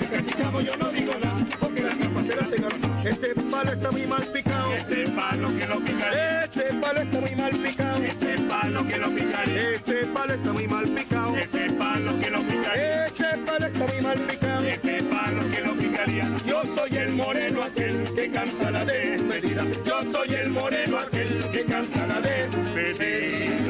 En 0.00 0.14
el 0.14 0.26
Chicago 0.26 0.60
yo 0.60 0.76
no 0.76 0.88
digo 0.90 1.12
nada, 1.22 1.46
porque 1.60 1.82
las 1.82 1.94
capas 1.94 2.26
se 2.26 2.36
las 2.36 2.50
tengo. 2.50 2.68
Este 3.04 3.34
palo 3.50 3.72
está 3.72 3.90
muy 3.90 4.06
mal 4.06 4.22
picado. 4.22 4.43
Este 4.76 5.04
palo 5.10 5.56
que 5.56 5.66
lo 5.66 5.80
picaría, 5.84 6.40
Este 6.42 6.64
palo 6.80 7.00
está 7.00 7.20
muy 7.20 7.34
mal 7.36 7.52
picado. 7.52 8.02
este 8.04 8.34
palo 8.42 8.86
que 8.88 8.98
lo 8.98 9.14
picaría, 9.14 9.70
Este 9.72 10.06
palo 10.06 10.34
está 10.34 10.52
muy 10.52 10.68
mal 10.68 10.84
picado. 10.84 11.36
este 11.36 11.70
palo 11.74 12.20
que 12.20 12.30
lo 12.30 12.42
picaría, 12.42 13.06
Este 13.06 13.24
palo 13.46 13.66
está 13.66 13.86
muy 13.86 14.00
mal 14.02 14.16
picado. 14.20 14.64
este 14.66 15.02
palo 15.04 15.50
que 15.50 15.60
lo 15.62 15.74
picaría. 15.74 16.26
Yo 16.46 16.62
soy 16.74 16.96
el 16.96 17.14
moreno 17.14 17.62
aquel 17.62 18.04
que 18.14 18.30
canta 18.30 18.70
la 18.70 18.84
despedida. 18.84 19.64
Yo 19.86 20.02
soy 20.12 20.34
el 20.34 20.50
moreno 20.50 20.98
aquel 20.98 21.38
que 21.52 21.64
canta 21.64 22.06
la 22.06 22.20
despedida. 22.20 23.63